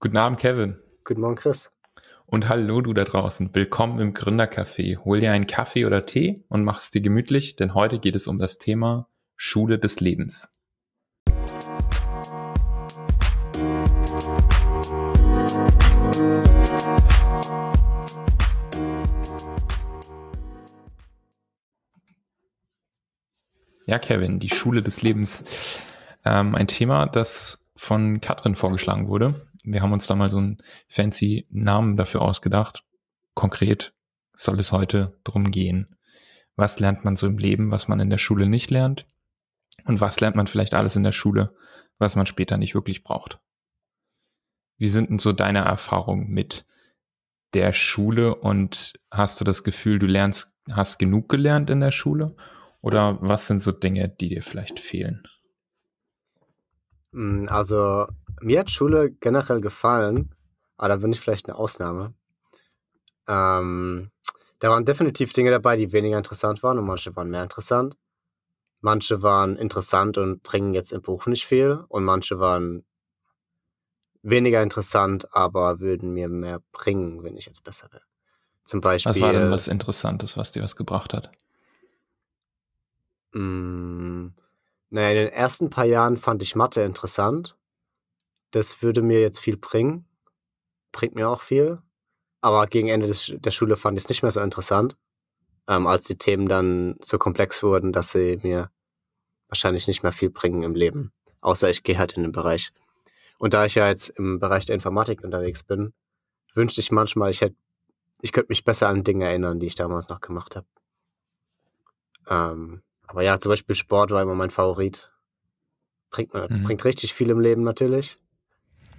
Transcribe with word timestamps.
Guten 0.00 0.16
Abend, 0.16 0.38
Kevin. 0.38 0.78
Guten 1.02 1.22
Morgen, 1.22 1.34
Chris. 1.34 1.72
Und 2.24 2.48
hallo 2.48 2.82
du 2.82 2.94
da 2.94 3.02
draußen. 3.02 3.52
Willkommen 3.52 3.98
im 3.98 4.14
Gründercafé. 4.14 4.98
Hol 4.98 5.18
dir 5.18 5.32
einen 5.32 5.48
Kaffee 5.48 5.86
oder 5.86 6.06
Tee 6.06 6.44
und 6.46 6.62
mach 6.62 6.78
es 6.78 6.92
dir 6.92 7.00
gemütlich, 7.00 7.56
denn 7.56 7.74
heute 7.74 7.98
geht 7.98 8.14
es 8.14 8.28
um 8.28 8.38
das 8.38 8.58
Thema 8.58 9.08
Schule 9.34 9.76
des 9.80 9.98
Lebens. 9.98 10.54
Ja, 23.86 23.98
Kevin, 23.98 24.38
die 24.38 24.50
Schule 24.50 24.84
des 24.84 25.02
Lebens. 25.02 25.44
Ähm, 26.24 26.54
ein 26.54 26.68
Thema, 26.68 27.06
das 27.06 27.66
von 27.74 28.20
Katrin 28.20 28.54
vorgeschlagen 28.54 29.08
wurde. 29.08 29.47
Wir 29.64 29.82
haben 29.82 29.92
uns 29.92 30.06
da 30.06 30.14
mal 30.14 30.28
so 30.28 30.38
einen 30.38 30.58
fancy 30.88 31.46
Namen 31.50 31.96
dafür 31.96 32.22
ausgedacht. 32.22 32.84
Konkret 33.34 33.92
soll 34.34 34.58
es 34.58 34.72
heute 34.72 35.18
drum 35.24 35.50
gehen. 35.50 35.96
Was 36.56 36.80
lernt 36.80 37.04
man 37.04 37.16
so 37.16 37.26
im 37.26 37.38
Leben, 37.38 37.70
was 37.70 37.88
man 37.88 38.00
in 38.00 38.10
der 38.10 38.18
Schule 38.18 38.48
nicht 38.48 38.70
lernt? 38.70 39.06
Und 39.84 40.00
was 40.00 40.20
lernt 40.20 40.36
man 40.36 40.46
vielleicht 40.46 40.74
alles 40.74 40.96
in 40.96 41.04
der 41.04 41.12
Schule, 41.12 41.54
was 41.98 42.16
man 42.16 42.26
später 42.26 42.56
nicht 42.56 42.74
wirklich 42.74 43.04
braucht? 43.04 43.38
Wie 44.76 44.86
sind 44.86 45.10
denn 45.10 45.18
so 45.18 45.32
deine 45.32 45.60
Erfahrungen 45.60 46.28
mit 46.28 46.66
der 47.54 47.72
Schule 47.72 48.34
und 48.34 48.98
hast 49.10 49.40
du 49.40 49.44
das 49.44 49.64
Gefühl, 49.64 49.98
du 49.98 50.06
lernst, 50.06 50.52
hast 50.70 50.98
genug 50.98 51.28
gelernt 51.28 51.70
in 51.70 51.80
der 51.80 51.90
Schule? 51.90 52.36
Oder 52.80 53.18
was 53.20 53.46
sind 53.46 53.60
so 53.60 53.72
Dinge, 53.72 54.08
die 54.08 54.28
dir 54.28 54.42
vielleicht 54.42 54.78
fehlen? 54.78 55.26
Hm, 57.12 57.48
also, 57.50 58.06
mir 58.40 58.60
hat 58.60 58.70
Schule 58.70 59.10
generell 59.10 59.60
gefallen, 59.60 60.34
aber 60.76 60.88
da 60.88 60.96
bin 60.96 61.12
ich 61.12 61.20
vielleicht 61.20 61.48
eine 61.48 61.56
Ausnahme. 61.56 62.14
Ähm, 63.26 64.10
da 64.58 64.70
waren 64.70 64.84
definitiv 64.84 65.32
Dinge 65.32 65.50
dabei, 65.50 65.76
die 65.76 65.92
weniger 65.92 66.18
interessant 66.18 66.62
waren 66.62 66.78
und 66.78 66.86
manche 66.86 67.14
waren 67.14 67.30
mehr 67.30 67.42
interessant. 67.42 67.96
Manche 68.80 69.22
waren 69.22 69.56
interessant 69.56 70.18
und 70.18 70.42
bringen 70.42 70.72
jetzt 70.74 70.92
im 70.92 71.02
Buch 71.02 71.26
nicht 71.26 71.46
viel 71.46 71.84
und 71.88 72.04
manche 72.04 72.38
waren 72.38 72.84
weniger 74.22 74.62
interessant, 74.62 75.34
aber 75.34 75.80
würden 75.80 76.12
mir 76.12 76.28
mehr 76.28 76.60
bringen, 76.72 77.22
wenn 77.22 77.36
ich 77.36 77.46
jetzt 77.46 77.64
besser 77.64 77.88
wäre. 77.92 78.02
Zum 78.64 78.80
Beispiel. 78.80 79.14
Was 79.14 79.20
war 79.20 79.32
denn 79.32 79.50
was 79.50 79.68
Interessantes, 79.68 80.36
was 80.36 80.52
dir 80.52 80.62
was 80.62 80.76
gebracht 80.76 81.14
hat? 81.14 81.30
Mh, 83.32 83.40
hm, 83.40 84.34
naja, 84.90 85.10
in 85.10 85.16
den 85.16 85.32
ersten 85.32 85.70
paar 85.70 85.84
Jahren 85.84 86.16
fand 86.16 86.42
ich 86.42 86.56
Mathe 86.56 86.82
interessant. 86.82 87.57
Das 88.50 88.82
würde 88.82 89.02
mir 89.02 89.20
jetzt 89.20 89.40
viel 89.40 89.56
bringen. 89.56 90.06
Bringt 90.92 91.14
mir 91.14 91.28
auch 91.28 91.42
viel. 91.42 91.82
Aber 92.40 92.66
gegen 92.66 92.88
Ende 92.88 93.06
des, 93.06 93.32
der 93.34 93.50
Schule 93.50 93.76
fand 93.76 93.98
ich 93.98 94.04
es 94.04 94.08
nicht 94.08 94.22
mehr 94.22 94.30
so 94.30 94.40
interessant, 94.40 94.96
ähm, 95.66 95.86
als 95.86 96.04
die 96.04 96.16
Themen 96.16 96.48
dann 96.48 96.96
so 97.00 97.18
komplex 97.18 97.62
wurden, 97.62 97.92
dass 97.92 98.12
sie 98.12 98.38
mir 98.42 98.70
wahrscheinlich 99.48 99.88
nicht 99.88 100.02
mehr 100.02 100.12
viel 100.12 100.30
bringen 100.30 100.62
im 100.62 100.74
Leben. 100.74 101.12
Außer 101.40 101.68
ich 101.68 101.82
gehe 101.82 101.98
halt 101.98 102.12
in 102.12 102.22
den 102.22 102.32
Bereich. 102.32 102.70
Und 103.38 103.54
da 103.54 103.64
ich 103.64 103.74
ja 103.74 103.88
jetzt 103.88 104.08
im 104.10 104.38
Bereich 104.38 104.66
der 104.66 104.74
Informatik 104.74 105.22
unterwegs 105.22 105.62
bin, 105.62 105.92
wünschte 106.54 106.80
ich 106.80 106.90
manchmal, 106.90 107.30
ich 107.30 107.40
hätte, 107.40 107.56
ich 108.20 108.32
könnte 108.32 108.50
mich 108.50 108.64
besser 108.64 108.88
an 108.88 109.04
Dinge 109.04 109.26
erinnern, 109.26 109.60
die 109.60 109.66
ich 109.66 109.74
damals 109.74 110.08
noch 110.08 110.20
gemacht 110.20 110.56
habe. 110.56 110.66
Ähm, 112.28 112.82
aber 113.06 113.22
ja, 113.22 113.38
zum 113.38 113.50
Beispiel 113.50 113.74
Sport 113.74 114.10
war 114.10 114.22
immer 114.22 114.34
mein 114.34 114.50
Favorit. 114.50 115.10
Bringt, 116.10 116.34
mhm. 116.34 116.62
bringt 116.62 116.84
richtig 116.84 117.14
viel 117.14 117.30
im 117.30 117.40
Leben 117.40 117.62
natürlich. 117.62 118.18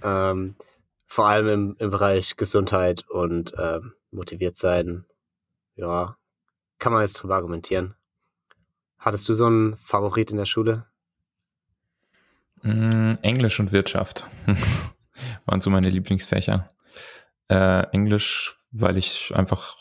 Ähm, 0.04 0.56
vor 1.06 1.28
allem 1.28 1.48
im, 1.48 1.76
im 1.80 1.90
Bereich 1.90 2.38
Gesundheit 2.38 3.08
und 3.10 3.54
ähm, 3.58 3.94
motiviert 4.12 4.58
sein. 4.58 5.06
Ja, 5.76 6.18
kann 6.78 6.94
man 6.94 7.02
jetzt 7.02 7.14
drüber 7.14 7.36
argumentieren. 7.36 7.96
Hattest 8.98 9.28
du 9.30 9.34
so 9.34 9.46
einen 9.46 9.78
Favorit 9.78 10.32
in 10.32 10.38
der 10.38 10.46
Schule? 10.46 10.86
Mm, 12.62 13.14
Englisch 13.22 13.60
und 13.60 13.72
Wirtschaft 13.72 14.26
waren 15.46 15.62
so 15.62 15.70
meine 15.70 15.90
Lieblingsfächer. 15.90 16.70
Äh, 17.48 17.88
Englisch, 17.92 18.58
weil 18.72 18.98
ich 18.98 19.34
einfach 19.34 19.78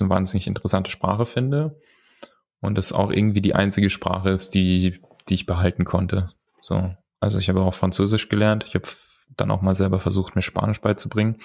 eine 0.00 0.10
wahnsinnig 0.10 0.46
interessante 0.46 0.90
Sprache 0.90 1.26
finde 1.26 1.80
und 2.60 2.76
das 2.76 2.92
auch 2.92 3.10
irgendwie 3.10 3.40
die 3.40 3.54
einzige 3.54 3.90
Sprache 3.90 4.30
ist, 4.30 4.54
die, 4.54 5.00
die 5.28 5.34
ich 5.34 5.46
behalten 5.46 5.84
konnte. 5.84 6.32
So. 6.60 6.94
Also 7.26 7.38
ich 7.38 7.48
habe 7.48 7.60
auch 7.62 7.74
Französisch 7.74 8.28
gelernt. 8.28 8.64
Ich 8.68 8.76
habe 8.76 8.86
dann 9.36 9.50
auch 9.50 9.60
mal 9.60 9.74
selber 9.74 9.98
versucht, 9.98 10.36
mir 10.36 10.42
Spanisch 10.42 10.80
beizubringen. 10.80 11.38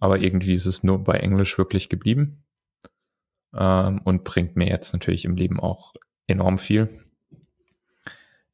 Aber 0.00 0.18
irgendwie 0.18 0.54
ist 0.54 0.64
es 0.64 0.82
nur 0.82 1.04
bei 1.04 1.18
Englisch 1.18 1.58
wirklich 1.58 1.90
geblieben. 1.90 2.44
Ähm, 3.54 4.00
und 4.04 4.24
bringt 4.24 4.56
mir 4.56 4.68
jetzt 4.68 4.94
natürlich 4.94 5.26
im 5.26 5.36
Leben 5.36 5.60
auch 5.60 5.92
enorm 6.26 6.58
viel. 6.58 7.04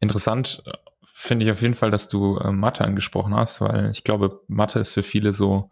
Interessant 0.01 0.65
äh, 0.67 0.73
finde 1.15 1.47
ich 1.47 1.53
auf 1.53 1.63
jeden 1.63 1.75
Fall, 1.75 1.93
dass 1.93 2.09
du 2.09 2.39
äh, 2.39 2.51
Mathe 2.51 2.85
angesprochen 2.85 3.37
hast, 3.37 3.61
weil 3.61 3.91
ich 3.93 4.03
glaube, 4.03 4.43
Mathe 4.49 4.81
ist 4.81 4.95
für 4.95 5.05
viele 5.05 5.33
so 5.33 5.71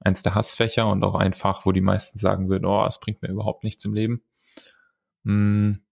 eins 0.00 0.22
der 0.22 0.34
Hassfächer 0.34 0.88
und 0.88 1.04
auch 1.04 1.14
ein 1.14 1.34
Fach, 1.34 1.66
wo 1.66 1.72
die 1.72 1.82
meisten 1.82 2.18
sagen 2.18 2.48
würden, 2.48 2.64
oh, 2.64 2.86
es 2.86 2.98
bringt 3.00 3.20
mir 3.20 3.28
überhaupt 3.28 3.64
nichts 3.64 3.84
im 3.84 3.92
Leben. 3.92 4.22
Hm, 5.24 5.82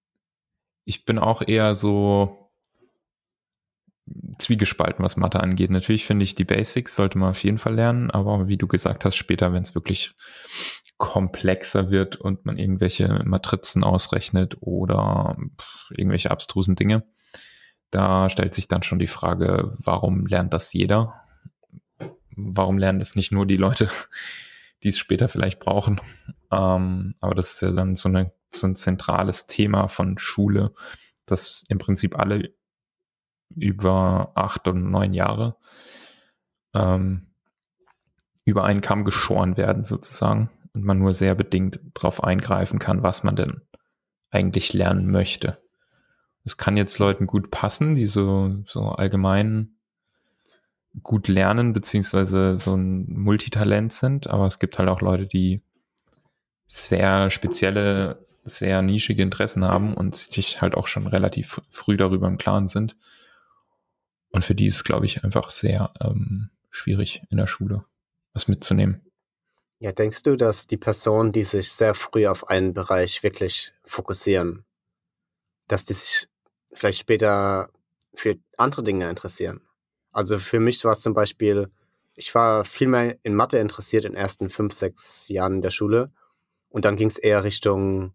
ich 0.87 1.05
bin 1.05 1.19
auch 1.19 1.43
eher 1.47 1.75
so 1.75 2.48
zwiegespalten, 4.39 5.05
was 5.05 5.17
Mathe 5.17 5.41
angeht. 5.41 5.71
Natürlich 5.71 6.07
finde 6.07 6.25
ich, 6.25 6.35
die 6.35 6.45
Basics 6.45 6.97
sollte 6.97 7.19
man 7.19 7.31
auf 7.31 7.43
jeden 7.43 7.59
Fall 7.59 7.75
lernen, 7.75 8.11
aber 8.11 8.49
wie 8.49 8.57
du 8.57 8.67
gesagt 8.67 9.05
hast, 9.05 9.17
später, 9.17 9.53
wenn 9.53 9.63
es 9.63 9.75
wirklich 9.75 10.15
komplexer 10.97 11.91
wird 11.91 12.17
und 12.17 12.45
man 12.45 12.59
irgendwelche 12.59 13.23
Matrizen 13.25 13.85
ausrechnet 13.85 14.57
oder 14.61 15.37
irgendwelche 15.91 16.31
abstrusen 16.31 16.77
Dinge, 16.77 17.05
da 17.91 18.29
stellt 18.29 18.53
sich 18.53 18.69
dann 18.69 18.83
schon 18.83 18.99
die 18.99 19.07
Frage, 19.07 19.77
warum 19.79 20.27
lernt 20.27 20.53
das 20.53 20.73
jeder? 20.73 21.15
Warum 22.37 22.79
lernen 22.79 22.99
das 22.99 23.17
nicht 23.17 23.33
nur 23.33 23.47
die 23.47 23.57
Leute, 23.57 23.89
die 24.83 24.89
es 24.89 24.99
später 24.99 25.29
vielleicht 25.29 25.61
brauchen? 25.61 26.01
Ähm, 26.51 27.15
aber 27.21 27.35
das 27.35 27.55
ist 27.55 27.63
ja 27.63 27.71
dann 27.71 27.97
so 27.97 28.09
eine 28.09 28.33
so 28.51 28.67
ein 28.67 28.77
zentrales 28.77 29.47
Thema 29.47 29.89
von 29.89 30.19
Schule, 30.19 30.73
dass 31.27 31.65
im 31.69 31.79
Prinzip 31.79 32.19
alle 32.19 32.55
über 33.55 34.33
acht 34.35 34.69
und 34.69 34.91
neun 34.91 35.15
Jahre 35.15 35.57
ähm, 36.75 37.27
über 38.45 38.65
einen 38.65 38.81
Kamm 38.81 39.05
geschoren 39.05 39.57
werden 39.57 39.85
sozusagen 39.85 40.51
und 40.75 40.85
man 40.85 40.99
nur 40.99 41.13
sehr 41.13 41.35
bedingt 41.35 41.81
darauf 41.95 42.23
eingreifen 42.23 42.79
kann, 42.79 43.03
was 43.03 43.25
man 43.25 43.37
denn 43.37 43.63
eigentlich 44.31 44.73
lernen 44.73 45.11
möchte. 45.11 45.59
Es 46.45 46.57
kann 46.57 46.77
jetzt 46.77 46.99
Leuten 46.99 47.27
gut 47.27 47.51
passen, 47.51 47.95
die 47.95 48.07
so, 48.07 48.55
so 48.67 48.91
allgemein 48.91 49.77
gut 51.03 51.29
lernen, 51.29 51.73
beziehungsweise 51.73 52.59
so 52.59 52.75
ein 52.75 53.07
Multitalent 53.13 53.93
sind, 53.93 54.27
aber 54.29 54.47
es 54.47 54.59
gibt 54.59 54.79
halt 54.79 54.89
auch 54.89 55.01
Leute, 55.01 55.27
die 55.27 55.63
sehr 56.67 57.31
spezielle 57.31 58.27
sehr 58.49 58.83
nischige 58.83 59.23
Interessen 59.23 59.65
haben 59.65 59.95
und 59.95 60.17
sich 60.17 60.61
halt 60.61 60.75
auch 60.75 60.87
schon 60.87 61.07
relativ 61.07 61.61
früh 61.71 61.97
darüber 61.97 62.27
im 62.27 62.39
Klaren 62.39 62.69
sind. 62.69 62.97
Und 64.31 64.45
für 64.45 64.55
die 64.55 64.67
ist 64.67 64.85
glaube 64.85 65.07
ich, 65.07 65.25
einfach 65.25 65.51
sehr 65.51 65.93
ähm, 66.01 66.51
schwierig 66.71 67.23
in 67.31 67.39
der 67.39 67.47
Schule, 67.47 67.85
was 68.33 68.49
mitzunehmen. 68.49 69.03
Ja, 69.81 69.93
denkst 69.93 70.25
du, 70.25 70.37
dass 70.37 70.67
die 70.67 70.77
Personen, 70.77 71.33
die 71.33 71.45
sich 71.45 71.71
sehr 71.73 71.95
früh 71.95 72.27
auf 72.27 72.49
einen 72.49 72.75
Bereich 72.75 73.23
wirklich 73.23 73.73
fokussieren, 73.85 74.65
dass 75.69 75.85
die 75.85 75.95
sich 75.95 76.29
vielleicht 76.73 76.99
später 76.99 77.71
für 78.15 78.37
andere 78.57 78.83
Dinge 78.83 79.09
interessieren? 79.09 79.61
Also 80.11 80.39
für 80.39 80.59
mich 80.59 80.85
war 80.85 80.93
es 80.93 81.01
zum 81.01 81.15
Beispiel, 81.15 81.71
ich 82.15 82.35
war 82.35 82.65
viel 82.65 82.89
mehr 82.89 83.19
in 83.23 83.35
Mathe 83.35 83.59
interessiert 83.59 84.05
in 84.05 84.13
den 84.13 84.21
ersten 84.21 84.51
fünf, 84.51 84.75
sechs 84.75 85.29
Jahren 85.29 85.63
der 85.63 85.71
Schule. 85.71 86.11
Und 86.71 86.85
dann 86.85 86.97
ging 86.97 87.09
es 87.09 87.19
eher 87.19 87.45
Richtung 87.45 88.15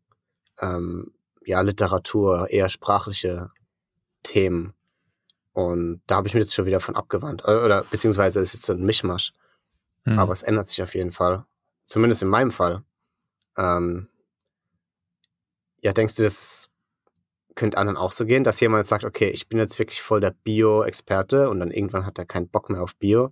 ähm, 0.59 1.13
ja, 1.45 1.61
Literatur, 1.61 2.49
eher 2.49 2.67
sprachliche 2.67 3.51
Themen. 4.21 4.73
Und 5.53 6.01
da 6.07 6.15
habe 6.15 6.27
ich 6.27 6.33
mich 6.33 6.41
jetzt 6.41 6.53
schon 6.53 6.65
wieder 6.65 6.79
von 6.79 6.95
abgewandt. 6.95 7.43
Äh, 7.45 7.63
oder 7.63 7.83
beziehungsweise 7.83 8.39
es 8.39 8.53
ist 8.53 8.65
so 8.65 8.73
ein 8.73 8.85
Mischmasch. 8.85 9.33
Hm. 10.03 10.19
Aber 10.19 10.33
es 10.33 10.41
ändert 10.41 10.67
sich 10.67 10.81
auf 10.81 10.95
jeden 10.95 11.11
Fall. 11.11 11.45
Zumindest 11.85 12.21
in 12.21 12.27
meinem 12.27 12.51
Fall. 12.51 12.83
Ähm, 13.57 14.09
ja, 15.81 15.93
denkst 15.93 16.15
du, 16.15 16.23
das 16.23 16.69
könnte 17.55 17.77
anderen 17.77 17.97
auch 17.97 18.11
so 18.11 18.25
gehen, 18.25 18.43
dass 18.43 18.59
jemand 18.59 18.85
sagt, 18.85 19.03
okay, 19.03 19.29
ich 19.29 19.47
bin 19.47 19.59
jetzt 19.59 19.77
wirklich 19.77 20.01
voll 20.01 20.21
der 20.21 20.31
Bio-Experte 20.31 21.49
und 21.49 21.59
dann 21.59 21.71
irgendwann 21.71 22.05
hat 22.05 22.17
er 22.17 22.25
keinen 22.25 22.49
Bock 22.49 22.69
mehr 22.69 22.81
auf 22.81 22.95
Bio 22.95 23.31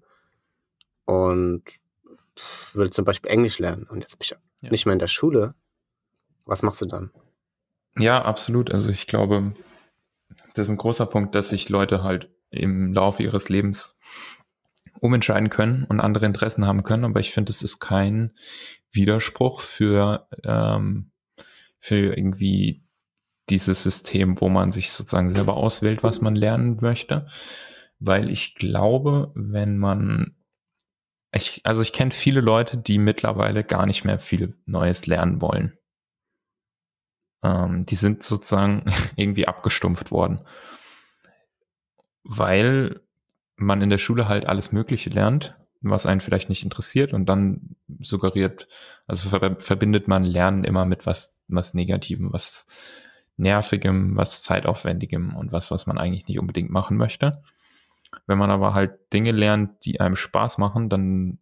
und 1.05 1.63
will 2.73 2.91
zum 2.91 3.05
Beispiel 3.05 3.31
Englisch 3.31 3.57
lernen 3.57 3.85
und 3.85 4.01
jetzt 4.01 4.17
bin 4.19 4.23
ich 4.25 4.29
ja. 4.61 4.69
nicht 4.69 4.85
mehr 4.85 4.93
in 4.93 4.99
der 4.99 5.07
Schule. 5.07 5.55
Was 6.45 6.61
machst 6.61 6.81
du 6.81 6.85
dann? 6.85 7.11
Ja, 7.97 8.23
absolut. 8.23 8.71
Also 8.71 8.89
ich 8.89 9.07
glaube, 9.07 9.53
das 10.53 10.67
ist 10.67 10.71
ein 10.71 10.77
großer 10.77 11.05
Punkt, 11.05 11.35
dass 11.35 11.49
sich 11.49 11.69
Leute 11.69 12.03
halt 12.03 12.29
im 12.49 12.93
Laufe 12.93 13.23
ihres 13.23 13.49
Lebens 13.49 13.97
umentscheiden 14.99 15.49
können 15.49 15.85
und 15.85 15.99
andere 15.99 16.25
Interessen 16.25 16.65
haben 16.65 16.83
können, 16.83 17.05
aber 17.05 17.19
ich 17.19 17.31
finde, 17.31 17.49
es 17.49 17.63
ist 17.63 17.79
kein 17.79 18.31
Widerspruch 18.91 19.61
für, 19.61 20.27
ähm, 20.43 21.11
für 21.79 22.15
irgendwie 22.15 22.83
dieses 23.49 23.83
System, 23.83 24.39
wo 24.39 24.49
man 24.49 24.71
sich 24.71 24.91
sozusagen 24.91 25.29
selber 25.29 25.57
auswählt, 25.57 26.03
was 26.03 26.21
man 26.21 26.35
lernen 26.35 26.77
möchte. 26.81 27.27
Weil 27.99 28.29
ich 28.29 28.55
glaube, 28.55 29.31
wenn 29.35 29.77
man, 29.77 30.35
ich, 31.33 31.61
also 31.63 31.81
ich 31.81 31.93
kenne 31.93 32.11
viele 32.11 32.41
Leute, 32.41 32.77
die 32.77 32.97
mittlerweile 32.97 33.63
gar 33.63 33.85
nicht 33.85 34.05
mehr 34.05 34.19
viel 34.19 34.57
Neues 34.65 35.05
lernen 35.05 35.41
wollen. 35.41 35.77
Ähm, 37.43 37.85
die 37.85 37.95
sind 37.95 38.23
sozusagen 38.23 38.85
irgendwie 39.15 39.47
abgestumpft 39.47 40.11
worden. 40.11 40.41
Weil 42.23 43.01
man 43.55 43.81
in 43.81 43.89
der 43.89 43.97
Schule 43.97 44.27
halt 44.27 44.45
alles 44.45 44.71
Mögliche 44.71 45.09
lernt, 45.09 45.55
was 45.81 46.05
einen 46.05 46.21
vielleicht 46.21 46.49
nicht 46.49 46.63
interessiert 46.63 47.13
und 47.13 47.25
dann 47.27 47.75
suggeriert, 47.99 48.67
also 49.07 49.29
ver 49.29 49.55
verbindet 49.59 50.07
man 50.07 50.23
Lernen 50.23 50.63
immer 50.63 50.85
mit 50.85 51.05
was, 51.05 51.35
was 51.47 51.73
Negativem, 51.73 52.31
was 52.31 52.65
Nervigem, 53.37 54.15
was 54.15 54.43
Zeitaufwendigem 54.43 55.35
und 55.35 55.51
was, 55.51 55.71
was 55.71 55.87
man 55.87 55.97
eigentlich 55.97 56.27
nicht 56.27 56.39
unbedingt 56.39 56.69
machen 56.69 56.97
möchte. 56.97 57.41
Wenn 58.27 58.37
man 58.37 58.51
aber 58.51 58.73
halt 58.73 59.13
Dinge 59.13 59.31
lernt, 59.31 59.85
die 59.85 59.99
einem 59.99 60.15
Spaß 60.15 60.57
machen, 60.57 60.89
dann 60.89 61.39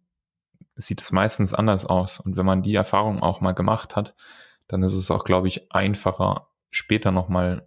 sieht 0.76 1.00
es 1.00 1.12
meistens 1.12 1.52
anders 1.52 1.84
aus. 1.84 2.20
Und 2.20 2.36
wenn 2.36 2.46
man 2.46 2.62
die 2.62 2.74
Erfahrung 2.74 3.22
auch 3.22 3.40
mal 3.40 3.52
gemacht 3.52 3.96
hat, 3.96 4.14
dann 4.70 4.82
ist 4.84 4.92
es 4.92 5.10
auch, 5.10 5.24
glaube 5.24 5.48
ich, 5.48 5.72
einfacher, 5.72 6.48
später 6.70 7.10
nochmal 7.10 7.66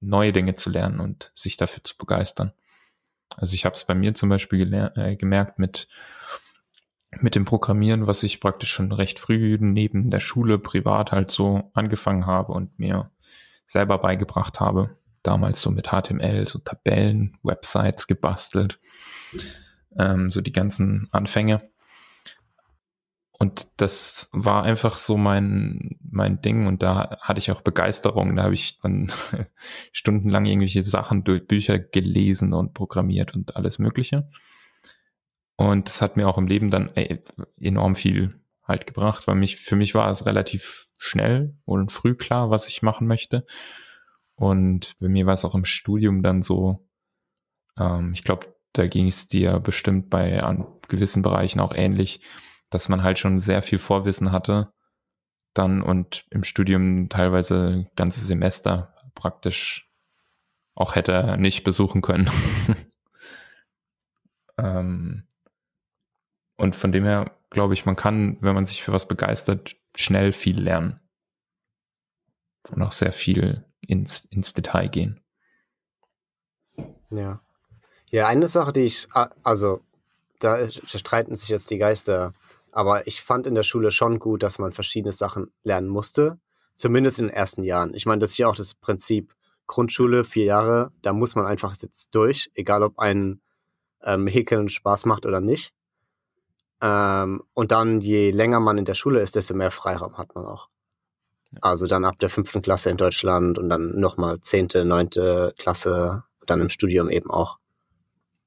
neue 0.00 0.32
Dinge 0.32 0.56
zu 0.56 0.70
lernen 0.70 0.98
und 0.98 1.30
sich 1.34 1.56
dafür 1.56 1.84
zu 1.84 1.96
begeistern. 1.96 2.52
Also 3.36 3.54
ich 3.54 3.64
habe 3.64 3.74
es 3.74 3.84
bei 3.84 3.94
mir 3.94 4.14
zum 4.14 4.28
Beispiel 4.28 4.72
äh, 4.74 5.16
gemerkt 5.16 5.60
mit, 5.60 5.86
mit 7.20 7.36
dem 7.36 7.44
Programmieren, 7.44 8.08
was 8.08 8.24
ich 8.24 8.40
praktisch 8.40 8.72
schon 8.72 8.90
recht 8.90 9.20
früh 9.20 9.56
neben 9.60 10.10
der 10.10 10.20
Schule 10.20 10.58
privat 10.58 11.12
halt 11.12 11.30
so 11.30 11.70
angefangen 11.74 12.26
habe 12.26 12.52
und 12.52 12.76
mir 12.78 13.10
selber 13.64 13.98
beigebracht 13.98 14.58
habe. 14.58 14.96
Damals 15.22 15.60
so 15.60 15.70
mit 15.70 15.90
HTML, 15.90 16.48
so 16.48 16.58
Tabellen, 16.58 17.38
Websites 17.44 18.08
gebastelt, 18.08 18.80
ähm, 19.96 20.32
so 20.32 20.40
die 20.40 20.52
ganzen 20.52 21.08
Anfänge. 21.12 21.70
Und 23.42 23.66
das 23.78 24.30
war 24.32 24.62
einfach 24.62 24.98
so 24.98 25.16
mein, 25.16 25.98
mein 26.08 26.40
Ding 26.40 26.68
und 26.68 26.80
da 26.80 27.18
hatte 27.20 27.40
ich 27.40 27.50
auch 27.50 27.60
Begeisterung. 27.60 28.36
Da 28.36 28.44
habe 28.44 28.54
ich 28.54 28.78
dann 28.78 29.10
stundenlang 29.90 30.46
irgendwelche 30.46 30.84
Sachen 30.84 31.24
durch 31.24 31.48
Bücher 31.48 31.80
gelesen 31.80 32.52
und 32.52 32.72
programmiert 32.72 33.34
und 33.34 33.56
alles 33.56 33.80
Mögliche. 33.80 34.30
Und 35.56 35.88
das 35.88 36.00
hat 36.02 36.16
mir 36.16 36.28
auch 36.28 36.38
im 36.38 36.46
Leben 36.46 36.70
dann 36.70 36.90
ey, 36.94 37.20
enorm 37.58 37.96
viel 37.96 38.40
halt 38.62 38.86
gebracht, 38.86 39.26
weil 39.26 39.34
mich, 39.34 39.56
für 39.56 39.74
mich 39.74 39.92
war 39.96 40.08
es 40.08 40.24
relativ 40.24 40.86
schnell 40.96 41.56
und 41.64 41.90
früh 41.90 42.14
klar, 42.14 42.50
was 42.50 42.68
ich 42.68 42.80
machen 42.80 43.08
möchte. 43.08 43.44
Und 44.36 44.96
bei 45.00 45.08
mir 45.08 45.26
war 45.26 45.34
es 45.34 45.44
auch 45.44 45.56
im 45.56 45.64
Studium 45.64 46.22
dann 46.22 46.42
so, 46.42 46.88
ähm, 47.76 48.12
ich 48.14 48.22
glaube, 48.22 48.54
da 48.72 48.86
ging 48.86 49.08
es 49.08 49.26
dir 49.26 49.58
bestimmt 49.58 50.10
bei 50.10 50.44
an 50.44 50.64
gewissen 50.86 51.22
Bereichen 51.22 51.58
auch 51.58 51.74
ähnlich 51.74 52.20
dass 52.72 52.88
man 52.88 53.02
halt 53.02 53.18
schon 53.18 53.40
sehr 53.40 53.62
viel 53.62 53.78
Vorwissen 53.78 54.32
hatte 54.32 54.72
dann 55.54 55.82
und 55.82 56.24
im 56.30 56.44
Studium 56.44 57.08
teilweise 57.08 57.90
ganze 57.96 58.20
Semester 58.20 58.94
praktisch 59.14 59.90
auch 60.74 60.94
hätte 60.94 61.36
nicht 61.38 61.64
besuchen 61.64 62.00
können. 62.00 62.30
ähm, 64.58 65.24
und 66.56 66.74
von 66.74 66.92
dem 66.92 67.04
her 67.04 67.36
glaube 67.50 67.74
ich, 67.74 67.84
man 67.84 67.96
kann, 67.96 68.38
wenn 68.40 68.54
man 68.54 68.64
sich 68.64 68.82
für 68.82 68.92
was 68.92 69.06
begeistert, 69.06 69.76
schnell 69.94 70.32
viel 70.32 70.60
lernen. 70.60 71.00
Und 72.70 72.80
auch 72.80 72.92
sehr 72.92 73.12
viel 73.12 73.64
ins, 73.86 74.24
ins 74.26 74.54
Detail 74.54 74.88
gehen. 74.88 75.20
Ja. 77.10 77.40
Ja, 78.06 78.28
eine 78.28 78.48
Sache, 78.48 78.72
die 78.72 78.82
ich, 78.82 79.08
also 79.42 79.82
da 80.38 80.70
streiten 80.70 81.34
sich 81.34 81.48
jetzt 81.48 81.70
die 81.70 81.78
Geister. 81.78 82.32
Aber 82.72 83.06
ich 83.06 83.22
fand 83.22 83.46
in 83.46 83.54
der 83.54 83.62
Schule 83.62 83.90
schon 83.90 84.18
gut, 84.18 84.42
dass 84.42 84.58
man 84.58 84.72
verschiedene 84.72 85.12
Sachen 85.12 85.52
lernen 85.62 85.88
musste. 85.88 86.40
Zumindest 86.74 87.20
in 87.20 87.26
den 87.26 87.34
ersten 87.34 87.62
Jahren. 87.62 87.94
Ich 87.94 88.06
meine, 88.06 88.20
das 88.20 88.30
ist 88.30 88.38
ja 88.38 88.48
auch 88.48 88.56
das 88.56 88.74
Prinzip 88.74 89.34
Grundschule, 89.66 90.24
vier 90.24 90.44
Jahre, 90.44 90.92
da 91.02 91.12
muss 91.12 91.34
man 91.34 91.46
einfach 91.46 91.74
jetzt 91.76 92.14
durch, 92.14 92.50
egal 92.54 92.82
ob 92.82 92.98
ein 92.98 93.40
ähm, 94.02 94.26
Häkeln 94.26 94.68
Spaß 94.68 95.06
macht 95.06 95.24
oder 95.24 95.40
nicht. 95.40 95.72
Ähm, 96.80 97.42
und 97.54 97.72
dann, 97.72 98.00
je 98.00 98.30
länger 98.32 98.60
man 98.60 98.76
in 98.76 98.84
der 98.84 98.94
Schule 98.94 99.20
ist, 99.20 99.36
desto 99.36 99.54
mehr 99.54 99.70
Freiraum 99.70 100.18
hat 100.18 100.34
man 100.34 100.44
auch. 100.44 100.68
Also 101.60 101.86
dann 101.86 102.04
ab 102.04 102.18
der 102.18 102.30
fünften 102.30 102.62
Klasse 102.62 102.90
in 102.90 102.96
Deutschland 102.96 103.58
und 103.58 103.68
dann 103.68 103.98
nochmal 103.98 104.40
zehnte, 104.40 104.84
neunte 104.84 105.54
Klasse, 105.58 106.24
dann 106.46 106.60
im 106.60 106.70
Studium 106.70 107.08
eben 107.08 107.30
auch. 107.30 107.58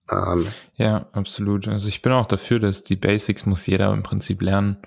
Ähm, 0.10 0.48
ja, 0.76 1.08
absolut. 1.12 1.68
Also 1.68 1.88
ich 1.88 2.02
bin 2.02 2.12
auch 2.12 2.28
dafür, 2.28 2.60
dass 2.60 2.84
die 2.84 2.96
Basics 2.96 3.46
muss 3.46 3.66
jeder 3.66 3.92
im 3.94 4.04
Prinzip 4.04 4.42
lernen. 4.42 4.78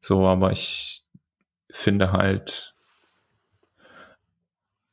So, 0.00 0.26
aber 0.26 0.52
ich 0.52 1.04
finde 1.70 2.12
halt, 2.12 2.74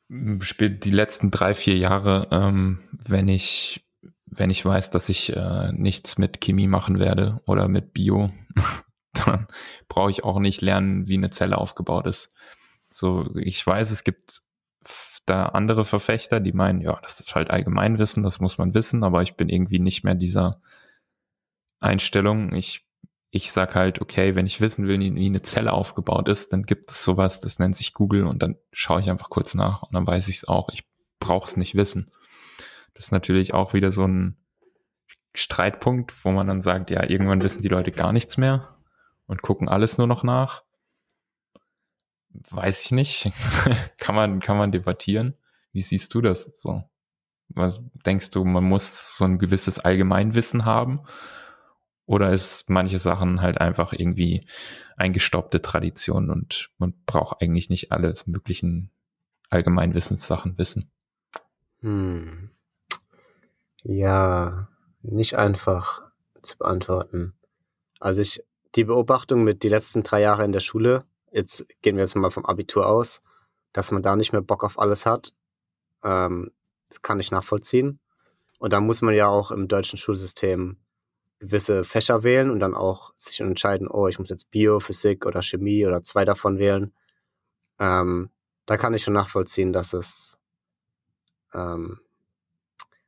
die 0.10 0.92
letzten 0.92 1.32
drei, 1.32 1.54
vier 1.54 1.78
Jahre, 1.78 2.28
ähm, 2.32 2.80
wenn 2.92 3.28
ich, 3.28 3.86
wenn 4.26 4.50
ich 4.50 4.64
weiß, 4.64 4.92
dass 4.92 5.10
ich 5.10 5.36
äh, 5.36 5.72
nichts 5.72 6.18
mit 6.18 6.42
Chemie 6.42 6.68
machen 6.68 7.00
werde 7.00 7.42
oder 7.46 7.68
mit 7.68 7.94
Bio, 7.94 8.32
dann 9.14 9.48
brauche 9.88 10.12
ich 10.12 10.24
auch 10.24 10.40
nicht 10.40 10.62
lernen, 10.62 11.08
wie 11.08 11.18
eine 11.18 11.32
Zelle 11.32 11.58
aufgebaut 11.58 12.08
ist. 12.08 12.32
So, 12.90 13.36
ich 13.36 13.66
weiß, 13.66 13.92
es 13.92 14.04
gibt 14.04 14.42
da 15.26 15.46
andere 15.48 15.86
Verfechter, 15.86 16.40
die 16.40 16.52
meinen, 16.52 16.82
ja, 16.82 17.00
das 17.02 17.20
ist 17.20 17.36
halt 17.36 17.50
Allgemeinwissen, 17.50 18.24
das 18.24 18.40
muss 18.40 18.58
man 18.58 18.74
wissen, 18.74 19.04
aber 19.04 19.22
ich 19.22 19.36
bin 19.36 19.50
irgendwie 19.50 19.80
nicht 19.80 20.04
mehr 20.04 20.16
dieser 20.16 20.62
Einstellung. 21.80 22.54
Ich, 22.54 22.86
ich 23.30 23.52
sag 23.52 23.76
halt, 23.76 24.02
okay, 24.02 24.36
wenn 24.36 24.46
ich 24.46 24.62
wissen 24.62 24.88
will, 24.88 25.00
wie 25.00 25.26
eine 25.26 25.42
Zelle 25.42 25.74
aufgebaut 25.74 26.28
ist, 26.28 26.52
dann 26.52 26.64
gibt 26.64 26.92
es 26.92 27.04
sowas, 27.04 27.40
das 27.40 27.60
nennt 27.60 27.76
sich 27.76 27.94
Google 27.94 28.26
und 28.26 28.44
dann 28.44 28.58
schaue 28.72 29.02
ich 29.02 29.10
einfach 29.10 29.30
kurz 29.30 29.54
nach 29.56 29.84
und 29.84 29.94
dann 29.94 30.06
weiß 30.06 30.28
ich 30.28 30.38
es 30.38 30.48
auch. 30.48 30.70
Ich 30.70 30.84
brauche 31.20 31.48
es 31.48 31.58
nicht 31.58 31.76
wissen. 31.76 32.12
Das 32.94 33.06
ist 33.06 33.12
natürlich 33.12 33.54
auch 33.54 33.74
wieder 33.74 33.92
so 33.92 34.06
ein 34.06 34.38
Streitpunkt, 35.34 36.14
wo 36.24 36.32
man 36.32 36.48
dann 36.48 36.62
sagt, 36.62 36.90
ja, 36.92 37.10
irgendwann 37.10 37.42
wissen 37.42 37.62
die 37.62 37.70
Leute 37.70 37.92
gar 37.92 38.12
nichts 38.12 38.38
mehr 38.38 38.76
und 39.26 39.42
gucken 39.42 39.68
alles 39.68 39.98
nur 39.98 40.08
noch 40.08 40.24
nach. 40.24 40.64
Weiß 42.50 42.82
ich 42.82 42.92
nicht. 42.92 43.32
kann 43.98 44.16
man, 44.16 44.40
kann 44.40 44.58
man 44.58 44.72
debattieren. 44.72 45.36
Wie 45.72 45.82
siehst 45.82 46.14
du 46.14 46.22
das 46.22 46.52
so? 46.56 46.84
Was 47.50 47.82
denkst 48.06 48.32
du, 48.32 48.44
man 48.44 48.64
muss 48.64 49.18
so 49.18 49.26
ein 49.26 49.38
gewisses 49.38 49.80
Allgemeinwissen 49.80 50.66
haben? 50.66 51.02
Oder 52.06 52.32
ist 52.32 52.70
manche 52.70 52.98
Sachen 52.98 53.42
halt 53.42 53.60
einfach 53.60 53.94
irgendwie 53.94 54.46
eingestoppte 54.98 55.62
Tradition 55.62 56.30
und 56.30 56.72
man 56.78 56.94
braucht 57.06 57.42
eigentlich 57.42 57.70
nicht 57.70 57.92
alle 57.92 58.14
möglichen 58.26 58.92
Allgemeinwissenssachen 59.50 60.58
wissen? 60.58 60.92
Hm. 61.80 62.50
Ja, 63.84 64.68
nicht 65.02 65.36
einfach 65.36 66.02
zu 66.42 66.58
beantworten. 66.58 67.34
Also 68.00 68.22
ich, 68.22 68.44
die 68.76 68.86
Beobachtung 68.86 69.44
mit 69.44 69.64
die 69.64 69.70
letzten 69.70 70.04
drei 70.04 70.22
Jahre 70.22 70.44
in 70.44 70.52
der 70.52 70.60
Schule 70.60 71.06
jetzt 71.34 71.66
gehen 71.82 71.96
wir 71.96 72.04
jetzt 72.04 72.16
mal 72.16 72.32
vom 72.32 72.46
Abitur 72.46 72.88
aus, 72.88 73.22
dass 73.74 73.92
man 73.92 74.04
da 74.04 74.16
nicht 74.16 74.32
mehr 74.32 74.42
Bock 74.42 74.64
auf 74.64 74.80
alles 74.80 75.06
hat. 75.06 75.34
Ähm, 76.04 76.52
das 76.90 77.02
kann 77.02 77.20
ich 77.20 77.32
nachvollziehen. 77.32 78.00
Und 78.60 78.72
dann 78.72 78.86
muss 78.86 79.02
man 79.02 79.14
ja 79.14 79.28
auch 79.28 79.52
im 79.52 79.68
deutschen 79.68 79.98
Schulsystem 79.98 80.78
gewisse 81.40 81.84
Fächer 81.84 82.24
wählen 82.24 82.50
und 82.50 82.60
dann 82.60 82.76
auch 82.76 83.12
sich 83.18 83.42
entscheiden, 83.42 83.90
oh, 83.90 84.08
ich 84.08 84.20
muss 84.20 84.30
jetzt 84.30 84.52
Bio, 84.52 84.80
Physik 84.80 85.26
oder 85.26 85.42
Chemie 85.42 85.86
oder 85.86 86.02
zwei 86.02 86.24
davon 86.24 86.60
wählen. 86.60 86.94
Ähm, 87.80 88.30
da 88.66 88.78
kann 88.78 88.94
ich 88.94 89.04
schon 89.04 89.14
nachvollziehen, 89.14 89.74
dass 89.74 89.92
es 89.92 90.38
ähm, 91.54 92.00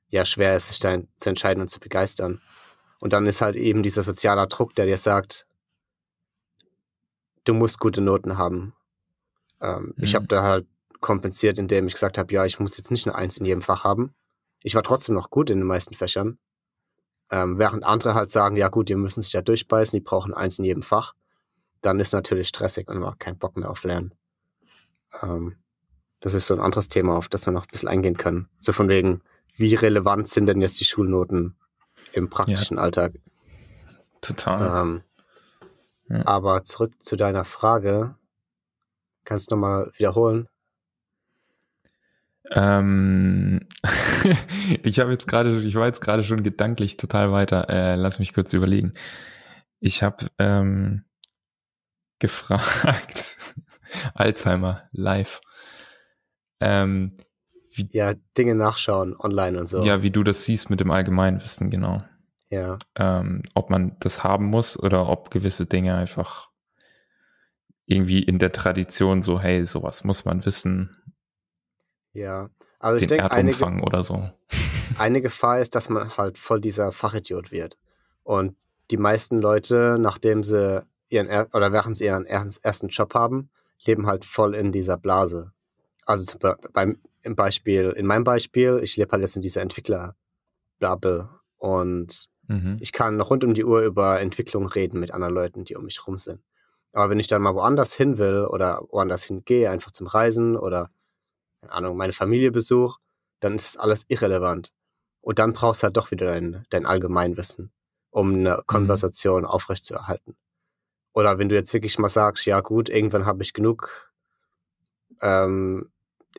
ja 0.10 0.26
schwer 0.26 0.56
ist, 0.56 0.68
sich 0.68 0.80
da 0.80 0.98
zu 1.18 1.30
entscheiden 1.30 1.62
und 1.62 1.70
zu 1.70 1.80
begeistern. 1.80 2.42
Und 3.00 3.14
dann 3.14 3.28
ist 3.28 3.42
halt 3.42 3.56
eben 3.56 3.84
dieser 3.84 4.04
soziale 4.04 4.48
Druck, 4.48 4.76
der 4.76 4.86
dir 4.86 4.98
sagt, 4.98 5.48
du 7.46 7.54
musst 7.54 7.80
gute 7.80 8.02
Noten 8.02 8.38
haben. 8.38 8.74
Ähm, 9.62 9.94
mhm. 9.96 10.04
Ich 10.04 10.16
habe 10.16 10.28
da 10.28 10.44
halt 10.44 10.68
kompensiert, 11.00 11.60
indem 11.60 11.88
ich 11.88 11.94
gesagt 11.94 12.18
habe, 12.18 12.34
ja, 12.34 12.46
ich 12.46 12.60
muss 12.60 12.78
jetzt 12.78 12.92
nicht 12.92 13.08
eine 13.08 13.16
Eins 13.16 13.38
in 13.38 13.46
jedem 13.46 13.62
Fach 13.62 13.84
haben. 13.84 14.14
Ich 14.62 14.76
war 14.76 14.84
trotzdem 14.84 15.16
noch 15.16 15.30
gut 15.30 15.50
in 15.50 15.60
den 15.60 15.68
meisten 15.68 15.94
Fächern. 15.94 16.40
Ähm, 17.32 17.58
während 17.58 17.84
andere 17.84 18.14
halt 18.14 18.30
sagen, 18.30 18.56
ja 18.56 18.70
gut, 18.70 18.90
die 18.90 18.96
müssen 18.96 19.22
sich 19.22 19.32
da 19.32 19.42
durchbeißen, 19.42 19.98
die 19.98 20.04
brauchen 20.04 20.34
Eins 20.34 20.60
in 20.60 20.66
jedem 20.66 20.84
Fach. 20.84 21.14
Dann 21.82 22.00
ist 22.00 22.14
natürlich 22.14 22.48
stressig 22.48 22.88
und 22.88 23.00
man 23.00 23.12
hat 23.12 23.20
keinen 23.20 23.38
Bock 23.38 23.58
mehr 23.58 23.70
auf 23.70 23.84
Lernen. 23.84 24.14
Ähm, 25.22 25.56
das 26.20 26.34
ist 26.34 26.48
so 26.48 26.56
ein 26.56 26.60
anderes 26.60 26.90
Thema, 26.90 27.16
auf 27.16 27.28
das 27.28 27.46
wir 27.46 27.52
noch 27.52 27.64
ein 27.64 27.72
bisschen 27.72 27.90
eingehen 27.90 28.18
können. 28.18 28.50
So 28.58 28.74
von 28.74 28.90
wegen, 28.90 29.22
wie 29.56 29.76
relevant 29.76 30.28
sind 30.28 30.48
denn 30.48 30.62
jetzt 30.62 30.80
die 30.80 30.86
Schulnoten 30.86 31.56
im 32.14 32.30
praktischen 32.30 32.78
ja. 32.78 32.84
Alltag. 32.84 33.14
Total. 34.22 34.82
Ähm, 34.82 35.04
ja. 36.10 36.26
Aber 36.26 36.64
zurück 36.64 37.04
zu 37.04 37.16
deiner 37.16 37.46
Frage. 37.46 38.16
Kannst 39.24 39.50
du 39.50 39.56
nochmal 39.56 39.92
wiederholen? 39.98 40.48
Ähm, 42.52 43.68
ich 44.84 45.00
habe 45.00 45.12
jetzt 45.12 45.28
gerade, 45.28 45.62
ich 45.62 45.76
war 45.76 45.88
jetzt 45.88 46.02
gerade 46.02 46.24
schon 46.24 46.44
gedanklich 46.44 46.98
total 46.98 47.32
weiter. 47.32 47.70
Äh, 47.70 47.96
lass 47.96 48.20
mich 48.20 48.34
kurz 48.34 48.54
überlegen. 48.54 48.92
Ich 49.80 50.04
habe 50.04 50.28
ähm, 50.38 51.06
gefragt, 52.20 53.38
Alzheimer 54.14 54.84
live. 54.92 55.42
Ähm, 56.60 57.18
wie, 57.72 57.90
ja, 57.92 58.14
Dinge 58.38 58.56
nachschauen 58.56 59.16
online 59.18 59.60
und 59.60 59.68
so. 59.68 59.84
Ja, 59.84 60.02
wie 60.02 60.12
du 60.12 60.24
das 60.24 60.46
siehst 60.46 60.70
mit 60.70 60.80
dem 60.80 60.92
Allgemeinwissen, 60.92 61.70
genau. 61.70 62.04
Ja. 62.56 62.80
Ähm, 62.96 63.44
ob 63.54 63.70
man 63.70 63.98
das 64.00 64.24
haben 64.24 64.46
muss 64.46 64.80
oder 64.80 65.10
ob 65.10 65.30
gewisse 65.30 65.66
Dinge 65.66 65.96
einfach 65.96 66.50
irgendwie 67.86 68.24
in 68.24 68.40
der 68.40 68.54
Tradition 68.54 69.22
so, 69.22 69.42
hey, 69.42 69.66
sowas 69.66 70.06
muss 70.06 70.24
man 70.24 70.46
wissen. 70.46 70.96
Ja, 72.14 72.50
also 72.80 73.02
ich 73.02 73.08
denke, 73.08 73.30
eine, 73.30 73.52
oder 73.82 74.04
so. 74.04 74.30
eine 74.98 75.20
Gefahr 75.22 75.60
ist, 75.60 75.76
dass 75.76 75.90
man 75.90 76.16
halt 76.16 76.38
voll 76.38 76.62
dieser 76.62 76.94
Fachidiot 76.94 77.52
wird. 77.52 77.78
Und 78.24 78.56
die 78.90 78.98
meisten 78.98 79.42
Leute, 79.42 79.98
nachdem 80.00 80.44
sie 80.44 80.82
ihren, 81.10 81.28
oder 81.52 81.74
während 81.74 81.98
sie 81.98 82.06
ihren 82.06 82.26
ersten 82.26 82.88
Job 82.88 83.14
haben, 83.14 83.50
leben 83.84 84.08
halt 84.08 84.24
voll 84.24 84.56
in 84.56 84.72
dieser 84.72 84.98
Blase. 84.98 85.52
Also 86.06 86.38
beim, 86.72 87.00
im 87.22 87.36
Beispiel, 87.36 87.90
in 87.98 88.06
meinem 88.06 88.24
Beispiel, 88.24 88.80
ich 88.82 88.96
lebe 88.96 89.12
halt 89.12 89.22
jetzt 89.22 89.36
in 89.36 89.42
dieser 89.42 89.62
Entwicklerbubble 89.62 91.30
und 91.58 92.30
mhm. 92.48 92.78
ich 92.80 92.92
kann 92.92 93.20
rund 93.22 93.44
um 93.44 93.54
die 93.54 93.66
Uhr 93.66 93.82
über 93.82 94.20
Entwicklung 94.20 94.68
reden 94.68 95.00
mit 95.00 95.12
anderen 95.12 95.34
Leuten, 95.34 95.66
die 95.66 95.76
um 95.76 95.86
mich 95.86 96.06
rum 96.08 96.20
sind. 96.20 96.42
Aber 96.94 97.10
wenn 97.10 97.20
ich 97.20 97.28
dann 97.28 97.42
mal 97.42 97.56
woanders 97.56 97.94
hin 97.94 98.18
will 98.18 98.46
oder 98.46 98.82
woanders 98.90 99.24
hingehe, 99.24 99.70
einfach 99.70 99.92
zum 99.92 100.08
Reisen 100.08 100.56
oder, 100.56 100.90
keine 101.62 101.74
Ahnung, 101.74 101.98
meine 101.98 102.14
Familie 102.14 102.52
besuche, 102.52 103.00
dann 103.42 103.56
ist 103.56 103.66
das 103.66 103.78
alles 103.78 104.06
irrelevant. 104.08 104.70
Und 105.22 105.40
dann 105.40 105.54
brauchst 105.54 105.82
du 105.82 105.86
halt 105.86 105.98
doch 105.98 106.12
wieder 106.12 106.28
dein, 106.28 106.66
dein 106.70 106.86
Allgemeinwissen, 106.86 107.72
um 108.12 108.34
eine 108.34 108.58
mhm. 108.58 108.62
Konversation 108.66 109.42
mhm. 109.42 109.48
aufrechtzuerhalten. 109.48 110.36
Oder 111.14 111.38
wenn 111.38 111.50
du 111.50 111.56
jetzt 111.56 111.74
wirklich 111.74 112.00
mal 112.00 112.10
sagst, 112.10 112.46
ja 112.46 112.62
gut, 112.62 112.90
irgendwann 112.90 113.26
habe 113.26 113.44
ich 113.44 113.54
genug 113.54 114.12
ähm, 115.22 115.90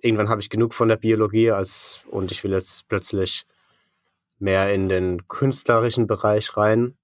irgendwann 0.02 0.28
habe 0.28 0.40
ich 0.40 0.50
genug 0.50 0.74
von 0.74 0.88
der 0.88 0.96
Biologie 0.96 1.50
als 1.50 2.00
und 2.10 2.30
ich 2.30 2.44
will 2.44 2.52
jetzt 2.52 2.88
plötzlich 2.88 3.46
mehr 4.38 4.72
in 4.72 4.88
den 4.88 5.28
künstlerischen 5.28 6.06
Bereich 6.06 6.56
rein, 6.56 6.96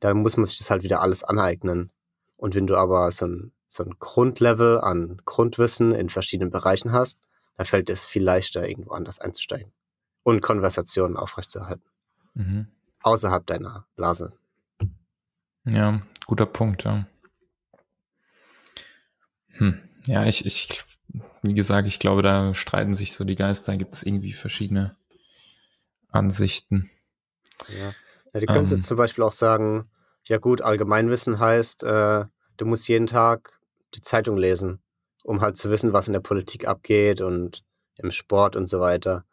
dann 0.00 0.18
muss 0.18 0.36
man 0.36 0.46
sich 0.46 0.58
das 0.58 0.70
halt 0.70 0.82
wieder 0.82 1.02
alles 1.02 1.22
aneignen. 1.22 1.90
Und 2.36 2.54
wenn 2.54 2.66
du 2.66 2.76
aber 2.76 3.10
so 3.10 3.26
ein, 3.26 3.52
so 3.68 3.84
ein 3.84 3.96
Grundlevel 3.98 4.80
an 4.80 5.20
Grundwissen 5.24 5.92
in 5.92 6.08
verschiedenen 6.08 6.50
Bereichen 6.50 6.92
hast, 6.92 7.20
dann 7.56 7.66
fällt 7.66 7.90
es 7.90 8.06
viel 8.06 8.22
leichter, 8.22 8.66
irgendwo 8.66 8.92
anders 8.92 9.18
einzusteigen 9.18 9.72
und 10.22 10.40
Konversationen 10.40 11.16
aufrechtzuerhalten. 11.16 11.84
Mhm. 12.34 12.66
Außerhalb 13.02 13.46
deiner 13.46 13.86
Blase. 13.96 14.32
Ja, 15.64 16.00
guter 16.26 16.46
Punkt, 16.46 16.84
ja. 16.84 17.06
Hm. 19.48 19.78
Ja, 20.06 20.24
ich, 20.24 20.46
ich 20.46 20.84
wie 21.42 21.54
gesagt, 21.54 21.88
ich 21.88 21.98
glaube, 21.98 22.22
da 22.22 22.54
streiten 22.54 22.94
sich 22.94 23.12
so 23.12 23.24
die 23.24 23.34
Geister, 23.34 23.76
gibt 23.76 23.94
es 23.94 24.02
irgendwie 24.02 24.32
verschiedene 24.32 24.96
Ansichten. 26.12 26.90
Ja, 27.68 27.94
ja 28.32 28.40
du 28.40 28.46
könntest 28.46 28.72
ähm, 28.72 28.78
jetzt 28.78 28.86
zum 28.86 28.96
Beispiel 28.96 29.24
auch 29.24 29.32
sagen, 29.32 29.90
ja 30.24 30.38
gut, 30.38 30.60
Allgemeinwissen 30.60 31.38
heißt, 31.38 31.82
äh, 31.84 32.24
du 32.56 32.66
musst 32.66 32.88
jeden 32.88 33.06
Tag 33.06 33.60
die 33.94 34.02
Zeitung 34.02 34.36
lesen, 34.36 34.80
um 35.24 35.40
halt 35.40 35.56
zu 35.56 35.70
wissen, 35.70 35.92
was 35.92 36.06
in 36.06 36.12
der 36.12 36.20
Politik 36.20 36.66
abgeht 36.66 37.20
und 37.20 37.64
im 37.96 38.10
Sport 38.10 38.56
und 38.56 38.66
so 38.66 38.80
weiter. 38.80 39.24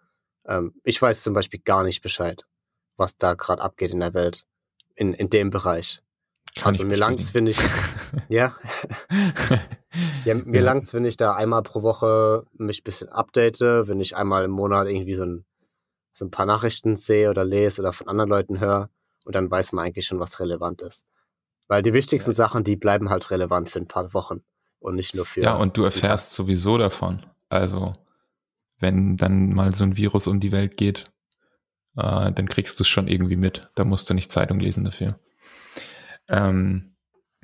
Ähm, 0.46 0.74
ich 0.84 1.02
weiß 1.02 1.22
zum 1.22 1.34
Beispiel 1.34 1.60
gar 1.60 1.84
nicht 1.84 2.02
Bescheid, 2.02 2.46
was 2.96 3.18
da 3.18 3.34
gerade 3.34 3.62
abgeht 3.62 3.92
in 3.92 4.00
der 4.00 4.14
Welt, 4.14 4.46
in, 4.96 5.14
in 5.14 5.30
dem 5.30 5.50
Bereich. 5.50 6.02
Kann 6.56 6.74
also 6.74 6.84
mir 6.84 6.98
langt's, 6.98 7.34
wenn 7.34 7.48
ich, 7.48 7.60
ja, 8.30 8.56
ja 10.26 10.34
mir 10.34 10.60
ja. 10.60 10.66
langt's, 10.66 10.94
wenn 10.94 11.06
ich 11.06 11.18
da 11.18 11.36
einmal 11.36 11.62
pro 11.62 11.84
Woche 11.84 12.46
mich 12.54 12.82
ein 12.82 12.84
bisschen 12.84 13.10
update, 13.10 13.62
wenn 13.62 14.00
ich 14.00 14.16
einmal 14.16 14.44
im 14.44 14.52
Monat 14.52 14.88
irgendwie 14.88 15.14
so 15.14 15.24
ein, 15.24 15.46
so 16.18 16.26
ein 16.26 16.32
paar 16.32 16.48
Nachrichten 16.48 16.96
sehe 16.96 17.30
oder 17.30 17.46
lese 17.46 17.82
oder 17.82 17.94
von 17.94 18.08
anderen 18.08 18.32
Leuten 18.32 18.60
höre 18.60 18.90
und 19.24 19.36
dann 19.36 19.52
weiß 19.52 19.72
man 19.74 19.86
eigentlich 19.86 20.08
schon, 20.08 20.20
was 20.20 20.40
relevant 20.40 20.82
ist. 20.82 21.06
Weil 21.68 21.84
die 21.84 21.94
wichtigsten 21.94 22.32
ja. 22.32 22.36
Sachen, 22.36 22.64
die 22.64 22.76
bleiben 22.76 23.10
halt 23.10 23.30
relevant 23.30 23.70
für 23.70 23.78
ein 23.78 23.88
paar 23.88 24.16
Wochen 24.16 24.42
und 24.80 24.96
nicht 24.96 25.14
nur 25.14 25.26
für. 25.26 25.44
Ja, 25.44 25.56
und 25.56 25.78
du 25.78 25.84
erfährst 25.84 26.34
sowieso 26.34 26.80
davon. 26.80 27.24
Also, 27.50 27.94
wenn 28.80 29.16
dann 29.16 29.54
mal 29.54 29.74
so 29.76 29.84
ein 29.84 29.96
Virus 29.96 30.26
um 30.26 30.40
die 30.40 30.52
Welt 30.52 30.76
geht, 30.76 31.12
äh, 31.98 32.32
dann 32.32 32.50
kriegst 32.50 32.80
du 32.80 32.84
es 32.84 32.88
schon 32.88 33.08
irgendwie 33.08 33.36
mit. 33.36 33.70
Da 33.76 33.84
musst 33.84 34.10
du 34.10 34.16
nicht 34.16 34.32
Zeitung 34.32 34.60
lesen 34.60 34.86
dafür. 34.86 35.20
Ähm, 36.30 36.96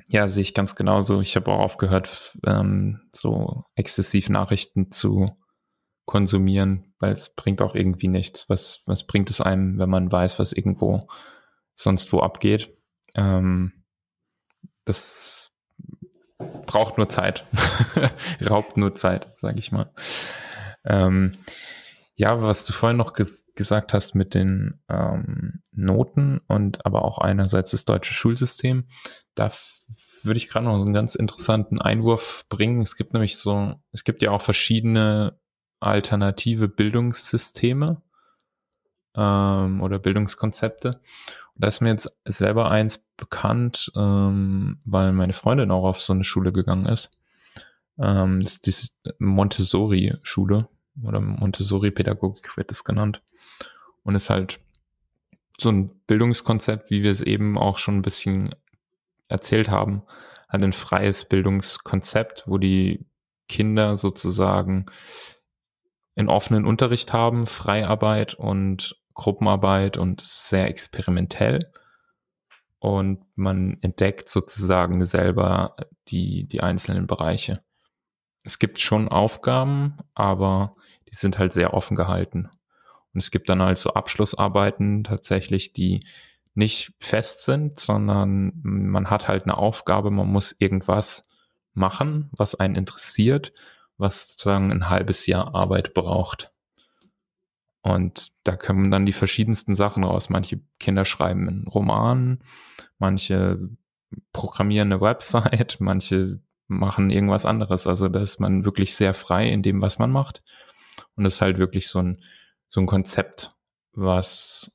ja, 0.08 0.26
sehe 0.26 0.42
ich 0.42 0.52
ganz 0.52 0.74
genauso. 0.74 1.20
Ich 1.20 1.36
habe 1.36 1.52
auch 1.52 1.60
aufgehört, 1.60 2.36
ähm, 2.44 3.08
so 3.14 3.62
exzessiv 3.76 4.30
Nachrichten 4.30 4.90
zu 4.90 5.28
konsumieren, 6.06 6.93
weil 7.04 7.12
es 7.12 7.28
bringt 7.28 7.60
auch 7.60 7.74
irgendwie 7.74 8.08
nichts. 8.08 8.48
Was, 8.48 8.80
was 8.86 9.06
bringt 9.06 9.28
es 9.28 9.42
einem, 9.42 9.78
wenn 9.78 9.90
man 9.90 10.10
weiß, 10.10 10.38
was 10.38 10.54
irgendwo 10.54 11.06
sonst 11.74 12.10
wo 12.14 12.20
abgeht? 12.20 12.74
Ähm, 13.14 13.84
das 14.86 15.52
braucht 16.66 16.96
nur 16.96 17.10
Zeit, 17.10 17.46
raubt 18.48 18.78
nur 18.78 18.94
Zeit, 18.94 19.34
sage 19.36 19.58
ich 19.58 19.70
mal. 19.70 19.92
Ähm, 20.86 21.36
ja, 22.16 22.40
was 22.40 22.64
du 22.64 22.72
vorhin 22.72 22.96
noch 22.96 23.12
ges 23.12 23.44
gesagt 23.54 23.92
hast 23.92 24.14
mit 24.14 24.32
den 24.32 24.80
ähm, 24.88 25.62
Noten 25.72 26.40
und 26.48 26.86
aber 26.86 27.04
auch 27.04 27.18
einerseits 27.18 27.72
das 27.72 27.84
deutsche 27.84 28.14
Schulsystem, 28.14 28.88
da 29.34 29.52
würde 30.22 30.38
ich 30.38 30.48
gerade 30.48 30.64
noch 30.64 30.80
einen 30.80 30.94
ganz 30.94 31.16
interessanten 31.16 31.82
Einwurf 31.82 32.46
bringen. 32.48 32.80
Es 32.80 32.96
gibt 32.96 33.12
nämlich 33.12 33.36
so, 33.36 33.74
es 33.92 34.04
gibt 34.04 34.22
ja 34.22 34.30
auch 34.30 34.40
verschiedene 34.40 35.38
alternative 35.84 36.68
Bildungssysteme 36.68 38.00
ähm, 39.16 39.80
oder 39.80 39.98
Bildungskonzepte. 39.98 41.00
Und 41.54 41.64
da 41.64 41.68
ist 41.68 41.80
mir 41.80 41.90
jetzt 41.90 42.12
selber 42.24 42.70
eins 42.70 42.98
bekannt, 43.16 43.92
ähm, 43.94 44.78
weil 44.84 45.12
meine 45.12 45.32
Freundin 45.32 45.70
auch 45.70 45.84
auf 45.84 46.00
so 46.00 46.12
eine 46.12 46.24
Schule 46.24 46.52
gegangen 46.52 46.86
ist. 46.86 47.10
Ähm, 47.98 48.42
das 48.42 48.56
ist 48.56 48.96
die 49.06 49.12
Montessori-Schule 49.18 50.68
oder 51.02 51.20
Montessori-Pädagogik 51.20 52.56
wird 52.56 52.72
es 52.72 52.84
genannt. 52.84 53.22
Und 54.02 54.14
ist 54.14 54.30
halt 54.30 54.60
so 55.58 55.70
ein 55.70 55.90
Bildungskonzept, 56.06 56.90
wie 56.90 57.02
wir 57.02 57.10
es 57.10 57.22
eben 57.22 57.56
auch 57.56 57.78
schon 57.78 57.96
ein 57.96 58.02
bisschen 58.02 58.54
erzählt 59.28 59.70
haben, 59.70 60.02
halt 60.48 60.62
ein 60.62 60.72
freies 60.72 61.24
Bildungskonzept, 61.24 62.44
wo 62.46 62.58
die 62.58 63.06
Kinder 63.48 63.96
sozusagen 63.96 64.86
in 66.14 66.28
offenen 66.28 66.64
Unterricht 66.64 67.12
haben, 67.12 67.46
Freiarbeit 67.46 68.34
und 68.34 68.96
Gruppenarbeit 69.14 69.96
und 69.96 70.22
sehr 70.22 70.68
experimentell. 70.68 71.70
Und 72.78 73.24
man 73.34 73.78
entdeckt 73.80 74.28
sozusagen 74.28 75.04
selber 75.04 75.76
die, 76.08 76.46
die 76.46 76.60
einzelnen 76.60 77.06
Bereiche. 77.06 77.62
Es 78.42 78.58
gibt 78.58 78.80
schon 78.80 79.08
Aufgaben, 79.08 79.96
aber 80.14 80.76
die 81.08 81.16
sind 81.16 81.38
halt 81.38 81.52
sehr 81.52 81.72
offen 81.72 81.96
gehalten. 81.96 82.50
Und 83.14 83.22
es 83.22 83.30
gibt 83.30 83.48
dann 83.48 83.62
halt 83.62 83.78
so 83.78 83.94
Abschlussarbeiten 83.94 85.04
tatsächlich, 85.04 85.72
die 85.72 86.00
nicht 86.54 86.92
fest 86.98 87.44
sind, 87.44 87.80
sondern 87.80 88.52
man 88.62 89.10
hat 89.10 89.28
halt 89.28 89.44
eine 89.44 89.56
Aufgabe, 89.56 90.10
man 90.10 90.28
muss 90.28 90.54
irgendwas 90.58 91.26
machen, 91.72 92.30
was 92.32 92.54
einen 92.54 92.76
interessiert, 92.76 93.52
was 93.96 94.28
sozusagen 94.28 94.70
ein 94.70 94.88
halbes 94.88 95.26
Jahr 95.26 95.54
Arbeit 95.54 95.94
braucht. 95.94 96.52
Und 97.82 98.32
da 98.44 98.56
kommen 98.56 98.90
dann 98.90 99.04
die 99.06 99.12
verschiedensten 99.12 99.74
Sachen 99.74 100.04
raus. 100.04 100.30
Manche 100.30 100.60
Kinder 100.80 101.04
schreiben 101.04 101.48
einen 101.48 101.68
Roman, 101.68 102.38
manche 102.98 103.58
programmieren 104.32 104.90
eine 104.90 105.00
Website, 105.00 105.76
manche 105.80 106.40
machen 106.66 107.10
irgendwas 107.10 107.44
anderes. 107.44 107.86
Also 107.86 108.08
da 108.08 108.20
ist 108.20 108.40
man 108.40 108.64
wirklich 108.64 108.96
sehr 108.96 109.12
frei 109.12 109.50
in 109.50 109.62
dem, 109.62 109.82
was 109.82 109.98
man 109.98 110.10
macht. 110.10 110.42
Und 111.14 111.26
es 111.26 111.34
ist 111.34 111.40
halt 111.40 111.58
wirklich 111.58 111.88
so 111.88 112.00
ein, 112.00 112.22
so 112.70 112.80
ein 112.80 112.86
Konzept, 112.86 113.54
was 113.92 114.72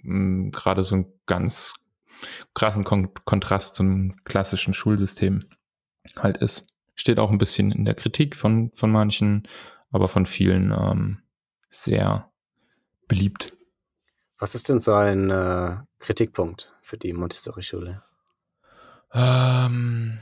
hm, 0.00 0.50
gerade 0.50 0.82
so 0.82 0.96
ein 0.96 1.06
ganz 1.26 1.74
krassen 2.54 2.84
Kon 2.84 3.12
Kontrast 3.24 3.74
zum 3.74 4.16
klassischen 4.24 4.74
Schulsystem 4.74 5.48
halt 6.18 6.38
ist. 6.38 6.66
Steht 6.94 7.18
auch 7.18 7.30
ein 7.30 7.38
bisschen 7.38 7.72
in 7.72 7.84
der 7.84 7.94
Kritik 7.94 8.36
von, 8.36 8.70
von 8.74 8.90
manchen, 8.90 9.48
aber 9.90 10.08
von 10.08 10.26
vielen 10.26 10.72
ähm, 10.72 11.22
sehr 11.68 12.30
beliebt. 13.08 13.52
Was 14.38 14.54
ist 14.54 14.68
denn 14.68 14.80
so 14.80 14.94
ein 14.94 15.30
äh, 15.30 15.76
Kritikpunkt 15.98 16.72
für 16.82 16.98
die 16.98 17.12
Montessori-Schule? 17.12 18.02
Ähm, 19.12 20.18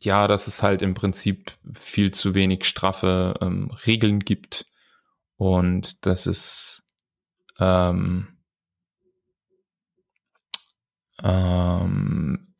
ja, 0.00 0.26
dass 0.26 0.46
es 0.46 0.62
halt 0.62 0.82
im 0.82 0.94
Prinzip 0.94 1.52
viel 1.74 2.10
zu 2.12 2.34
wenig 2.34 2.64
straffe 2.64 3.34
ähm, 3.40 3.70
Regeln 3.86 4.20
gibt 4.20 4.66
und 5.36 6.06
dass 6.06 6.26
es 6.26 6.82
ähm, 7.58 8.38
ähm, 11.22 12.54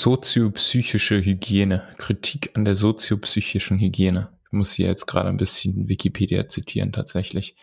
soziopsychische 0.00 1.24
Hygiene, 1.24 1.82
Kritik 1.96 2.50
an 2.54 2.64
der 2.64 2.74
soziopsychischen 2.74 3.78
Hygiene. 3.78 4.38
Ich 4.44 4.52
muss 4.52 4.72
hier 4.72 4.88
jetzt 4.88 5.06
gerade 5.06 5.28
ein 5.28 5.38
bisschen 5.38 5.88
Wikipedia 5.88 6.48
zitieren 6.48 6.92
tatsächlich. 6.92 7.56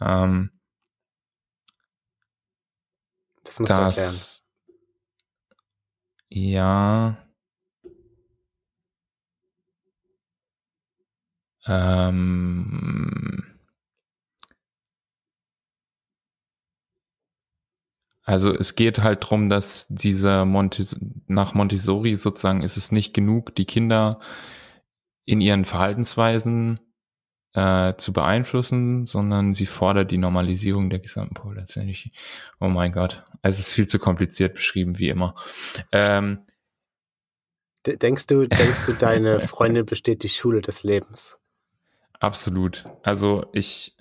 Ähm, 0.00 0.50
das 3.44 3.60
musst 3.60 3.72
das, 3.72 3.78
du 3.78 4.02
erklären. 4.02 4.14
Ja. 6.28 7.28
Ähm, 11.66 13.53
also 18.24 18.54
es 18.54 18.74
geht 18.74 19.02
halt 19.02 19.18
drum, 19.22 19.50
dass 19.50 19.86
dieser 19.88 20.46
Montes 20.46 20.98
nach 21.26 21.52
Montessori 21.52 22.14
sozusagen 22.16 22.62
ist 22.62 22.78
es 22.78 22.90
nicht 22.90 23.12
genug, 23.12 23.54
die 23.54 23.66
Kinder 23.66 24.18
in 25.26 25.42
ihren 25.42 25.66
Verhaltensweisen 25.66 26.80
äh, 27.52 27.94
zu 27.96 28.12
beeinflussen, 28.12 29.04
sondern 29.04 29.52
sie 29.52 29.66
fordert 29.66 30.10
die 30.10 30.18
Normalisierung 30.18 30.88
der 30.88 31.00
gesamten 31.00 31.34
Population. 31.34 31.92
Oh 32.60 32.68
mein 32.68 32.92
Gott, 32.92 33.24
es 33.42 33.58
ist 33.58 33.70
viel 33.70 33.86
zu 33.86 33.98
kompliziert 33.98 34.54
beschrieben, 34.54 34.98
wie 34.98 35.10
immer. 35.10 35.34
Ähm, 35.92 36.46
denkst 37.86 38.26
du, 38.26 38.46
denkst 38.46 38.86
du, 38.86 38.92
deine 38.94 39.40
Freundin 39.46 39.84
besteht 39.84 40.22
die 40.22 40.30
Schule 40.30 40.62
des 40.62 40.82
Lebens? 40.82 41.38
Absolut. 42.20 42.86
Also 43.02 43.46
ich, 43.52 43.96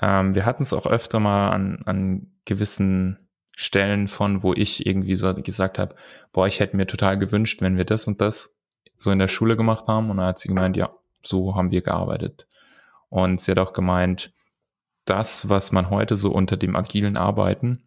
ähm, 0.00 0.36
wir 0.36 0.46
hatten 0.46 0.62
es 0.62 0.72
auch 0.72 0.86
öfter 0.86 1.18
mal 1.18 1.50
an, 1.50 1.82
an 1.84 2.32
gewissen 2.44 3.27
Stellen 3.60 4.06
von, 4.06 4.44
wo 4.44 4.54
ich 4.54 4.86
irgendwie 4.86 5.16
so 5.16 5.34
gesagt 5.34 5.80
habe, 5.80 5.96
boah, 6.32 6.46
ich 6.46 6.60
hätte 6.60 6.76
mir 6.76 6.86
total 6.86 7.18
gewünscht, 7.18 7.60
wenn 7.60 7.76
wir 7.76 7.84
das 7.84 8.06
und 8.06 8.20
das 8.20 8.54
so 8.94 9.10
in 9.10 9.18
der 9.18 9.26
Schule 9.26 9.56
gemacht 9.56 9.88
haben. 9.88 10.10
Und 10.10 10.18
dann 10.18 10.26
hat 10.26 10.38
sie 10.38 10.46
gemeint, 10.46 10.76
ja, 10.76 10.94
so 11.24 11.56
haben 11.56 11.72
wir 11.72 11.82
gearbeitet. 11.82 12.46
Und 13.08 13.40
sie 13.40 13.50
hat 13.50 13.58
auch 13.58 13.72
gemeint, 13.72 14.32
das, 15.06 15.48
was 15.48 15.72
man 15.72 15.90
heute 15.90 16.16
so 16.16 16.30
unter 16.30 16.56
dem 16.56 16.76
agilen 16.76 17.16
Arbeiten 17.16 17.82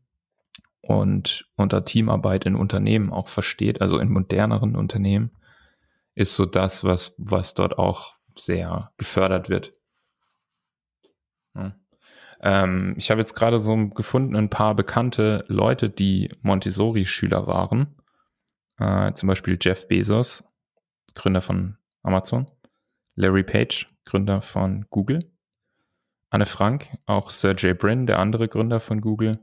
und 0.81 1.47
unter 1.55 1.85
Teamarbeit 1.85 2.45
in 2.45 2.55
Unternehmen 2.55 3.09
auch 3.13 3.29
versteht, 3.29 3.79
also 3.79 3.97
in 3.97 4.11
moderneren 4.11 4.75
Unternehmen, 4.75 5.31
ist 6.15 6.35
so 6.35 6.45
das, 6.45 6.83
was, 6.83 7.15
was 7.17 7.53
dort 7.53 7.77
auch 7.77 8.15
sehr 8.35 8.91
gefördert 8.97 9.47
wird. 9.47 9.71
Ja. 11.55 11.73
Ähm, 12.41 12.95
ich 12.97 13.11
habe 13.11 13.21
jetzt 13.21 13.35
gerade 13.35 13.59
so 13.59 13.75
gefunden, 13.89 14.35
ein 14.35 14.49
paar 14.49 14.75
bekannte 14.75 15.45
Leute, 15.47 15.89
die 15.89 16.31
Montessori-Schüler 16.41 17.47
waren. 17.47 17.95
Äh, 18.77 19.13
zum 19.13 19.27
Beispiel 19.27 19.57
Jeff 19.61 19.87
Bezos, 19.87 20.43
Gründer 21.13 21.41
von 21.41 21.77
Amazon. 22.03 22.49
Larry 23.15 23.43
Page, 23.43 23.87
Gründer 24.05 24.41
von 24.41 24.85
Google. 24.89 25.19
Anne 26.29 26.45
Frank, 26.45 26.97
auch 27.05 27.29
Sergey 27.29 27.73
Brin, 27.73 28.07
der 28.07 28.19
andere 28.19 28.47
Gründer 28.47 28.79
von 28.79 29.01
Google. 29.01 29.39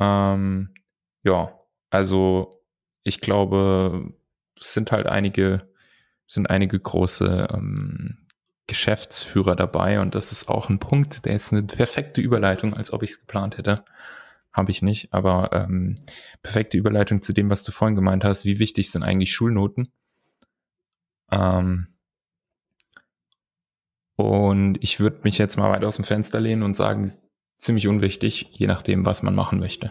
Ähm, 0.00 0.74
ja, 1.22 1.52
also 1.90 2.62
ich 3.02 3.20
glaube, 3.20 4.14
es 4.58 4.72
sind 4.72 4.90
halt 4.92 5.06
einige 5.06 5.68
sind 6.26 6.48
einige 6.48 6.78
große 6.80 7.48
ähm, 7.52 8.23
Geschäftsführer 8.66 9.56
dabei 9.56 10.00
und 10.00 10.14
das 10.14 10.32
ist 10.32 10.48
auch 10.48 10.68
ein 10.68 10.78
Punkt, 10.78 11.26
der 11.26 11.36
ist 11.36 11.52
eine 11.52 11.62
perfekte 11.62 12.20
Überleitung, 12.20 12.74
als 12.74 12.92
ob 12.92 13.02
ich 13.02 13.10
es 13.10 13.20
geplant 13.20 13.58
hätte. 13.58 13.84
Habe 14.52 14.70
ich 14.70 14.82
nicht, 14.82 15.12
aber 15.12 15.50
ähm, 15.52 15.98
perfekte 16.42 16.76
Überleitung 16.78 17.20
zu 17.20 17.32
dem, 17.32 17.50
was 17.50 17.64
du 17.64 17.72
vorhin 17.72 17.96
gemeint 17.96 18.24
hast. 18.24 18.44
Wie 18.44 18.58
wichtig 18.58 18.90
sind 18.90 19.02
eigentlich 19.02 19.32
Schulnoten? 19.32 19.92
Ähm, 21.30 21.88
und 24.16 24.78
ich 24.80 25.00
würde 25.00 25.20
mich 25.24 25.38
jetzt 25.38 25.56
mal 25.56 25.70
weit 25.70 25.84
aus 25.84 25.96
dem 25.96 26.04
Fenster 26.04 26.40
lehnen 26.40 26.62
und 26.62 26.74
sagen, 26.74 27.10
ziemlich 27.58 27.88
unwichtig, 27.88 28.48
je 28.52 28.66
nachdem, 28.66 29.04
was 29.04 29.22
man 29.22 29.34
machen 29.34 29.58
möchte. 29.58 29.88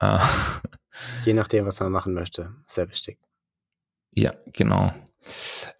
Äh, 0.00 0.18
je 1.24 1.32
nachdem, 1.32 1.66
was 1.66 1.80
man 1.80 1.92
machen 1.92 2.14
möchte. 2.14 2.54
Sehr 2.66 2.90
wichtig. 2.90 3.18
Ja, 4.10 4.34
genau. 4.46 4.92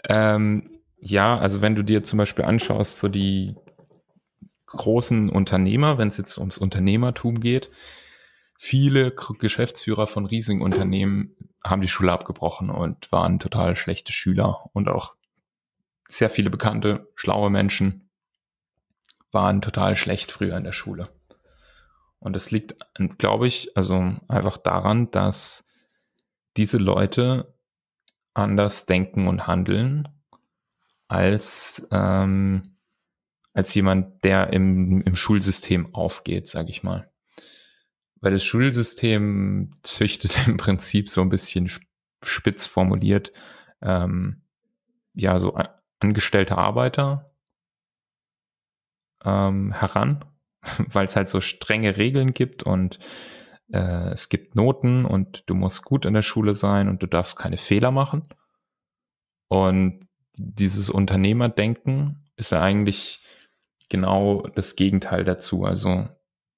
Ähm, 0.05 0.76
ja, 1.09 1.39
also 1.39 1.63
wenn 1.63 1.77
du 1.77 1.85
dir 1.85 2.03
zum 2.03 2.19
Beispiel 2.19 2.45
anschaust, 2.45 2.99
so 2.99 3.09
die 3.09 3.55
großen 4.67 5.31
Unternehmer, 5.31 5.99
wenn 5.99 6.09
es 6.09 6.17
jetzt 6.17 6.37
ums 6.37 6.59
Unternehmertum 6.59 7.39
geht, 7.39 7.71
viele 8.59 9.13
Geschäftsführer 9.13 10.09
von 10.09 10.27
riesigen 10.27 10.63
Unternehmen 10.63 11.37
haben 11.65 11.81
die 11.81 11.89
Schule 11.89 12.11
abgebrochen 12.11 12.71
und 12.71 13.13
waren 13.13 13.39
total 13.39 13.77
schlechte 13.77 14.13
Schüler 14.13 14.69
und 14.73 14.89
auch 14.89 15.15
sehr 16.09 16.29
viele 16.29 16.51
bekannte, 16.51 17.09
schlaue 17.15 17.51
Menschen 17.51 18.11
waren 19.31 19.63
total 19.63 19.95
schlecht 19.95 20.33
früher 20.33 20.57
in 20.57 20.65
der 20.65 20.73
Schule. 20.73 21.09
Und 22.19 22.35
das 22.35 22.51
liegt, 22.51 22.77
glaube 23.19 23.47
ich, 23.47 23.77
also 23.77 24.17
einfach 24.27 24.57
daran, 24.57 25.11
dass 25.13 25.69
diese 26.57 26.79
Leute 26.79 27.55
anders 28.35 28.87
denken 28.87 29.29
und 29.29 29.47
handeln 29.47 30.09
als, 31.09 31.87
ähm, 31.91 32.77
als 33.53 33.75
jemand, 33.75 34.25
der 34.25 34.53
im, 34.53 35.01
im 35.03 35.17
Schulsystem 35.17 35.95
aufgeht, 35.95 36.49
sage 36.49 36.71
ich 36.71 36.83
mal. 36.83 37.11
Weil 38.21 38.33
das 38.33 38.45
Schulsystem 38.45 39.77
züchtet 39.83 40.37
im 40.49 40.57
Prinzip 40.57 41.11
so 41.11 41.21
ein 41.21 41.29
bisschen 41.29 41.71
spitz 42.23 42.67
formuliert, 42.67 43.33
ähm, 43.83 44.43
ja, 45.15 45.39
so 45.39 45.57
angestellte 46.01 46.59
Arbeiter 46.59 47.33
ähm, 49.25 49.73
heran, 49.73 50.25
weil 50.79 51.07
es 51.07 51.17
halt 51.17 51.29
so 51.29 51.41
strenge 51.41 51.97
Regeln 51.97 52.35
gibt 52.35 52.63
und 52.63 52.99
äh, 53.73 54.11
es 54.11 54.29
gibt 54.29 54.55
Noten 54.55 55.05
und 55.05 55.45
du 55.47 55.55
musst 55.55 55.85
gut 55.85 56.05
in 56.05 56.15
der 56.15 56.23
Schule 56.23 56.55
sein 56.55 56.89
und 56.89 57.03
du 57.03 57.07
darfst 57.07 57.37
keine 57.37 57.57
Fehler 57.57 57.91
machen. 57.91 58.29
Und 59.49 60.07
dieses 60.37 60.91
Unternehmerdenken 60.91 62.25
ist 62.37 62.53
ja 62.53 62.61
eigentlich 62.61 63.23
genau 63.89 64.47
das 64.55 64.77
Gegenteil 64.77 65.25
dazu. 65.25 65.65
Also 65.65 66.09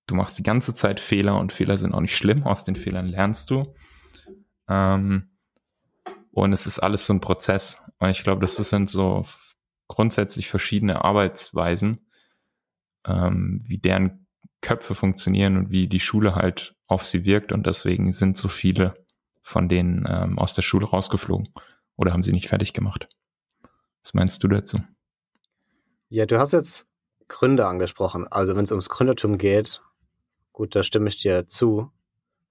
du 0.07 0.15
machst 0.15 0.39
die 0.39 0.43
ganze 0.43 0.75
Zeit 0.75 1.01
Fehler 1.01 1.39
und 1.39 1.53
Fehler 1.53 1.79
sind 1.79 1.95
auch 1.95 2.01
nicht 2.01 2.17
schlimm. 2.17 2.45
Aus 2.45 2.65
den 2.65 2.77
Fehlern 2.77 3.07
lernst 3.07 3.51
du. 3.51 3.75
Ähm, 4.69 5.31
und 6.33 6.53
es 6.53 6.67
ist 6.67 6.79
alles 6.79 7.07
so 7.07 7.13
ein 7.13 7.21
Prozess. 7.21 7.81
Und 7.99 8.11
ich 8.11 8.23
glaube, 8.23 8.41
das 8.41 8.57
sind 8.57 8.91
so 8.91 9.25
grundsätzlich 9.89 10.49
verschiedene 10.49 11.05
Arbeitsweisen, 11.05 12.07
ähm, 13.07 13.61
wie 13.65 13.79
deren 13.79 14.27
Köpfe 14.61 14.95
funktionieren 14.95 15.57
und 15.57 15.71
wie 15.71 15.89
die 15.89 16.01
Schule 16.01 16.35
halt 16.35 16.77
auf 16.87 17.07
sie 17.07 17.25
wirkt. 17.25 17.53
Und 17.53 17.67
deswegen 17.67 18.13
sind 18.13 18.37
so 18.37 18.49
viele 18.49 18.95
von 19.43 19.69
denen 19.69 20.05
ähm, 20.09 20.39
aus 20.39 20.55
der 20.55 20.63
Schule 20.63 20.87
rausgeflogen 20.87 21.49
oder 21.97 22.13
haben 22.13 22.23
sie 22.23 22.33
nicht 22.33 22.49
fertig 22.49 22.73
gemacht. 22.73 23.09
Was 24.09 24.15
meinst 24.15 24.43
du 24.43 24.49
dazu? 24.49 24.79
Ja, 26.09 26.25
du 26.25 26.39
hast 26.39 26.55
jetzt 26.55 26.87
Gründer 27.29 27.69
angesprochen. 27.69 28.27
Also 28.27 28.57
wenn 28.57 28.65
es 28.65 28.71
ums 28.71 28.89
Gründertum 28.89 29.37
geht, 29.37 29.83
gut, 30.55 30.75
da 30.75 30.83
stimme 30.83 31.09
ich 31.09 31.21
dir 31.21 31.47
zu. 31.47 31.93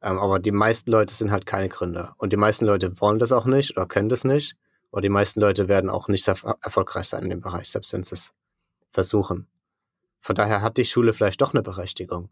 Ähm, 0.03 0.19
aber 0.19 0.37
die 0.37 0.51
meisten 0.51 0.91
Leute 0.91 1.15
sind 1.15 1.31
halt 1.31 1.47
keine 1.47 1.67
Gründer. 1.67 2.13
Und 2.19 2.31
die 2.31 2.37
meisten 2.37 2.65
Leute 2.65 3.01
wollen 3.01 3.17
das 3.17 3.31
auch 3.31 3.45
nicht 3.45 3.75
oder 3.75 3.87
können 3.87 4.07
das 4.07 4.23
nicht. 4.23 4.55
Oder 4.91 5.01
die 5.01 5.09
meisten 5.09 5.41
Leute 5.41 5.67
werden 5.67 5.89
auch 5.89 6.09
nicht 6.09 6.27
erfolgreich 6.27 7.07
sein 7.07 7.23
in 7.23 7.31
dem 7.31 7.41
Bereich, 7.41 7.71
selbst 7.71 7.91
wenn 7.91 8.03
sie 8.03 8.13
es 8.13 8.35
versuchen. 8.91 9.47
Von 10.19 10.35
daher 10.35 10.61
hat 10.61 10.77
die 10.77 10.85
Schule 10.85 11.11
vielleicht 11.11 11.41
doch 11.41 11.55
eine 11.55 11.63
Berechtigung. 11.63 12.29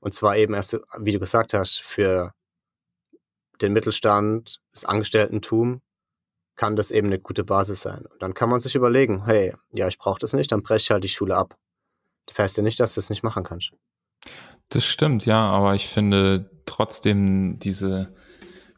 Und 0.00 0.14
zwar 0.14 0.36
eben 0.36 0.52
erst, 0.52 0.80
wie 0.98 1.12
du 1.12 1.20
gesagt 1.20 1.54
hast, 1.54 1.80
für 1.80 2.34
den 3.62 3.72
Mittelstand, 3.72 4.60
das 4.72 4.84
Angestelltentum 4.84 5.80
kann 6.56 6.76
das 6.76 6.90
eben 6.90 7.08
eine 7.08 7.18
gute 7.18 7.44
Basis 7.44 7.82
sein. 7.82 8.06
Und 8.06 8.22
dann 8.22 8.34
kann 8.34 8.48
man 8.48 8.58
sich 8.58 8.74
überlegen, 8.74 9.24
hey, 9.26 9.54
ja, 9.72 9.88
ich 9.88 9.98
brauche 9.98 10.20
das 10.20 10.32
nicht, 10.32 10.52
dann 10.52 10.62
breche 10.62 10.82
ich 10.82 10.90
halt 10.90 11.04
die 11.04 11.08
Schule 11.08 11.36
ab. 11.36 11.56
Das 12.26 12.38
heißt 12.38 12.56
ja 12.56 12.62
nicht, 12.62 12.80
dass 12.80 12.94
du 12.94 13.00
es 13.00 13.10
nicht 13.10 13.22
machen 13.22 13.44
kannst. 13.44 13.72
Das 14.68 14.84
stimmt, 14.84 15.26
ja, 15.26 15.40
aber 15.40 15.74
ich 15.74 15.88
finde 15.88 16.50
trotzdem 16.66 17.58
diese 17.58 18.14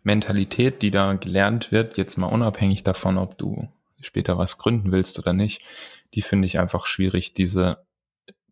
Mentalität, 0.02 0.82
die 0.82 0.90
da 0.90 1.14
gelernt 1.14 1.72
wird, 1.72 1.96
jetzt 1.96 2.16
mal 2.16 2.26
unabhängig 2.26 2.82
davon, 2.82 3.18
ob 3.18 3.38
du 3.38 3.68
später 4.00 4.38
was 4.38 4.58
gründen 4.58 4.92
willst 4.92 5.18
oder 5.18 5.32
nicht, 5.32 5.62
die 6.14 6.22
finde 6.22 6.46
ich 6.46 6.58
einfach 6.58 6.86
schwierig. 6.86 7.34
Diese 7.34 7.84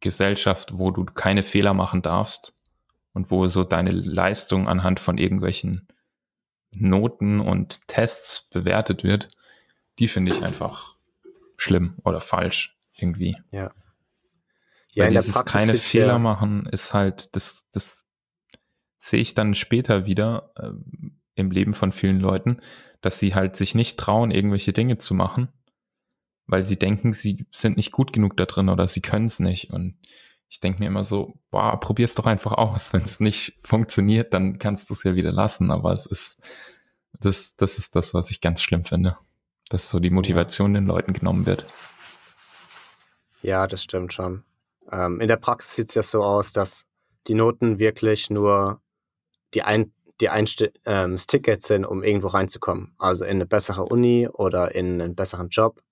Gesellschaft, 0.01 0.79
wo 0.79 0.91
du 0.91 1.05
keine 1.05 1.43
Fehler 1.43 1.75
machen 1.75 2.03
darfst 2.03 2.55
und 3.13 3.31
wo 3.31 3.47
so 3.47 3.65
deine 3.65 3.93
Leistung 3.93 4.69
anhand 4.69 5.01
von 5.01 5.19
irgendwelchen 5.19 5.89
Noten 6.77 7.41
und 7.41 7.87
Tests 7.89 8.49
bewertet 8.51 9.05
wird, 9.05 9.29
die 9.99 10.09
finde 10.09 10.33
ich 10.33 10.43
einfach 10.43 10.97
schlimm 11.57 11.97
oder 12.05 12.21
falsch 12.21 12.77
irgendwie. 12.97 13.37
Ja. 13.51 13.73
Ja, 14.93 15.05
Weil 15.05 15.11
dieses 15.11 15.45
keine 15.45 15.75
Fehler 15.75 16.07
ja 16.07 16.19
machen 16.19 16.67
ist 16.67 16.95
halt, 16.95 17.35
das, 17.35 17.69
das 17.73 18.05
sehe 18.99 19.21
ich 19.21 19.35
dann 19.35 19.55
später 19.55 20.07
wieder 20.07 20.53
äh, 20.57 20.71
im 21.35 21.51
Leben 21.51 21.75
von 21.75 21.91
vielen 21.91 22.21
Leuten, 22.21 22.61
dass 23.01 23.19
sie 23.19 23.35
halt 23.35 23.57
sich 23.57 23.75
nicht 23.75 23.99
trauen, 23.99 24.31
irgendwelche 24.31 24.73
Dinge 24.73 24.99
zu 24.99 25.15
machen, 25.15 25.49
weil 26.47 26.65
sie 26.65 26.79
denken, 26.79 27.13
sie 27.13 27.47
sind 27.51 27.77
nicht 27.77 27.93
gut 27.93 28.13
genug 28.13 28.37
da 28.37 28.47
drin 28.47 28.69
oder 28.69 28.87
sie 28.87 29.01
können 29.01 29.27
es 29.27 29.41
nicht. 29.41 29.71
Und 29.71 29.99
ich 30.55 30.61
denke 30.61 30.79
mir 30.79 30.87
immer 30.87 31.03
so, 31.03 31.35
boah, 31.51 31.81
probier's 31.81 32.15
doch 32.15 32.27
einfach 32.27 32.53
aus. 32.53 32.93
Wenn 32.93 33.03
es 33.03 33.19
nicht 33.19 33.59
funktioniert, 33.65 34.33
dann 34.33 34.61
kannst 34.61 34.89
du 34.89 34.95
es 34.95 35.03
ja 35.03 35.17
wieder 35.17 35.33
lassen. 35.33 35.73
Aber 35.73 35.93
es 35.93 36.07
ist, 36.07 36.41
das, 37.19 37.57
das 37.57 37.77
ist 37.77 37.97
das, 37.97 38.15
was 38.15 38.31
ich 38.31 38.41
ganz 38.41 38.63
schlimm 38.63 38.85
finde. 38.85 39.19
Dass 39.69 39.89
so 39.89 39.99
die 39.99 40.11
Motivation 40.11 40.73
den 40.75 40.87
Leuten 40.87 41.13
genommen 41.13 41.45
wird. 41.45 41.67
Ja, 43.43 43.67
das 43.67 43.83
stimmt 43.83 44.13
schon. 44.13 44.45
Ähm, 44.93 45.21
in 45.21 45.27
der 45.27 45.39
Praxis 45.39 45.75
sieht 45.75 45.89
es 45.89 45.97
ja 45.97 46.03
so 46.05 46.23
aus, 46.23 46.53
dass 46.53 46.87
die 47.27 47.35
Noten 47.35 47.81
wirklich 47.81 48.31
nur 48.31 48.81
die, 49.55 49.63
ein, 49.63 49.93
die 50.21 50.29
Einste 50.29 50.73
ähm, 50.85 51.13
das 51.13 51.27
Ticket 51.27 51.65
sind, 51.65 51.85
um 51.85 52.05
irgendwo 52.05 52.29
reinzukommen. 52.29 52.95
Also 52.97 53.25
in 53.25 53.33
eine 53.33 53.47
bessere 53.47 53.87
Uni 53.87 54.29
oder 54.29 54.73
in 54.73 55.03
einen 55.03 55.17
besseren 55.17 55.49
Job. 55.49 55.83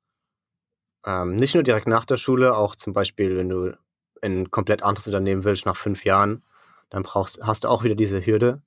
Ähm, 1.05 1.35
nicht 1.35 1.55
nur 1.55 1.64
direkt 1.64 1.88
nach 1.88 2.05
der 2.05 2.16
Schule, 2.16 2.57
auch 2.57 2.77
zum 2.77 2.92
Beispiel, 2.92 3.37
wenn 3.37 3.48
du 3.48 3.77
in 4.23 4.43
ein 4.43 4.51
komplett 4.51 4.83
anderes 4.83 5.07
Unternehmen 5.07 5.45
willst 5.45 5.67
nach 5.67 5.77
fünf 5.77 6.05
Jahren, 6.05 6.43
dann 6.89 7.03
brauchst, 7.03 7.41
hast 7.43 7.65
du 7.65 7.69
auch 7.69 7.85
wieder 7.85 7.95
diese 7.95 8.25
Hürde, 8.25 8.63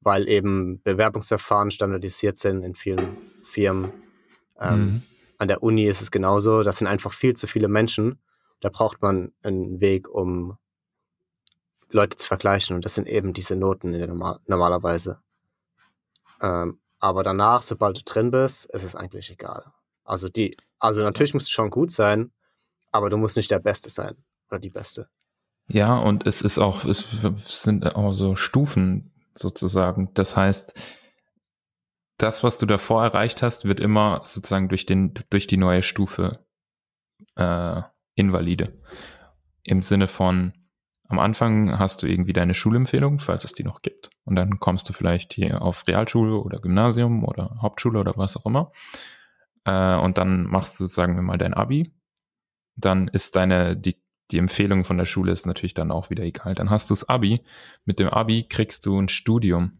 weil 0.00 0.28
eben 0.28 0.82
Bewerbungsverfahren 0.82 1.70
standardisiert 1.70 2.38
sind 2.38 2.62
in 2.62 2.74
vielen 2.74 3.16
Firmen. 3.42 3.92
Ähm, 4.60 4.78
mhm. 4.78 5.02
An 5.38 5.48
der 5.48 5.62
Uni 5.62 5.86
ist 5.86 6.02
es 6.02 6.10
genauso. 6.10 6.62
Das 6.62 6.78
sind 6.78 6.86
einfach 6.86 7.12
viel 7.12 7.34
zu 7.34 7.46
viele 7.46 7.68
Menschen. 7.68 8.20
Da 8.60 8.68
braucht 8.68 9.02
man 9.02 9.32
einen 9.42 9.80
Weg, 9.80 10.08
um 10.08 10.56
Leute 11.90 12.16
zu 12.16 12.26
vergleichen. 12.26 12.76
Und 12.76 12.84
das 12.84 12.94
sind 12.94 13.08
eben 13.08 13.32
diese 13.32 13.56
Noten 13.56 13.90
Normal 13.92 14.40
normalerweise. 14.46 15.20
Ähm, 16.40 16.80
aber 16.98 17.22
danach, 17.22 17.62
sobald 17.62 17.96
du 17.96 18.02
drin 18.04 18.30
bist, 18.30 18.66
ist 18.66 18.82
es 18.84 18.94
eigentlich 18.94 19.30
egal. 19.30 19.64
Also 20.04 20.28
die, 20.28 20.56
also 20.78 21.00
natürlich 21.02 21.34
musst 21.34 21.48
du 21.48 21.52
schon 21.52 21.70
gut 21.70 21.90
sein, 21.90 22.32
aber 22.90 23.08
du 23.10 23.16
musst 23.16 23.36
nicht 23.36 23.50
der 23.50 23.58
Beste 23.58 23.90
sein 23.90 24.16
oder 24.52 24.60
die 24.60 24.70
Beste. 24.70 25.08
Ja, 25.68 25.96
und 25.96 26.26
es 26.26 26.42
ist 26.42 26.58
auch, 26.58 26.84
es 26.84 27.22
sind 27.62 27.96
auch 27.96 28.12
so 28.12 28.36
Stufen 28.36 29.12
sozusagen. 29.34 30.12
Das 30.14 30.36
heißt, 30.36 30.78
das, 32.18 32.44
was 32.44 32.58
du 32.58 32.66
davor 32.66 33.02
erreicht 33.02 33.42
hast, 33.42 33.64
wird 33.64 33.80
immer 33.80 34.20
sozusagen 34.24 34.68
durch 34.68 34.86
den, 34.86 35.14
durch 35.30 35.46
die 35.46 35.56
neue 35.56 35.82
Stufe 35.82 36.32
äh, 37.36 37.82
invalide. 38.14 38.78
Im 39.62 39.80
Sinne 39.80 40.08
von, 40.08 40.52
am 41.08 41.18
Anfang 41.18 41.78
hast 41.78 42.02
du 42.02 42.06
irgendwie 42.06 42.32
deine 42.32 42.54
Schulempfehlung, 42.54 43.18
falls 43.18 43.44
es 43.44 43.52
die 43.52 43.64
noch 43.64 43.80
gibt. 43.82 44.10
Und 44.24 44.36
dann 44.36 44.60
kommst 44.60 44.88
du 44.88 44.92
vielleicht 44.92 45.32
hier 45.32 45.62
auf 45.62 45.86
Realschule 45.86 46.36
oder 46.36 46.60
Gymnasium 46.60 47.24
oder 47.24 47.56
Hauptschule 47.62 47.98
oder 47.98 48.12
was 48.16 48.36
auch 48.36 48.46
immer. 48.46 48.72
Äh, 49.64 49.96
und 49.96 50.18
dann 50.18 50.44
machst 50.44 50.78
du, 50.78 50.86
sagen 50.86 51.14
wir 51.16 51.22
mal, 51.22 51.38
dein 51.38 51.54
Abi. 51.54 51.94
Dann 52.76 53.08
ist 53.08 53.36
deine, 53.36 53.76
die, 53.76 54.02
die 54.32 54.38
Empfehlung 54.38 54.84
von 54.84 54.98
der 54.98 55.04
Schule 55.04 55.32
ist 55.32 55.46
natürlich 55.46 55.74
dann 55.74 55.90
auch 55.90 56.10
wieder 56.10 56.24
egal. 56.24 56.54
Dann 56.54 56.70
hast 56.70 56.90
du 56.90 56.92
das 56.92 57.08
Abi. 57.08 57.42
Mit 57.84 57.98
dem 57.98 58.08
Abi 58.08 58.44
kriegst 58.44 58.86
du 58.86 58.98
ein 58.98 59.08
Studium. 59.08 59.78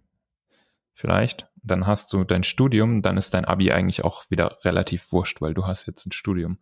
Vielleicht. 0.92 1.48
Dann 1.62 1.86
hast 1.86 2.12
du 2.12 2.24
dein 2.24 2.42
Studium, 2.42 3.02
dann 3.02 3.16
ist 3.16 3.34
dein 3.34 3.44
Abi 3.44 3.72
eigentlich 3.72 4.04
auch 4.04 4.30
wieder 4.30 4.58
relativ 4.64 5.12
wurscht, 5.12 5.40
weil 5.40 5.54
du 5.54 5.66
hast 5.66 5.86
jetzt 5.86 6.06
ein 6.06 6.12
Studium. 6.12 6.58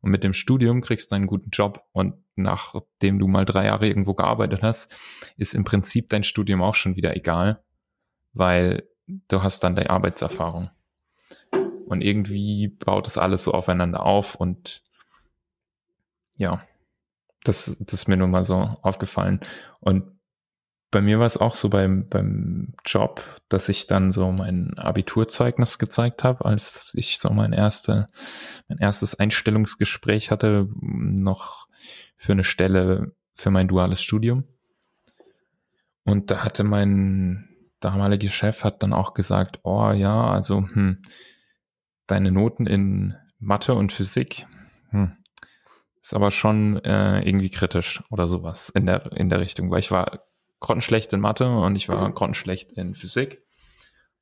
Und 0.00 0.10
mit 0.10 0.22
dem 0.22 0.32
Studium 0.32 0.80
kriegst 0.80 1.10
du 1.10 1.16
einen 1.16 1.26
guten 1.26 1.50
Job. 1.50 1.84
Und 1.92 2.14
nachdem 2.36 3.18
du 3.18 3.26
mal 3.26 3.44
drei 3.44 3.66
Jahre 3.66 3.88
irgendwo 3.88 4.14
gearbeitet 4.14 4.62
hast, 4.62 4.94
ist 5.36 5.54
im 5.54 5.64
Prinzip 5.64 6.08
dein 6.08 6.24
Studium 6.24 6.62
auch 6.62 6.76
schon 6.76 6.96
wieder 6.96 7.16
egal, 7.16 7.62
weil 8.32 8.88
du 9.06 9.42
hast 9.42 9.64
dann 9.64 9.74
deine 9.74 9.90
Arbeitserfahrung. 9.90 10.70
Und 11.86 12.00
irgendwie 12.00 12.68
baut 12.68 13.06
das 13.06 13.18
alles 13.18 13.44
so 13.44 13.52
aufeinander 13.52 14.04
auf 14.04 14.34
und 14.34 14.82
ja, 16.36 16.62
das, 17.48 17.76
das 17.80 17.94
ist 17.94 18.08
mir 18.08 18.16
nun 18.16 18.30
mal 18.30 18.44
so 18.44 18.56
aufgefallen. 18.82 19.40
Und 19.80 20.04
bei 20.90 21.02
mir 21.02 21.18
war 21.18 21.26
es 21.26 21.36
auch 21.36 21.54
so 21.54 21.68
beim, 21.68 22.08
beim 22.08 22.74
Job, 22.84 23.22
dass 23.48 23.68
ich 23.68 23.86
dann 23.86 24.10
so 24.10 24.32
mein 24.32 24.78
Abiturzeugnis 24.78 25.78
gezeigt 25.78 26.24
habe, 26.24 26.44
als 26.44 26.92
ich 26.94 27.18
so 27.18 27.30
mein, 27.30 27.52
erste, 27.52 28.06
mein 28.68 28.78
erstes 28.78 29.14
Einstellungsgespräch 29.14 30.30
hatte, 30.30 30.68
noch 30.80 31.68
für 32.16 32.32
eine 32.32 32.44
Stelle 32.44 33.12
für 33.34 33.50
mein 33.50 33.68
duales 33.68 34.02
Studium. 34.02 34.44
Und 36.04 36.30
da 36.30 36.42
hatte 36.42 36.64
mein 36.64 37.48
damaliger 37.80 38.30
Chef 38.30 38.64
hat 38.64 38.82
dann 38.82 38.92
auch 38.92 39.14
gesagt, 39.14 39.60
oh 39.62 39.90
ja, 39.92 40.30
also 40.30 40.66
hm, 40.66 41.02
deine 42.06 42.32
Noten 42.32 42.66
in 42.66 43.14
Mathe 43.38 43.74
und 43.74 43.92
Physik 43.92 44.46
hm, 44.90 45.12
ist 46.00 46.14
aber 46.14 46.30
schon 46.30 46.76
äh, 46.84 47.20
irgendwie 47.20 47.50
kritisch 47.50 48.02
oder 48.10 48.28
sowas 48.28 48.70
in 48.70 48.86
der 48.86 49.12
in 49.12 49.28
der 49.28 49.40
Richtung, 49.40 49.70
weil 49.70 49.80
ich 49.80 49.90
war 49.90 50.22
grottenschlecht 50.60 51.12
in 51.12 51.20
Mathe 51.20 51.48
und 51.48 51.76
ich 51.76 51.88
war 51.88 52.10
grottenschlecht 52.12 52.72
in 52.72 52.94
Physik. 52.94 53.42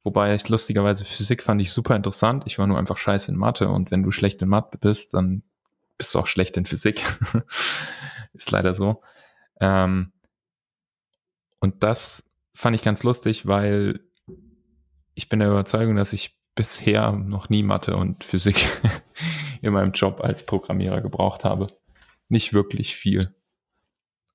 Wobei 0.05 0.35
ich 0.35 0.49
lustigerweise 0.49 1.05
Physik 1.05 1.43
fand 1.43 1.61
ich 1.61 1.73
super 1.73 1.97
interessant. 1.97 2.45
Ich 2.47 2.59
war 2.59 2.67
nur 2.67 2.79
einfach 2.79 2.97
scheiße 2.97 3.31
in 3.31 3.37
Mathe 3.37 3.69
und 3.69 3.91
wenn 3.91 4.03
du 4.03 4.13
schlecht 4.13 4.41
in 4.43 4.49
Mathe 4.49 4.79
bist, 4.79 5.15
dann 5.15 5.43
bist 5.99 6.15
du 6.15 6.19
auch 6.19 6.27
schlecht 6.27 6.57
in 6.57 6.67
Physik. 6.67 7.03
Ist 8.33 8.51
leider 8.51 8.75
so. 8.75 9.03
Ähm, 9.61 10.13
und 11.61 11.83
das 11.83 12.23
fand 12.55 12.77
ich 12.77 12.83
ganz 12.83 13.03
lustig, 13.03 13.47
weil 13.47 14.01
ich 15.15 15.29
bin 15.29 15.41
der 15.41 15.49
Überzeugung, 15.49 15.97
dass 15.97 16.13
ich 16.13 16.39
bisher 16.55 17.13
noch 17.13 17.49
nie 17.49 17.63
Mathe 17.63 17.97
und 17.97 18.23
Physik 18.25 18.67
in 19.63 19.73
meinem 19.73 19.93
Job 19.93 20.21
als 20.23 20.45
Programmierer 20.45 21.01
gebraucht 21.01 21.45
habe. 21.45 21.69
Nicht 22.29 22.53
wirklich 22.53 22.97
viel. 22.97 23.35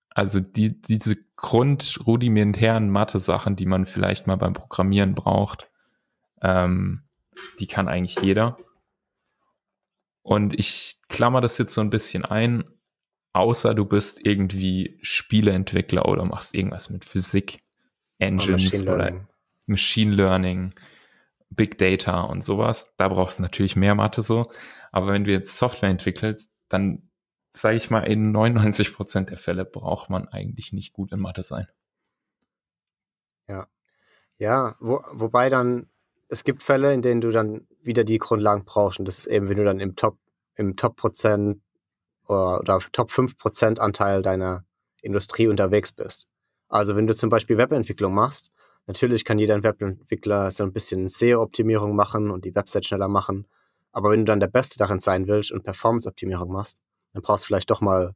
Also 0.10 0.40
die, 0.40 0.82
diese 0.82 1.16
grundrudimentären 1.38 2.90
Mathe-Sachen, 2.90 3.56
die 3.56 3.66
man 3.66 3.86
vielleicht 3.86 4.28
mal 4.28 4.36
beim 4.36 4.54
Programmieren 4.54 5.16
braucht, 5.16 5.70
ähm, 6.42 7.04
die 7.60 7.68
kann 7.68 7.88
eigentlich 7.88 8.20
jeder. 8.20 8.58
Und 10.22 10.58
ich 10.60 10.98
klammer 11.10 11.42
das 11.42 11.58
jetzt 11.58 11.74
so 11.74 11.82
ein 11.82 11.90
bisschen 11.90 12.26
ein, 12.26 12.64
außer 13.34 13.74
du 13.74 13.86
bist 13.86 14.20
irgendwie 14.24 15.00
Spieleentwickler 15.02 16.08
oder 16.08 16.26
machst 16.26 16.54
irgendwas 16.54 16.90
mit 16.90 17.06
Physik, 17.06 17.64
Engines 18.20 18.72
Machine 18.72 18.94
oder 18.94 19.28
Machine 19.66 20.14
Learning, 20.14 20.74
Big 21.50 21.78
Data 21.78 22.22
und 22.22 22.44
sowas. 22.44 22.94
Da 22.98 23.08
brauchst 23.08 23.40
du 23.40 23.44
natürlich 23.44 23.76
mehr 23.76 23.96
Mathe 23.96 24.22
so. 24.22 24.52
Aber 24.92 25.08
wenn 25.08 25.24
du 25.24 25.32
jetzt 25.32 25.58
Software 25.58 25.90
entwickelst, 25.90 26.52
dann 26.70 27.10
sage 27.54 27.78
ich 27.78 27.90
mal, 27.90 28.00
in 28.00 28.32
99 28.32 28.94
Prozent 28.94 29.30
der 29.30 29.38
Fälle 29.38 29.66
braucht 29.66 30.10
man 30.10 30.28
eigentlich 30.28 30.72
nicht 30.74 30.94
gut 30.94 31.12
in 31.12 31.20
Mathe 31.20 31.44
sein. 31.44 31.68
Ja. 33.48 33.68
Ja, 34.38 34.76
wo, 34.80 35.04
wobei 35.12 35.50
dann, 35.50 35.88
es 36.30 36.44
gibt 36.44 36.64
Fälle, 36.64 36.94
in 36.94 37.02
denen 37.02 37.22
du 37.22 37.32
dann 37.32 37.68
wieder 37.82 38.04
die 38.04 38.18
Grundlagen 38.18 38.64
brauchst. 38.66 39.00
Und 39.00 39.06
das 39.06 39.20
ist 39.20 39.28
eben, 39.28 39.50
wenn 39.50 39.58
du 39.58 39.66
dann 39.66 39.80
im 39.80 39.96
Top, 39.96 40.18
im 40.56 40.76
Top-Prozent 40.76 41.62
oder, 42.28 42.60
oder 42.60 42.80
Top 42.92 43.12
5% 43.12 43.80
Anteil 43.80 44.22
deiner 44.22 44.64
Industrie 45.02 45.48
unterwegs 45.48 45.92
bist. 45.92 46.28
Also 46.70 46.96
wenn 46.96 47.08
du 47.08 47.14
zum 47.14 47.30
Beispiel 47.30 47.58
Webentwicklung 47.58 48.14
machst, 48.14 48.52
natürlich 48.88 49.26
kann 49.26 49.40
jeder 49.40 49.62
Webentwickler 49.62 50.52
so 50.52 50.64
ein 50.64 50.72
bisschen 50.72 51.10
SEO-Optimierung 51.10 51.96
machen 51.96 52.32
und 52.32 52.46
die 52.46 52.56
Website 52.56 52.86
schneller 52.86 53.10
machen. 53.10 53.46
Aber 53.92 54.12
wenn 54.12 54.22
du 54.22 54.26
dann 54.26 54.40
der 54.40 54.48
Beste 54.48 54.78
darin 54.78 55.00
sein 55.00 55.28
willst 55.28 55.52
und 55.52 55.64
Performance-Optimierung 55.64 56.52
machst, 56.52 56.82
dann 57.14 57.22
brauchst 57.22 57.44
du 57.44 57.48
vielleicht 57.48 57.70
doch 57.70 57.82
mal, 57.82 58.14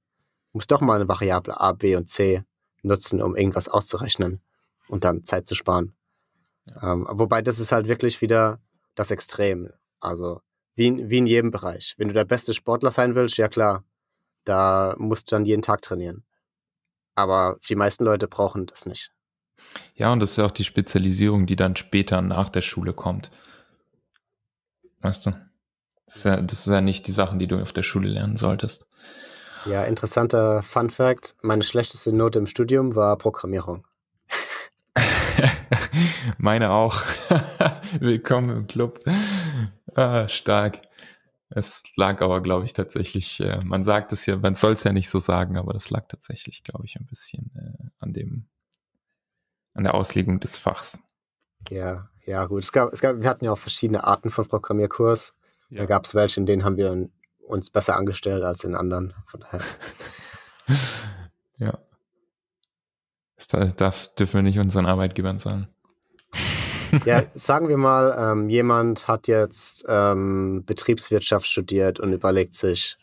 musst 0.54 0.72
doch 0.72 0.82
mal 0.82 0.96
eine 0.96 1.08
Variable 1.08 1.60
A, 1.60 1.74
B 1.74 1.96
und 1.96 2.10
C 2.10 2.44
nutzen, 2.82 3.22
um 3.22 3.36
irgendwas 3.36 3.68
auszurechnen 3.68 4.42
und 4.88 5.04
dann 5.04 5.24
Zeit 5.24 5.48
zu 5.48 5.56
sparen. 5.56 5.96
Ja. 6.66 6.94
Ähm, 6.94 7.08
wobei 7.10 7.42
das 7.42 7.60
ist 7.60 7.72
halt 7.72 7.88
wirklich 7.88 8.22
wieder 8.22 8.62
das 8.96 9.12
Extrem. 9.12 9.70
Also 10.00 10.42
wie 10.76 10.88
in, 10.88 11.10
wie 11.10 11.18
in 11.18 11.28
jedem 11.28 11.52
Bereich. 11.52 11.96
Wenn 11.98 12.08
du 12.08 12.14
der 12.14 12.26
beste 12.26 12.54
Sportler 12.54 12.92
sein 12.92 13.16
willst, 13.16 13.38
ja 13.38 13.48
klar, 13.48 13.84
da 14.44 14.96
musst 14.98 15.32
du 15.32 15.36
dann 15.36 15.46
jeden 15.46 15.62
Tag 15.62 15.82
trainieren. 15.82 16.24
Aber 17.16 17.58
die 17.68 17.76
meisten 17.76 18.04
Leute 18.04 18.28
brauchen 18.28 18.66
das 18.66 18.86
nicht. 18.86 19.12
Ja, 19.96 20.12
und 20.12 20.20
das 20.20 20.32
ist 20.32 20.40
auch 20.40 20.52
die 20.52 20.66
Spezialisierung, 20.66 21.46
die 21.46 21.56
dann 21.56 21.76
später 21.76 22.22
nach 22.22 22.50
der 22.50 22.62
Schule 22.62 22.94
kommt. 22.94 23.32
Weißt 25.00 25.28
du? 25.28 25.32
Das 26.06 26.18
ist, 26.18 26.24
ja, 26.26 26.42
das 26.42 26.60
ist 26.60 26.68
ja 26.68 26.82
nicht 26.82 27.08
die 27.08 27.12
Sachen, 27.12 27.40
die 27.40 27.48
du 27.48 27.60
auf 27.60 27.74
der 27.74 27.84
Schule 27.84 28.10
lernen 28.10 28.38
solltest. 28.38 28.88
Ja, 29.66 29.84
interessanter 29.84 30.62
Fun 30.62 30.92
Fact. 30.92 31.36
Meine 31.42 31.64
schlechteste 31.64 32.14
Note 32.14 32.38
im 32.38 32.46
Studium 32.46 32.96
war 32.96 33.18
Programmierung. 33.18 33.88
Meine 36.38 36.70
auch. 36.70 37.02
Willkommen 38.00 38.56
im 38.56 38.68
Club. 38.68 39.00
Ah, 39.96 40.30
stark. 40.30 40.82
Es 41.50 41.84
lag 41.96 42.22
aber, 42.22 42.42
glaube 42.42 42.66
ich, 42.66 42.74
tatsächlich, 42.74 43.40
äh, 43.40 43.64
man 43.64 43.84
sagt 43.84 44.14
es 44.14 44.26
ja, 44.26 44.36
man 44.38 44.56
soll 44.56 44.74
es 44.74 44.84
ja 44.84 44.92
nicht 44.92 45.10
so 45.10 45.20
sagen, 45.20 45.58
aber 45.58 45.74
das 45.74 45.90
lag 45.90 46.08
tatsächlich, 46.08 46.64
glaube 46.64 46.86
ich, 46.86 46.98
ein 46.98 47.06
bisschen 47.06 47.52
äh, 47.56 47.90
an 48.00 48.14
dem, 48.14 48.48
an 49.74 49.84
der 49.84 49.96
Auslegung 49.96 50.40
des 50.40 50.58
Fachs. 50.58 51.00
Ja, 51.70 52.10
ja, 52.26 52.46
gut. 52.46 52.64
Es 52.64 52.72
gab, 52.72 52.94
es 52.94 53.02
gab, 53.02 53.22
wir 53.22 53.30
hatten 53.30 53.46
ja 53.46 53.52
auch 53.52 53.58
verschiedene 53.58 54.04
Arten 54.04 54.30
von 54.30 54.48
Programmierkurs. 54.48 55.34
Ja. 55.70 55.80
Da 55.80 55.86
gab 55.86 56.06
es 56.06 56.16
welche, 56.16 56.40
in 56.40 56.46
denen 56.46 56.64
haben 56.64 56.78
wir 56.78 57.10
uns 57.48 57.70
besser 57.70 57.96
angestellt 57.96 58.44
als 58.44 58.64
in 58.64 58.76
anderen. 58.76 59.14
Von 59.26 59.42
daher. 59.42 59.62
ja. 61.58 61.78
Das 63.38 63.76
darf, 63.76 64.14
dürfen 64.16 64.36
wir 64.36 64.42
nicht 64.44 64.60
unseren 64.60 64.86
Arbeitgebern 64.86 65.40
sagen. 65.40 65.68
Ja, 67.06 67.24
sagen 67.34 67.68
wir 67.68 67.78
mal, 67.78 68.16
ähm, 68.18 68.50
jemand 68.50 69.08
hat 69.08 69.28
jetzt 69.28 69.86
ähm, 69.88 70.64
Betriebswirtschaft 70.66 71.48
studiert 71.48 72.00
und 72.00 72.14
überlegt 72.14 72.56
sich, 72.56 72.98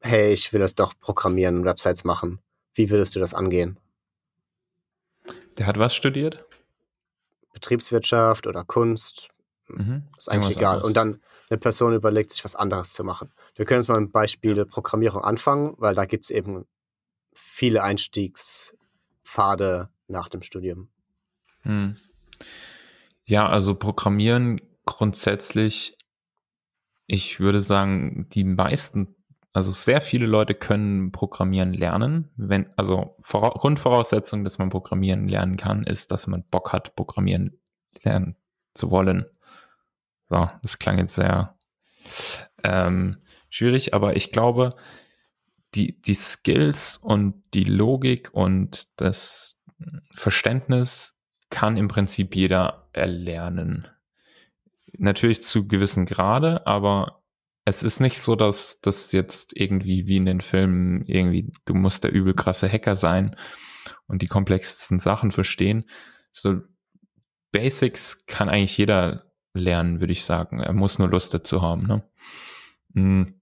hey, 0.00 0.32
ich 0.32 0.52
will 0.52 0.60
das 0.60 0.74
doch 0.74 0.94
programmieren, 0.98 1.64
Websites 1.64 2.04
machen. 2.04 2.40
Wie 2.74 2.90
würdest 2.90 3.14
du 3.14 3.20
das 3.20 3.34
angehen? 3.34 3.78
Der 5.58 5.66
hat 5.66 5.78
was 5.78 5.94
studiert? 5.94 6.44
Betriebswirtschaft 7.52 8.46
oder 8.46 8.64
Kunst. 8.64 9.31
Mhm. 9.74 10.04
Ist 10.18 10.30
eigentlich 10.30 10.56
egal. 10.56 10.76
Anderes. 10.76 10.88
Und 10.88 10.96
dann 10.96 11.20
eine 11.50 11.58
Person 11.58 11.94
überlegt 11.94 12.30
sich 12.30 12.44
was 12.44 12.56
anderes 12.56 12.92
zu 12.92 13.04
machen. 13.04 13.30
Wir 13.54 13.64
können 13.64 13.82
jetzt 13.82 13.88
mal 13.88 14.00
mit 14.00 14.10
dem 14.10 14.12
Beispiel 14.12 14.64
Programmierung 14.64 15.22
anfangen, 15.22 15.74
weil 15.78 15.94
da 15.94 16.04
gibt 16.04 16.24
es 16.24 16.30
eben 16.30 16.66
viele 17.32 17.82
Einstiegspfade 17.82 19.88
nach 20.08 20.28
dem 20.28 20.42
Studium. 20.42 20.88
Hm. 21.62 21.96
Ja, 23.24 23.48
also 23.48 23.74
Programmieren 23.74 24.60
grundsätzlich, 24.84 25.96
ich 27.06 27.40
würde 27.40 27.60
sagen, 27.60 28.28
die 28.30 28.44
meisten, 28.44 29.14
also 29.52 29.72
sehr 29.72 30.00
viele 30.00 30.26
Leute 30.26 30.54
können 30.54 31.12
Programmieren 31.12 31.74
lernen. 31.74 32.30
Wenn, 32.36 32.66
also 32.76 33.16
Vora 33.20 33.50
Grundvoraussetzung, 33.50 34.44
dass 34.44 34.58
man 34.58 34.70
Programmieren 34.70 35.28
lernen 35.28 35.56
kann, 35.56 35.84
ist, 35.84 36.10
dass 36.10 36.26
man 36.26 36.44
Bock 36.50 36.72
hat, 36.72 36.96
Programmieren 36.96 37.60
lernen 38.02 38.36
zu 38.74 38.90
wollen. 38.90 39.26
So, 40.32 40.48
das 40.62 40.78
klang 40.78 40.96
jetzt 40.96 41.16
sehr 41.16 41.58
ähm, 42.64 43.18
schwierig, 43.50 43.92
aber 43.92 44.16
ich 44.16 44.32
glaube, 44.32 44.76
die, 45.74 46.00
die 46.00 46.14
Skills 46.14 46.96
und 46.96 47.42
die 47.52 47.64
Logik 47.64 48.30
und 48.32 48.88
das 48.98 49.60
Verständnis 50.14 51.18
kann 51.50 51.76
im 51.76 51.88
Prinzip 51.88 52.34
jeder 52.34 52.88
erlernen. 52.94 53.88
Natürlich 54.96 55.42
zu 55.42 55.68
gewissen 55.68 56.06
Grade, 56.06 56.66
aber 56.66 57.22
es 57.66 57.82
ist 57.82 58.00
nicht 58.00 58.18
so, 58.18 58.34
dass 58.34 58.80
das 58.80 59.12
jetzt 59.12 59.54
irgendwie 59.54 60.06
wie 60.06 60.16
in 60.16 60.24
den 60.24 60.40
Filmen 60.40 61.04
irgendwie, 61.04 61.52
du 61.66 61.74
musst 61.74 62.04
der 62.04 62.12
übel 62.12 62.32
krasse 62.32 62.72
Hacker 62.72 62.96
sein 62.96 63.36
und 64.06 64.22
die 64.22 64.28
komplexesten 64.28 64.98
Sachen 64.98 65.30
verstehen. 65.30 65.84
So 66.30 66.62
Basics 67.50 68.24
kann 68.24 68.48
eigentlich 68.48 68.78
jeder 68.78 69.30
lernen, 69.54 70.00
würde 70.00 70.12
ich 70.12 70.24
sagen. 70.24 70.60
Er 70.60 70.72
muss 70.72 70.98
nur 70.98 71.08
Lust 71.08 71.34
dazu 71.34 71.62
haben. 71.62 71.86
Ne? 71.86 72.02
Mm. 72.94 73.34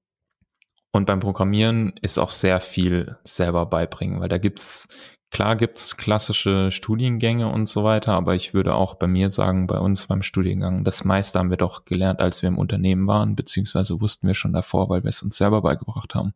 Und 0.93 1.07
beim 1.07 1.21
Programmieren 1.21 1.95
ist 2.03 2.19
auch 2.19 2.33
sehr 2.33 2.61
viel 2.61 3.17
selber 3.23 3.67
beibringen, 3.67 4.21
weil 4.21 4.29
da 4.29 4.39
gibt's 4.39 4.89
Klar 5.31 5.55
gibt's 5.55 5.97
klassische 5.97 6.73
Studiengänge 6.73 7.47
und 7.47 7.69
so 7.69 7.85
weiter, 7.85 8.15
aber 8.15 8.35
ich 8.35 8.53
würde 8.53 8.75
auch 8.75 8.95
bei 8.95 9.07
mir 9.07 9.31
sagen, 9.31 9.69
bei 9.69 9.79
uns 9.79 10.09
beim 10.09 10.23
Studiengang, 10.23 10.83
das 10.83 11.05
meiste 11.05 11.39
haben 11.39 11.51
wir 11.51 11.57
doch 11.57 11.85
gelernt, 11.85 12.21
als 12.21 12.43
wir 12.43 12.49
im 12.49 12.59
Unternehmen 12.59 13.07
waren, 13.07 13.37
beziehungsweise 13.37 14.01
wussten 14.01 14.27
wir 14.27 14.35
schon 14.35 14.53
davor, 14.53 14.89
weil 14.89 15.05
wir 15.05 15.09
es 15.09 15.23
uns 15.23 15.37
selber 15.37 15.63
beigebracht 15.63 16.17
haben. 16.17 16.35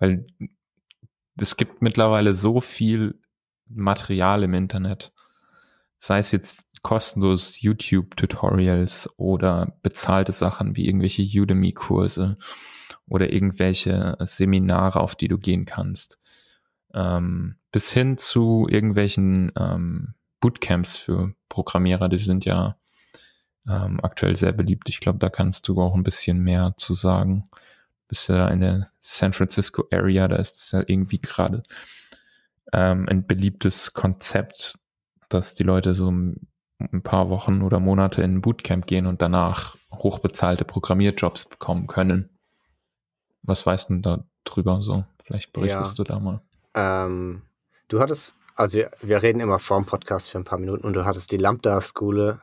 Weil 0.00 0.26
es 1.40 1.56
gibt 1.56 1.80
mittlerweile 1.80 2.34
so 2.34 2.60
viel 2.60 3.20
Material 3.68 4.42
im 4.42 4.54
Internet, 4.54 5.12
sei 5.96 6.18
es 6.18 6.32
jetzt 6.32 6.67
kostenlos 6.82 7.60
YouTube-Tutorials 7.60 9.10
oder 9.16 9.76
bezahlte 9.82 10.32
Sachen 10.32 10.76
wie 10.76 10.86
irgendwelche 10.86 11.22
Udemy-Kurse 11.22 12.38
oder 13.06 13.32
irgendwelche 13.32 14.16
Seminare, 14.20 15.00
auf 15.00 15.16
die 15.16 15.28
du 15.28 15.38
gehen 15.38 15.64
kannst 15.64 16.18
ähm, 16.94 17.56
bis 17.72 17.90
hin 17.90 18.18
zu 18.18 18.66
irgendwelchen 18.68 19.52
ähm, 19.56 20.14
Bootcamps 20.40 20.96
für 20.96 21.34
Programmierer, 21.48 22.08
die 22.08 22.18
sind 22.18 22.44
ja 22.44 22.76
ähm, 23.68 24.00
aktuell 24.02 24.36
sehr 24.36 24.52
beliebt. 24.52 24.88
Ich 24.88 25.00
glaube, 25.00 25.18
da 25.18 25.28
kannst 25.28 25.68
du 25.68 25.80
auch 25.80 25.94
ein 25.94 26.04
bisschen 26.04 26.40
mehr 26.40 26.74
zu 26.76 26.94
sagen. 26.94 27.48
Bist 28.06 28.28
ja 28.28 28.48
in 28.48 28.60
der 28.60 28.90
San 29.00 29.32
Francisco 29.32 29.86
Area, 29.92 30.28
da 30.28 30.36
ist 30.36 30.56
es 30.56 30.72
ja 30.72 30.82
irgendwie 30.86 31.20
gerade 31.20 31.62
ähm, 32.72 33.06
ein 33.08 33.26
beliebtes 33.26 33.92
Konzept, 33.92 34.78
dass 35.28 35.54
die 35.54 35.64
Leute 35.64 35.94
so 35.94 36.10
ein 36.78 37.02
paar 37.02 37.28
Wochen 37.28 37.62
oder 37.62 37.80
Monate 37.80 38.22
in 38.22 38.36
ein 38.36 38.40
Bootcamp 38.40 38.86
gehen 38.86 39.06
und 39.06 39.20
danach 39.20 39.76
hochbezahlte 39.92 40.64
Programmierjobs 40.64 41.46
bekommen 41.46 41.86
können. 41.86 42.30
Was 43.42 43.66
weißt 43.66 43.90
du 43.90 43.98
da 43.98 44.24
drüber 44.44 44.82
so? 44.82 45.04
Vielleicht 45.24 45.52
berichtest 45.52 45.98
ja. 45.98 46.04
du 46.04 46.12
da 46.12 46.20
mal. 46.20 46.40
Ähm, 46.74 47.42
du 47.88 48.00
hattest, 48.00 48.36
also 48.54 48.78
wir, 48.78 48.90
wir, 49.02 49.22
reden 49.22 49.40
immer 49.40 49.58
vor 49.58 49.78
dem 49.78 49.86
Podcast 49.86 50.30
für 50.30 50.38
ein 50.38 50.44
paar 50.44 50.58
Minuten 50.58 50.86
und 50.86 50.94
du 50.94 51.04
hattest 51.04 51.32
die 51.32 51.36
Lambda 51.36 51.80
School, 51.80 52.40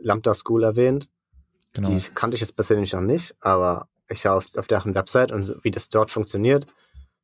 Lambda 0.00 0.34
School 0.34 0.64
erwähnt. 0.64 1.08
Genau. 1.74 1.90
Die 1.90 2.00
kannte 2.14 2.34
ich 2.34 2.40
jetzt 2.40 2.56
persönlich 2.56 2.94
noch 2.94 3.02
nicht, 3.02 3.34
aber 3.40 3.88
ich 4.08 4.22
schaue 4.22 4.36
auf, 4.36 4.46
auf 4.56 4.66
deren 4.66 4.94
Website 4.94 5.32
und 5.32 5.54
wie 5.62 5.70
das 5.70 5.90
dort 5.90 6.10
funktioniert. 6.10 6.66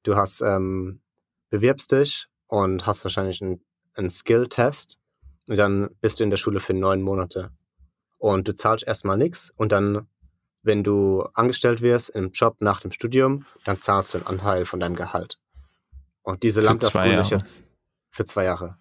Du 0.02 0.16
hast, 0.16 0.42
ähm, 0.42 1.00
bewirbst 1.48 1.92
dich 1.92 2.26
und 2.48 2.86
hast 2.86 3.04
wahrscheinlich 3.04 3.40
einen, 3.40 3.64
einen 3.94 4.10
Skill-Test 4.10 4.98
und 5.48 5.56
dann 5.56 5.90
bist 6.00 6.20
du 6.20 6.24
in 6.24 6.30
der 6.30 6.36
Schule 6.36 6.60
für 6.60 6.74
neun 6.74 7.02
Monate. 7.02 7.50
Und 8.18 8.46
du 8.46 8.54
zahlst 8.54 8.86
erstmal 8.86 9.16
nichts 9.16 9.52
und 9.56 9.72
dann, 9.72 10.06
wenn 10.62 10.84
du 10.84 11.22
angestellt 11.34 11.82
wirst 11.82 12.10
im 12.10 12.30
Job 12.30 12.56
nach 12.60 12.80
dem 12.80 12.92
Studium, 12.92 13.44
dann 13.64 13.80
zahlst 13.80 14.14
du 14.14 14.18
einen 14.18 14.26
Anteil 14.26 14.64
von 14.64 14.78
deinem 14.78 14.94
Gehalt. 14.94 15.40
Und 16.22 16.44
diese 16.44 16.60
Lambda 16.60 16.90
School 16.90 17.14
ist 17.14 17.30
jetzt 17.30 17.64
für 18.10 18.24
zwei 18.24 18.44
Jahre. 18.44 18.76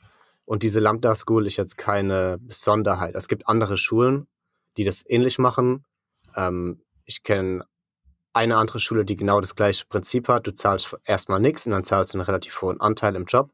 Und 0.45 0.63
diese 0.63 0.79
Lambda 0.79 1.15
School 1.15 1.47
ist 1.47 1.57
jetzt 1.57 1.77
keine 1.77 2.37
Besonderheit. 2.39 3.15
Es 3.15 3.27
gibt 3.27 3.47
andere 3.47 3.77
Schulen, 3.77 4.27
die 4.77 4.83
das 4.83 5.03
ähnlich 5.07 5.39
machen. 5.39 5.85
Ähm, 6.35 6.83
ich 7.05 7.23
kenne 7.23 7.65
eine 8.33 8.57
andere 8.57 8.79
Schule, 8.79 9.05
die 9.05 9.15
genau 9.15 9.41
das 9.41 9.55
gleiche 9.55 9.85
Prinzip 9.85 10.27
hat. 10.27 10.47
Du 10.47 10.53
zahlst 10.53 10.95
erstmal 11.03 11.39
nichts 11.39 11.65
und 11.65 11.71
dann 11.71 11.83
zahlst 11.83 12.13
du 12.13 12.17
einen 12.17 12.25
relativ 12.25 12.61
hohen 12.61 12.79
Anteil 12.79 13.15
im 13.15 13.25
Job. 13.25 13.51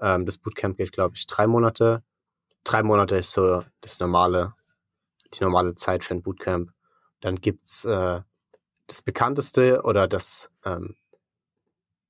Ähm, 0.00 0.26
das 0.26 0.38
Bootcamp 0.38 0.76
geht, 0.76 0.92
glaube 0.92 1.16
ich, 1.16 1.26
drei 1.26 1.46
Monate. 1.46 2.02
Drei 2.64 2.82
Monate 2.82 3.16
ist 3.16 3.32
so 3.32 3.64
das 3.80 3.98
normale, 4.00 4.54
die 5.34 5.42
normale 5.42 5.74
Zeit 5.74 6.04
für 6.04 6.14
ein 6.14 6.22
Bootcamp. 6.22 6.70
Dann 7.20 7.36
gibt's 7.36 7.84
äh, 7.84 8.20
das 8.86 9.02
bekannteste 9.02 9.82
oder 9.82 10.06
das 10.06 10.50
ähm, 10.64 10.96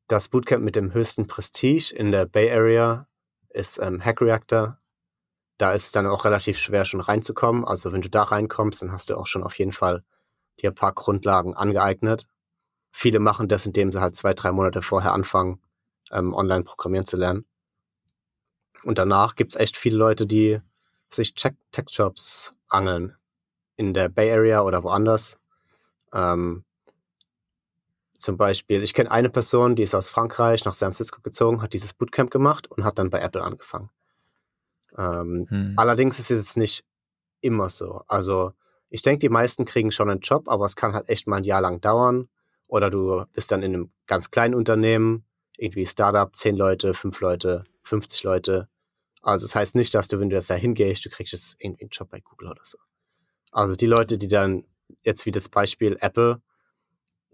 das 0.09 0.29
Bootcamp 0.29 0.63
mit 0.63 0.77
dem 0.77 0.93
höchsten 0.93 1.27
Prestige 1.27 1.95
in 1.95 2.13
der 2.13 2.27
Bay 2.27 2.51
Area 2.51 3.07
ist 3.49 3.79
ähm, 3.79 4.05
Hack 4.05 4.21
Reactor. 4.21 4.79
Da 5.59 5.73
ist 5.73 5.87
es 5.87 5.93
dann 5.93 6.07
auch 6.07 6.25
relativ 6.25 6.59
schwer, 6.59 6.85
schon 6.85 7.01
reinzukommen. 7.01 7.65
Also 7.65 7.93
wenn 7.93 8.03
du 8.03 8.11
da 8.11 8.25
reinkommst, 8.25 8.83
dann 8.83 8.93
hast 8.93 9.09
du 9.09 9.17
auch 9.17 9.27
schon 9.27 9.43
auf 9.43 9.59
jeden 9.59 9.73
Fall 9.73 10.05
dir 10.61 10.71
ein 10.71 10.75
paar 10.75 10.93
Grundlagen 10.93 11.55
angeeignet. 11.55 12.27
Viele 12.91 13.21
machen 13.21 13.49
das, 13.49 13.65
indem 13.65 13.91
sie 13.91 14.01
halt 14.01 14.17
zwei, 14.17 14.35
drei 14.35 14.53
Monate 14.53 14.83
vorher 14.83 15.13
anfangen, 15.13 15.63
ähm, 16.11 16.35
online 16.35 16.65
programmieren 16.65 17.07
zu 17.07 17.17
lernen. 17.17 17.47
Und 18.85 18.99
danach 18.99 19.37
gibt 19.37 19.53
es 19.53 19.57
echt 19.57 19.77
viele 19.77 19.97
Leute, 19.97 20.27
die 20.27 20.61
sich 21.09 21.35
Tech-Jobs 21.35 22.55
angeln. 22.69 23.17
In 23.77 23.95
der 23.95 24.09
Bay 24.09 24.31
Area 24.31 24.63
oder 24.63 24.83
woanders. 24.83 25.39
Ähm, 26.13 26.65
zum 28.17 28.37
Beispiel, 28.37 28.83
ich 28.83 28.95
kenne 28.95 29.11
eine 29.11 29.31
Person, 29.31 29.75
die 29.75 29.83
ist 29.83 29.95
aus 29.95 30.09
Frankreich 30.09 30.65
nach 30.65 30.75
San 30.75 30.91
Francisco 30.91 31.21
gezogen, 31.23 31.61
hat 31.61 31.73
dieses 31.73 31.93
Bootcamp 31.93 32.31
gemacht 32.31 32.71
und 32.71 32.85
hat 32.85 32.99
dann 32.99 33.11
bei 33.11 33.21
Apple 33.21 33.43
angefangen. 33.43 33.91
Ähm, 34.97 35.47
hm. 35.49 35.75
Allerdings 35.77 36.19
ist 36.19 36.31
es 36.31 36.39
jetzt 36.39 36.57
nicht 36.57 36.85
immer 37.41 37.69
so. 37.69 38.03
Also 38.07 38.53
ich 38.91 39.03
denke, 39.03 39.21
die 39.21 39.29
meisten 39.29 39.65
kriegen 39.65 39.91
schon 39.91 40.11
einen 40.11 40.21
Job, 40.21 40.49
aber 40.49 40.67
es 40.67 40.77
kann 40.77 40.93
halt 40.93 41.09
echt 41.09 41.27
mal 41.27 41.39
ein 41.39 41.45
Jahr 41.45 41.61
lang 41.61 41.81
dauern. 41.81 42.29
Oder 42.69 42.91
du 42.91 43.25
bist 43.33 43.51
dann 43.51 43.63
in 43.63 43.75
einem 43.75 43.91
ganz 44.07 44.31
kleinen 44.31 44.55
Unternehmen, 44.55 45.25
irgendwie 45.57 45.87
Startup, 45.87 46.35
10 46.35 46.57
Leute, 46.57 46.95
5 46.95 47.21
Leute, 47.21 47.65
50 47.83 48.23
Leute. 48.23 48.69
Also 49.23 49.47
das 49.47 49.55
heißt 49.55 49.77
nicht, 49.77 49.95
dass 49.95 50.09
du, 50.09 50.19
wenn 50.21 50.29
du 50.29 50.37
jetzt 50.37 50.51
da 50.51 50.55
hingehst, 50.55 51.05
du 51.05 51.11
kriegst 51.11 51.33
jetzt 51.33 51.57
irgendwie 51.59 51.85
einen 51.85 51.91
Job 51.91 52.11
bei 52.11 52.21
Google 52.21 52.51
oder 52.51 52.65
so. 52.65 52.79
Also 53.53 53.77
die 53.77 53.87
Leute, 53.87 54.19
die 54.19 54.29
dann 54.29 54.65
jetzt 55.03 55.27
wie 55.27 55.31
das 55.31 55.49
Beispiel 55.49 55.97
Apple, 56.01 56.43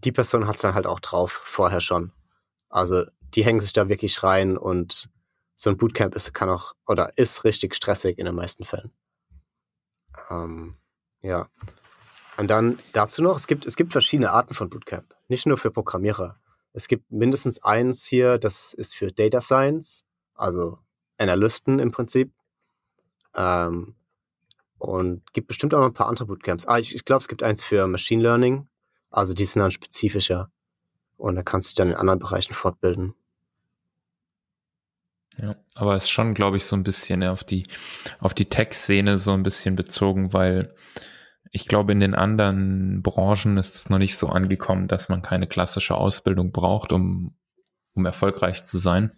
die 0.05 0.13
Person 0.13 0.47
hat 0.47 0.57
es 0.57 0.61
dann 0.61 0.75
halt 0.75 0.87
auch 0.87 1.01
drauf, 1.01 1.33
vorher 1.45 1.81
schon. 1.81 2.13
Also 2.69 3.05
die 3.35 3.45
hängen 3.45 3.61
sich 3.61 3.73
da 3.73 3.89
wirklich 3.89 4.23
rein 4.23 4.57
und 4.57 5.09
so 5.55 5.71
ein 5.71 5.77
Bootcamp 5.77 6.15
ist, 6.15 6.33
kann 6.35 6.51
auch 6.51 6.75
oder 6.87 7.17
ist 7.19 7.45
richtig 7.45 7.75
stressig 7.75 8.19
in 8.19 8.27
den 8.27 8.35
meisten 8.35 8.65
Fällen. 8.65 8.93
Ähm, 10.31 10.77
ja. 11.21 11.49
Und 12.37 12.49
dann 12.49 12.79
dazu 12.93 13.23
noch, 13.23 13.37
es 13.37 13.49
gibt, 13.49 13.67
es 13.67 13.75
gibt 13.75 13.93
verschiedene 13.93 14.31
Arten 14.31 14.55
von 14.55 14.71
Bootcamp, 14.71 15.15
nicht 15.27 15.47
nur 15.47 15.59
für 15.59 15.73
Programmierer. 15.73 16.39
Es 16.73 16.87
gibt 16.87 17.11
mindestens 17.11 17.63
eins 17.63 18.05
hier, 18.05 18.39
das 18.39 18.73
ist 18.73 18.95
für 18.95 19.11
Data 19.11 19.41
Science, 19.41 20.05
also 20.35 20.79
Analysten 21.19 21.79
im 21.79 21.93
Prinzip. 21.93 22.33
Ähm, 23.35 23.95
und 24.79 25.33
gibt 25.33 25.49
bestimmt 25.49 25.75
auch 25.75 25.81
noch 25.81 25.89
ein 25.89 25.95
paar 25.95 26.09
andere 26.09 26.27
Bootcamps. 26.27 26.67
Ah, 26.67 26.79
ich, 26.79 26.95
ich 26.95 27.05
glaube, 27.05 27.21
es 27.21 27.29
gibt 27.29 27.43
eins 27.43 27.65
für 27.65 27.87
Machine 27.87 28.23
Learning. 28.23 28.69
Also 29.11 29.35
die 29.35 29.45
sind 29.45 29.61
dann 29.61 29.71
spezifischer. 29.71 30.51
Und 31.17 31.35
da 31.35 31.43
kannst 31.43 31.69
du 31.69 31.71
dich 31.71 31.77
dann 31.77 31.89
in 31.89 31.97
anderen 31.97 32.21
Bereichen 32.21 32.55
fortbilden. 32.55 33.15
Ja, 35.37 35.57
aber 35.75 35.95
es 35.95 36.05
ist 36.05 36.11
schon, 36.11 36.35
glaube 36.35 36.57
ich, 36.57 36.65
so 36.65 36.75
ein 36.75 36.83
bisschen 36.83 37.23
auf 37.25 37.45
die, 37.45 37.67
auf 38.19 38.35
die 38.35 38.47
Tech-Szene 38.47 39.19
so 39.19 39.33
ein 39.33 39.45
bisschen 39.45 39.77
bezogen, 39.77 40.33
weil 40.33 40.75
ich 41.51 41.67
glaube, 41.67 41.93
in 41.93 42.01
den 42.01 42.15
anderen 42.15 43.03
Branchen 43.03 43.57
ist 43.57 43.75
es 43.75 43.89
noch 43.89 43.99
nicht 43.99 44.17
so 44.17 44.29
angekommen, 44.29 44.89
dass 44.89 45.09
man 45.09 45.23
keine 45.23 45.47
klassische 45.47 45.95
Ausbildung 45.95 46.53
braucht, 46.53 46.93
um, 46.93 47.37
um 47.95 48.05
erfolgreich 48.05 48.65
zu 48.65 48.79
sein. 48.79 49.13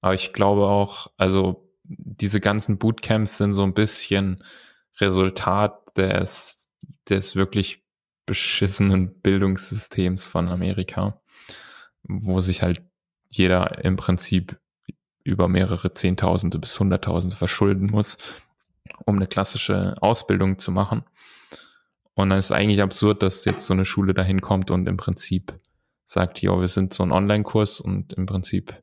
Aber 0.00 0.14
ich 0.14 0.32
glaube 0.32 0.66
auch, 0.66 1.08
also 1.16 1.68
diese 1.84 2.40
ganzen 2.40 2.78
Bootcamps 2.78 3.38
sind 3.38 3.52
so 3.52 3.62
ein 3.62 3.74
bisschen 3.74 4.44
Resultat 4.98 5.96
des, 5.96 6.68
des 7.08 7.34
wirklich 7.34 7.82
beschissenen 8.26 9.20
Bildungssystems 9.20 10.26
von 10.26 10.48
Amerika, 10.48 11.20
wo 12.02 12.40
sich 12.40 12.62
halt 12.62 12.82
jeder 13.30 13.84
im 13.84 13.96
Prinzip 13.96 14.58
über 15.24 15.48
mehrere 15.48 15.92
Zehntausende 15.92 16.58
bis 16.58 16.78
Hunderttausende 16.78 17.36
verschulden 17.36 17.86
muss, 17.90 18.18
um 19.04 19.16
eine 19.16 19.26
klassische 19.26 19.94
Ausbildung 20.00 20.58
zu 20.58 20.72
machen. 20.72 21.04
Und 22.14 22.30
dann 22.30 22.38
ist 22.38 22.52
eigentlich 22.52 22.82
absurd, 22.82 23.22
dass 23.22 23.44
jetzt 23.44 23.66
so 23.66 23.74
eine 23.74 23.84
Schule 23.84 24.12
dahin 24.12 24.40
kommt 24.40 24.70
und 24.70 24.88
im 24.88 24.96
Prinzip 24.96 25.58
sagt, 26.04 26.42
ja, 26.42 26.58
wir 26.58 26.68
sind 26.68 26.94
so 26.94 27.02
ein 27.02 27.12
Online-Kurs 27.12 27.80
und 27.80 28.14
im 28.14 28.26
Prinzip 28.26 28.74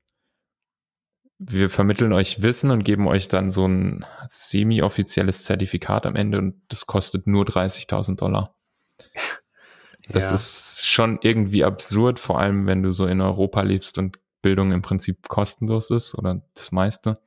wir 1.38 1.70
vermitteln 1.70 2.14
euch 2.14 2.42
Wissen 2.42 2.72
und 2.72 2.84
geben 2.84 3.08
euch 3.08 3.28
dann 3.28 3.52
so 3.52 3.68
ein 3.68 4.06
semi-offizielles 4.28 5.44
Zertifikat 5.44 6.06
am 6.06 6.16
Ende 6.16 6.38
und 6.38 6.62
das 6.70 6.86
kostet 6.86 7.28
nur 7.28 7.46
30.000 7.46 8.16
Dollar. 8.16 8.56
Das 10.08 10.26
ja. 10.26 10.36
ist 10.36 10.86
schon 10.86 11.20
irgendwie 11.22 11.64
absurd, 11.64 12.20
vor 12.20 12.40
allem 12.40 12.68
wenn 12.68 12.84
du 12.84 12.92
so 12.92 13.08
in 13.08 13.22
Europa 13.22 13.62
lebst 13.64 13.98
und 13.98 14.20
Bildung 14.42 14.72
im 14.72 14.84
Prinzip 14.84 15.28
kostenlos 15.28 15.90
ist 15.90 16.16
oder 16.16 16.42
das 16.54 16.72
meiste. 16.72 17.20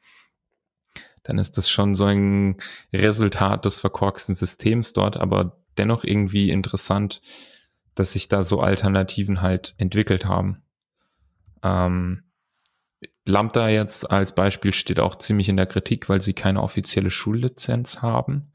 Dann 1.24 1.38
ist 1.38 1.58
das 1.58 1.68
schon 1.68 1.94
so 1.94 2.04
ein 2.04 2.56
Resultat 2.92 3.64
des 3.64 3.80
verkorksten 3.80 4.34
Systems 4.34 4.92
dort, 4.92 5.16
aber 5.16 5.60
dennoch 5.76 6.04
irgendwie 6.04 6.50
interessant, 6.50 7.20
dass 7.96 8.12
sich 8.12 8.28
da 8.28 8.44
so 8.44 8.60
Alternativen 8.60 9.42
halt 9.42 9.74
entwickelt 9.76 10.24
haben. 10.24 10.62
Ähm, 11.64 12.22
Lambda 13.24 13.68
jetzt 13.68 14.10
als 14.10 14.34
Beispiel 14.34 14.72
steht 14.72 15.00
auch 15.00 15.16
ziemlich 15.16 15.48
in 15.48 15.56
der 15.56 15.66
Kritik, 15.66 16.08
weil 16.08 16.20
sie 16.20 16.34
keine 16.34 16.62
offizielle 16.62 17.10
Schullizenz 17.10 18.02
haben. 18.02 18.52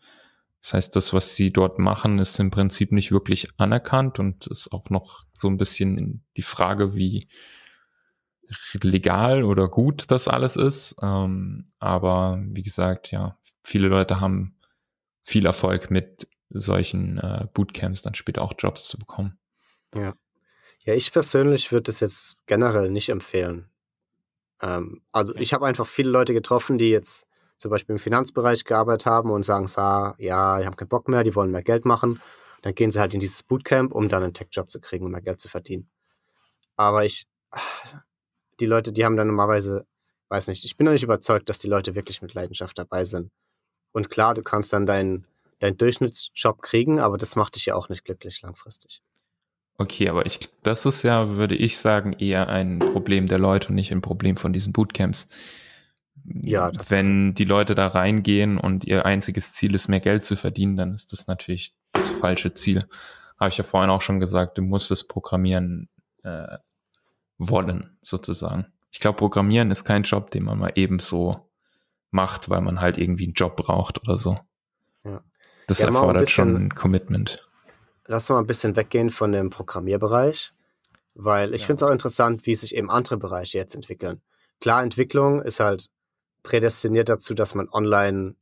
Das 0.62 0.73
heißt, 0.73 0.95
das, 0.95 1.13
was 1.13 1.36
sie 1.36 1.51
dort 1.51 1.77
machen, 1.77 2.19
ist 2.19 2.39
im 2.39 2.49
Prinzip 2.49 2.91
nicht 2.91 3.12
wirklich 3.12 3.49
anerkannt 3.58 4.19
und 4.19 4.47
ist 4.47 4.71
auch 4.71 4.89
noch 4.89 5.25
so 5.34 5.49
ein 5.49 5.58
bisschen 5.58 6.25
die 6.38 6.41
Frage, 6.41 6.95
wie 6.95 7.27
legal 8.82 9.43
oder 9.43 9.67
gut 9.67 10.06
das 10.10 10.27
alles 10.27 10.56
ist. 10.56 10.95
Ähm, 11.01 11.71
aber 11.79 12.41
wie 12.41 12.63
gesagt, 12.63 13.12
ja, 13.12 13.38
viele 13.63 13.88
Leute 13.88 14.19
haben 14.21 14.58
viel 15.21 15.45
Erfolg 15.45 15.91
mit 15.91 16.27
solchen 16.49 17.17
äh, 17.17 17.47
Bootcamps 17.53 18.01
dann 18.01 18.15
später 18.15 18.41
auch 18.41 18.53
Jobs 18.58 18.88
zu 18.88 18.97
bekommen. 18.97 19.38
Ja. 19.93 20.15
Ja, 20.86 20.93
ich 20.93 21.13
persönlich 21.13 21.71
würde 21.71 21.91
es 21.91 22.01
jetzt 22.01 22.36
generell 22.45 22.89
nicht 22.89 23.10
empfehlen. 23.10 23.69
Ähm, 24.63 25.02
also 25.12 25.36
ich 25.36 25.54
habe 25.54 25.67
einfach 25.67 25.86
viele 25.86 26.10
Leute 26.10 26.34
getroffen, 26.34 26.78
die 26.78 26.89
jetzt 26.89 27.28
zum 27.58 27.69
Beispiel 27.69 27.93
im 27.93 27.99
Finanzbereich 27.99 28.63
gearbeitet 28.63 29.06
haben 29.06 29.30
und 29.30 29.43
sagen, 29.43 29.69
ah, 29.76 30.15
ja, 30.17 30.60
die 30.60 30.65
haben 30.65 30.76
keinen 30.76 30.88
Bock 30.88 31.08
mehr, 31.08 31.23
die 31.23 31.36
wollen 31.36 31.52
mehr 31.52 31.63
Geld 31.63 31.86
machen. 31.86 32.19
Dann 32.63 32.73
gehen 32.73 32.89
sie 32.89 32.99
halt 32.99 33.13
in 33.13 33.19
dieses 33.19 33.43
Bootcamp, 33.43 33.93
um 33.93 34.10
dann 34.10 34.23
einen 34.23 34.34
Tech-Job 34.34 34.71
zu 34.71 34.80
kriegen 34.80 35.06
und 35.06 35.12
mehr 35.12 35.21
Geld 35.21 35.39
zu 35.39 35.49
verdienen. 35.49 35.89
Aber 36.78 37.06
ich, 37.06 37.28
die 38.60 38.65
Leute, 38.65 38.93
die 38.93 39.06
haben 39.06 39.17
dann 39.17 39.28
normalerweise, 39.28 39.86
weiß 40.30 40.47
nicht, 40.47 40.65
ich 40.65 40.78
bin 40.78 40.86
noch 40.86 40.93
nicht 40.93 41.04
überzeugt, 41.04 41.49
dass 41.49 41.60
die 41.60 41.67
Leute 41.67 41.93
wirklich 41.93 42.21
mit 42.21 42.34
Leidenschaft 42.34 42.78
dabei 42.80 43.04
sind. 43.04 43.32
Und 43.91 44.10
klar, 44.10 44.34
du 44.34 44.41
kannst 44.41 44.73
dann 44.73 44.86
deinen 44.86 45.28
dein 45.63 45.78
Durchschnittsjob 45.78 46.62
kriegen, 46.62 46.99
aber 46.99 47.17
das 47.17 47.38
macht 47.38 47.56
dich 47.56 47.67
ja 47.67 47.76
auch 47.76 47.88
nicht 47.88 48.04
glücklich 48.04 48.41
langfristig. 48.41 49.02
Okay, 49.77 50.07
aber 50.07 50.25
ich, 50.25 50.39
das 50.62 50.86
ist 50.86 51.03
ja, 51.03 51.36
würde 51.36 51.55
ich 51.55 51.77
sagen, 51.79 52.13
eher 52.13 52.47
ein 52.47 52.79
Problem 52.79 53.27
der 53.27 53.39
Leute 53.39 53.69
und 53.69 53.75
nicht 53.75 53.91
ein 53.91 54.01
Problem 54.01 54.38
von 54.38 54.53
diesen 54.53 54.71
Bootcamps. 54.71 55.27
Ja, 56.25 56.71
wenn 56.89 57.33
die 57.33 57.43
Leute 57.43 57.75
da 57.75 57.88
reingehen 57.88 58.57
und 58.57 58.86
ihr 58.86 59.05
einziges 59.05 59.53
Ziel 59.53 59.75
ist, 59.75 59.88
mehr 59.88 59.99
Geld 59.99 60.25
zu 60.25 60.36
verdienen, 60.36 60.77
dann 60.77 60.93
ist 60.93 61.12
das 61.12 61.27
natürlich 61.27 61.75
das 61.91 62.07
falsche 62.07 62.53
Ziel. 62.53 62.88
Habe 63.39 63.49
ich 63.49 63.57
ja 63.57 63.63
vorhin 63.63 63.89
auch 63.89 64.01
schon 64.01 64.19
gesagt, 64.19 64.57
du 64.57 64.62
musst 64.62 64.89
das 64.91 65.05
Programmieren 65.05 65.89
äh, 66.23 66.57
wollen, 67.38 67.97
sozusagen. 68.03 68.67
Ich 68.91 68.99
glaube, 68.99 69.17
Programmieren 69.17 69.71
ist 69.71 69.83
kein 69.83 70.03
Job, 70.03 70.31
den 70.31 70.43
man 70.43 70.59
mal 70.59 70.71
ebenso 70.75 71.49
macht, 72.12 72.49
weil 72.49 72.62
man 72.62 72.79
halt 72.79 72.97
irgendwie 72.97 73.25
einen 73.25 73.33
Job 73.33 73.57
braucht 73.57 74.01
oder 74.03 74.17
so. 74.17 74.36
Ja. 75.03 75.21
Das 75.67 75.79
ja, 75.79 75.88
erfordert 75.88 76.29
schon 76.29 76.55
ein 76.55 76.75
Commitment 76.75 77.49
lass 78.05 78.29
mal 78.29 78.39
ein 78.39 78.47
bisschen 78.47 78.75
weggehen 78.75 79.09
von 79.09 79.31
dem 79.31 79.49
Programmierbereich, 79.49 80.53
weil 81.15 81.53
ich 81.53 81.61
ja. 81.61 81.67
finde 81.67 81.83
es 81.83 81.89
auch 81.89 81.93
interessant, 81.93 82.45
wie 82.45 82.55
sich 82.55 82.75
eben 82.75 82.89
andere 82.89 83.17
Bereiche 83.17 83.57
jetzt 83.57 83.75
entwickeln. 83.75 84.21
Klar, 84.61 84.83
Entwicklung 84.83 85.41
ist 85.41 85.59
halt 85.59 85.89
prädestiniert 86.43 87.09
dazu, 87.09 87.33
dass 87.33 87.55
man 87.55 87.69
online 87.69 88.35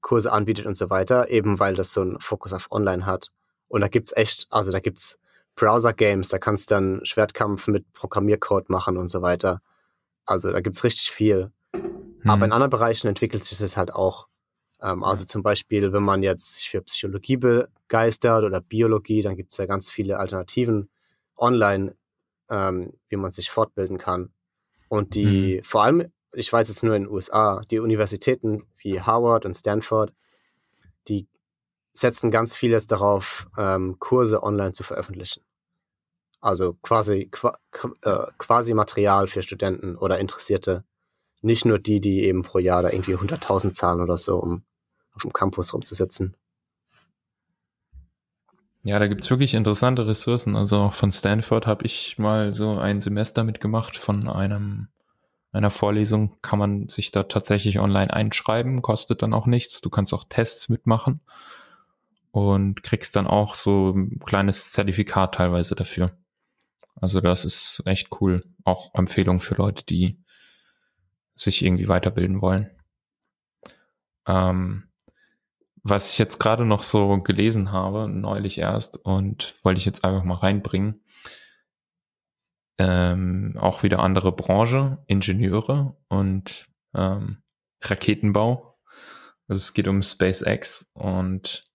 Kurse 0.00 0.32
anbietet 0.32 0.66
und 0.66 0.76
so 0.76 0.90
weiter, 0.90 1.28
eben 1.28 1.58
weil 1.58 1.74
das 1.74 1.92
so 1.92 2.00
einen 2.00 2.20
Fokus 2.20 2.52
auf 2.52 2.70
Online 2.70 3.04
hat. 3.04 3.30
Und 3.68 3.82
da 3.82 3.88
gibt's 3.88 4.12
echt, 4.16 4.46
also 4.50 4.72
da 4.72 4.80
gibt's 4.80 5.18
Browser-Games, 5.56 6.28
da 6.28 6.38
kannst 6.38 6.70
du 6.70 6.74
dann 6.74 7.00
Schwertkampf 7.04 7.66
mit 7.68 7.92
Programmiercode 7.92 8.70
machen 8.70 8.96
und 8.96 9.08
so 9.08 9.20
weiter. 9.20 9.60
Also 10.24 10.50
da 10.50 10.60
gibt's 10.60 10.84
richtig 10.84 11.10
viel. 11.10 11.52
Hm. 11.72 12.30
Aber 12.30 12.44
in 12.46 12.52
anderen 12.52 12.70
Bereichen 12.70 13.08
entwickelt 13.08 13.44
sich 13.44 13.58
das 13.58 13.76
halt 13.76 13.92
auch. 13.92 14.26
Ähm, 14.82 15.04
also 15.04 15.24
zum 15.24 15.42
Beispiel, 15.42 15.92
wenn 15.92 16.02
man 16.02 16.22
jetzt 16.22 16.54
sich 16.54 16.70
für 16.70 16.82
Psychologie 16.82 17.36
begeistert 17.36 18.44
oder 18.44 18.60
Biologie, 18.60 19.22
dann 19.22 19.36
gibt 19.36 19.52
es 19.52 19.58
ja 19.58 19.66
ganz 19.66 19.90
viele 19.90 20.18
Alternativen 20.18 20.88
online, 21.36 21.96
ähm, 22.48 22.92
wie 23.08 23.16
man 23.16 23.30
sich 23.30 23.50
fortbilden 23.50 23.98
kann. 23.98 24.32
Und 24.88 25.14
die, 25.14 25.58
mhm. 25.58 25.64
vor 25.64 25.84
allem, 25.84 26.12
ich 26.32 26.52
weiß 26.52 26.68
jetzt 26.68 26.82
nur 26.82 26.94
in 26.94 27.04
den 27.04 27.12
USA, 27.12 27.62
die 27.70 27.78
Universitäten 27.78 28.66
wie 28.76 29.00
Harvard 29.00 29.44
und 29.46 29.54
Stanford, 29.54 30.12
die 31.08 31.28
setzen 31.92 32.30
ganz 32.30 32.54
vieles 32.54 32.86
darauf, 32.86 33.46
ähm, 33.56 33.96
Kurse 33.98 34.42
online 34.42 34.72
zu 34.72 34.82
veröffentlichen. 34.82 35.42
Also 36.40 36.74
quasi, 36.82 37.28
qua, 37.30 37.58
äh, 38.02 38.26
quasi 38.38 38.74
Material 38.74 39.28
für 39.28 39.42
Studenten 39.42 39.96
oder 39.96 40.18
Interessierte. 40.18 40.84
Nicht 41.42 41.64
nur 41.64 41.78
die, 41.78 42.00
die 42.00 42.24
eben 42.24 42.42
pro 42.42 42.58
Jahr 42.58 42.82
da 42.82 42.90
irgendwie 42.90 43.16
100.000 43.16 43.72
zahlen 43.72 44.00
oder 44.00 44.16
so, 44.16 44.36
um 44.36 44.62
dem 45.22 45.32
Campus 45.32 45.72
rumzusitzen. 45.74 46.34
Ja, 48.82 48.98
da 48.98 49.08
gibt's 49.08 49.28
wirklich 49.28 49.54
interessante 49.54 50.06
Ressourcen. 50.06 50.56
Also 50.56 50.78
auch 50.78 50.94
von 50.94 51.12
Stanford 51.12 51.66
habe 51.66 51.84
ich 51.84 52.18
mal 52.18 52.54
so 52.54 52.78
ein 52.78 53.00
Semester 53.00 53.44
mitgemacht 53.44 53.96
von 53.96 54.28
einem 54.28 54.88
einer 55.52 55.70
Vorlesung 55.70 56.36
kann 56.42 56.58
man 56.58 56.88
sich 56.88 57.10
da 57.10 57.24
tatsächlich 57.24 57.80
online 57.80 58.12
einschreiben, 58.12 58.82
kostet 58.82 59.22
dann 59.22 59.34
auch 59.34 59.46
nichts. 59.46 59.80
Du 59.80 59.90
kannst 59.90 60.14
auch 60.14 60.24
Tests 60.28 60.68
mitmachen 60.68 61.20
und 62.30 62.82
kriegst 62.82 63.16
dann 63.16 63.26
auch 63.26 63.56
so 63.56 63.90
ein 63.90 64.20
kleines 64.20 64.70
Zertifikat 64.70 65.34
teilweise 65.34 65.74
dafür. 65.74 66.12
Also 66.94 67.20
das 67.20 67.44
ist 67.44 67.82
echt 67.84 68.08
cool. 68.20 68.44
Auch 68.64 68.94
Empfehlung 68.94 69.40
für 69.40 69.56
Leute, 69.56 69.84
die 69.84 70.22
sich 71.34 71.64
irgendwie 71.64 71.88
weiterbilden 71.88 72.40
wollen. 72.42 72.70
Ähm, 74.26 74.89
was 75.82 76.12
ich 76.12 76.18
jetzt 76.18 76.38
gerade 76.38 76.64
noch 76.64 76.82
so 76.82 77.18
gelesen 77.18 77.72
habe, 77.72 78.08
neulich 78.08 78.58
erst, 78.58 78.98
und 78.98 79.56
wollte 79.62 79.78
ich 79.78 79.84
jetzt 79.84 80.04
einfach 80.04 80.24
mal 80.24 80.34
reinbringen. 80.36 81.02
Ähm, 82.78 83.56
auch 83.58 83.82
wieder 83.82 84.00
andere 84.00 84.32
Branche, 84.32 84.98
Ingenieure 85.06 85.96
und 86.08 86.68
ähm, 86.94 87.42
Raketenbau. 87.82 88.78
Also 89.48 89.58
es 89.58 89.74
geht 89.74 89.88
um 89.88 90.02
SpaceX 90.02 90.90
und 90.94 91.70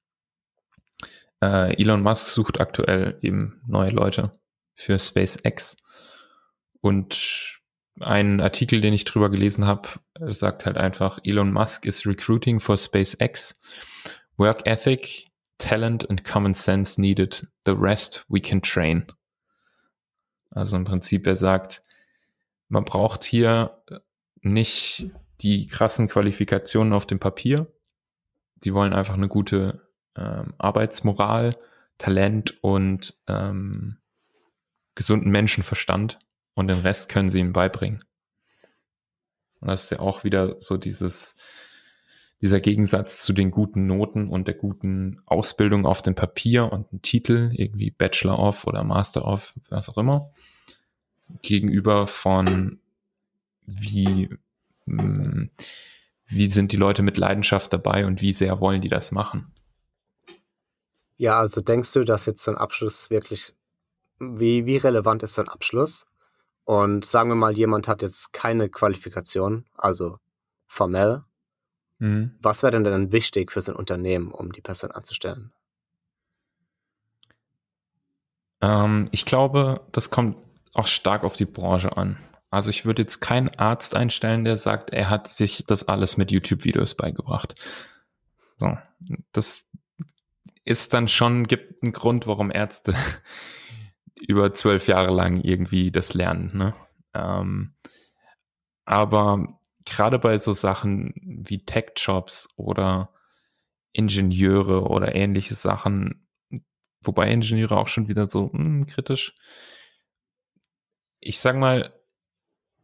äh, 1.41 1.79
Elon 1.79 2.01
Musk 2.01 2.29
sucht 2.29 2.59
aktuell 2.59 3.19
eben 3.21 3.61
neue 3.67 3.91
Leute 3.91 4.31
für 4.75 4.97
SpaceX. 4.97 5.77
Und 6.81 7.61
ein 7.99 8.41
Artikel, 8.41 8.81
den 8.81 8.93
ich 8.93 9.05
drüber 9.05 9.29
gelesen 9.29 9.65
habe, 9.65 9.89
sagt 10.19 10.65
halt 10.65 10.77
einfach, 10.77 11.19
Elon 11.23 11.51
Musk 11.51 11.85
is 11.85 12.05
recruiting 12.05 12.59
for 12.59 12.77
SpaceX. 12.77 13.57
Work 14.37 14.65
ethic, 14.65 15.27
talent 15.57 16.09
and 16.09 16.23
common 16.23 16.53
sense 16.53 16.99
needed. 16.99 17.47
The 17.65 17.71
rest 17.71 18.25
we 18.27 18.41
can 18.41 18.61
train. 18.61 19.05
Also 20.51 20.75
im 20.75 20.83
Prinzip, 20.83 21.25
er 21.25 21.35
sagt, 21.35 21.83
man 22.67 22.85
braucht 22.85 23.23
hier 23.23 23.81
nicht 24.41 25.09
die 25.41 25.65
krassen 25.65 26.07
Qualifikationen 26.07 26.93
auf 26.93 27.05
dem 27.05 27.19
Papier. 27.19 27.71
Sie 28.57 28.73
wollen 28.73 28.93
einfach 28.93 29.15
eine 29.15 29.27
gute 29.27 29.81
ähm, 30.15 30.53
Arbeitsmoral, 30.57 31.55
Talent 31.97 32.57
und 32.61 33.17
ähm, 33.27 33.97
gesunden 34.95 35.31
Menschenverstand 35.31 36.19
und 36.55 36.67
den 36.67 36.79
Rest 36.79 37.09
können 37.09 37.29
sie 37.29 37.39
ihm 37.39 37.53
beibringen. 37.53 38.03
Und 39.59 39.67
das 39.67 39.85
ist 39.85 39.91
ja 39.91 39.99
auch 39.99 40.23
wieder 40.23 40.55
so 40.59 40.77
dieses, 40.77 41.35
dieser 42.41 42.59
Gegensatz 42.59 43.23
zu 43.23 43.33
den 43.33 43.51
guten 43.51 43.85
Noten 43.85 44.29
und 44.29 44.47
der 44.47 44.55
guten 44.55 45.21
Ausbildung 45.25 45.85
auf 45.85 46.01
dem 46.01 46.15
Papier 46.15 46.71
und 46.71 46.91
einem 46.91 47.01
Titel, 47.01 47.51
irgendwie 47.53 47.91
Bachelor 47.91 48.39
of 48.39 48.65
oder 48.67 48.83
Master 48.83 49.25
of, 49.25 49.53
was 49.69 49.89
auch 49.89 49.97
immer, 49.97 50.31
gegenüber 51.41 52.07
von 52.07 52.79
wie, 53.65 54.29
hm, 54.85 55.49
wie 56.27 56.49
sind 56.49 56.71
die 56.71 56.77
Leute 56.77 57.03
mit 57.03 57.17
Leidenschaft 57.17 57.73
dabei 57.73 58.05
und 58.05 58.21
wie 58.21 58.33
sehr 58.33 58.59
wollen 58.59 58.81
die 58.81 58.89
das 58.89 59.11
machen. 59.11 59.51
Ja, 61.17 61.39
also 61.39 61.61
denkst 61.61 61.93
du, 61.93 62.03
dass 62.03 62.25
jetzt 62.25 62.43
so 62.43 62.51
ein 62.51 62.57
Abschluss 62.57 63.09
wirklich, 63.09 63.53
wie, 64.19 64.65
wie 64.65 64.77
relevant 64.77 65.23
ist 65.23 65.35
so 65.35 65.41
ein 65.41 65.49
Abschluss? 65.49 66.05
Und 66.65 67.05
sagen 67.05 67.29
wir 67.29 67.35
mal, 67.35 67.55
jemand 67.55 67.87
hat 67.87 68.01
jetzt 68.01 68.33
keine 68.33 68.69
Qualifikation, 68.69 69.65
also 69.75 70.17
formell. 70.67 71.23
Mhm. 71.99 72.35
Was 72.41 72.63
wäre 72.63 72.71
denn 72.71 72.83
dann 72.83 73.11
wichtig 73.11 73.51
für 73.51 73.61
sein 73.61 73.75
Unternehmen, 73.75 74.31
um 74.31 74.51
die 74.51 74.61
Person 74.61 74.91
anzustellen? 74.91 75.53
Ähm, 78.61 79.09
ich 79.11 79.25
glaube, 79.25 79.85
das 79.91 80.09
kommt 80.09 80.37
auch 80.73 80.87
stark 80.87 81.23
auf 81.23 81.35
die 81.35 81.45
Branche 81.45 81.95
an. 81.95 82.17
Also 82.49 82.69
ich 82.69 82.85
würde 82.85 83.03
jetzt 83.03 83.19
keinen 83.19 83.49
Arzt 83.57 83.95
einstellen, 83.95 84.43
der 84.43 84.57
sagt, 84.57 84.91
er 84.91 85.09
hat 85.09 85.27
sich 85.27 85.65
das 85.67 85.87
alles 85.87 86.17
mit 86.17 86.31
YouTube-Videos 86.31 86.95
beigebracht. 86.95 87.55
So, 88.57 88.77
das 89.33 89.65
ist 90.63 90.93
dann 90.93 91.07
schon, 91.07 91.43
gibt 91.45 91.83
einen 91.83 91.91
Grund, 91.91 92.27
warum 92.27 92.51
Ärzte 92.51 92.95
über 94.27 94.53
zwölf 94.53 94.87
Jahre 94.87 95.13
lang 95.13 95.41
irgendwie 95.41 95.91
das 95.91 96.13
lernen. 96.13 96.51
Ne? 96.53 96.73
Ähm, 97.13 97.75
aber 98.85 99.59
gerade 99.85 100.19
bei 100.19 100.37
so 100.37 100.53
Sachen 100.53 101.13
wie 101.23 101.63
Tech-Jobs 101.63 102.49
oder 102.55 103.13
Ingenieure 103.93 104.83
oder 104.89 105.15
ähnliche 105.15 105.55
Sachen, 105.55 106.27
wobei 107.01 107.31
Ingenieure 107.31 107.77
auch 107.77 107.87
schon 107.87 108.07
wieder 108.07 108.25
so 108.25 108.49
mh, 108.51 108.63
hm, 108.63 108.85
kritisch. 108.87 109.35
Ich 111.19 111.39
sag 111.39 111.55
mal, 111.55 111.93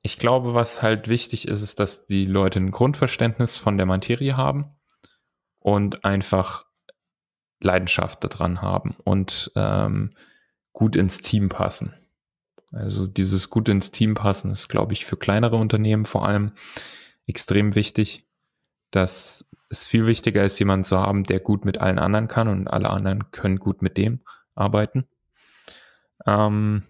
ich 0.04 0.18
glaube, 0.18 0.54
was 0.54 0.82
halt 0.82 1.08
wichtig 1.08 1.48
ist, 1.48 1.62
ist, 1.62 1.80
dass 1.80 2.08
die 2.08 2.26
Leute 2.26 2.60
ein 2.60 2.72
Grundverständnis 2.72 3.58
von 3.58 3.78
der 3.78 3.86
Materie 3.86 4.36
haben 4.36 4.76
und 5.60 6.06
einfach 6.06 6.66
Leidenschaft 7.60 8.24
daran 8.24 8.62
haben 8.62 8.96
und 9.04 9.52
ähm, 9.56 10.16
gut 10.74 10.96
ins 10.96 11.20
Team 11.20 11.50
passen. 11.50 11.94
Also 12.72 13.06
dieses 13.06 13.50
gut 13.50 13.68
ins 13.70 13.92
Team 13.92 14.14
passen 14.14 14.52
ist, 14.52 14.70
glaube 14.70 14.94
ich, 14.94 15.06
für 15.06 15.18
kleinere 15.18 15.58
Unternehmen 15.58 16.06
vor 16.06 16.26
allem 16.26 16.54
extrem 17.28 17.76
wichtig. 17.76 18.26
Dass 18.92 19.50
es 19.70 19.86
viel 19.86 20.06
wichtiger 20.06 20.44
ist, 20.44 20.60
jemanden 20.60 20.84
zu 20.84 21.00
haben, 21.00 21.24
der 21.24 21.40
gut 21.40 21.64
mit 21.64 21.80
allen 21.80 22.00
anderen 22.00 22.28
kann 22.28 22.48
und 22.48 22.68
alle 22.68 22.90
anderen 22.90 23.32
können 23.32 23.58
gut 23.58 23.82
mit 23.82 23.98
dem 23.98 24.20
arbeiten. 24.54 25.06
Ähm, 26.26 26.84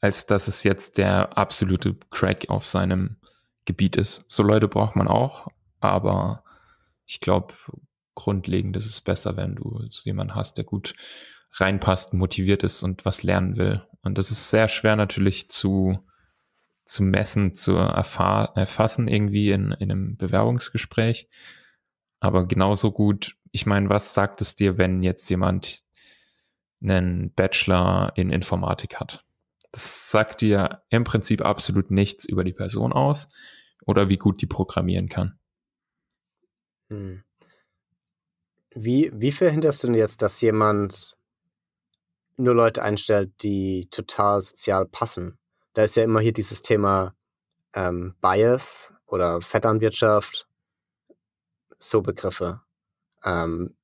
als 0.00 0.26
dass 0.26 0.48
es 0.48 0.64
jetzt 0.64 0.98
der 0.98 1.38
absolute 1.38 1.96
Crack 2.10 2.50
auf 2.50 2.66
seinem 2.66 3.16
Gebiet 3.64 3.96
ist. 3.96 4.30
So 4.30 4.42
Leute 4.42 4.68
braucht 4.68 4.96
man 4.96 5.08
auch, 5.08 5.48
aber 5.80 6.44
ich 7.06 7.20
glaube, 7.20 7.54
grundlegend 8.14 8.76
ist 8.76 8.86
es 8.86 9.00
besser, 9.00 9.36
wenn 9.36 9.54
du 9.54 9.82
jemanden 10.04 10.34
hast, 10.34 10.58
der 10.58 10.64
gut 10.64 10.94
reinpasst, 11.54 12.14
motiviert 12.14 12.62
ist 12.62 12.82
und 12.82 13.04
was 13.04 13.22
lernen 13.22 13.56
will. 13.56 13.86
Und 14.02 14.18
das 14.18 14.30
ist 14.30 14.50
sehr 14.50 14.68
schwer 14.68 14.96
natürlich 14.96 15.48
zu, 15.48 15.98
zu 16.84 17.02
messen, 17.02 17.54
zu 17.54 17.76
erfassen 17.76 19.08
irgendwie 19.08 19.50
in, 19.50 19.72
in 19.72 19.90
einem 19.90 20.16
Bewerbungsgespräch. 20.16 21.28
Aber 22.20 22.46
genauso 22.46 22.92
gut, 22.92 23.36
ich 23.52 23.66
meine, 23.66 23.88
was 23.88 24.14
sagt 24.14 24.40
es 24.40 24.54
dir, 24.54 24.78
wenn 24.78 25.02
jetzt 25.02 25.28
jemand 25.30 25.82
einen 26.82 27.32
Bachelor 27.32 28.12
in 28.16 28.30
Informatik 28.30 29.00
hat? 29.00 29.24
Das 29.70 30.10
sagt 30.10 30.40
dir 30.40 30.82
im 30.88 31.04
Prinzip 31.04 31.42
absolut 31.42 31.90
nichts 31.90 32.24
über 32.24 32.44
die 32.44 32.52
Person 32.52 32.92
aus 32.92 33.28
oder 33.86 34.08
wie 34.08 34.18
gut 34.18 34.40
die 34.40 34.46
programmieren 34.46 35.08
kann. 35.08 35.38
Hm. 36.90 37.24
Wie, 38.74 39.10
wie 39.14 39.32
verhinderst 39.32 39.82
du 39.82 39.88
denn 39.88 39.96
jetzt, 39.96 40.22
dass 40.22 40.40
jemand 40.40 41.16
nur 42.36 42.54
Leute 42.54 42.82
einstellt, 42.82 43.32
die 43.42 43.88
total 43.90 44.40
sozial 44.40 44.86
passen? 44.86 45.38
Da 45.74 45.82
ist 45.82 45.96
ja 45.96 46.04
immer 46.04 46.20
hier 46.20 46.32
dieses 46.32 46.62
Thema 46.62 47.14
ähm, 47.74 48.14
Bias 48.20 48.94
oder 49.06 49.40
Vetternwirtschaft, 49.42 50.48
so 51.78 52.02
Begriffe. 52.02 52.60
Ähm, 53.24 53.74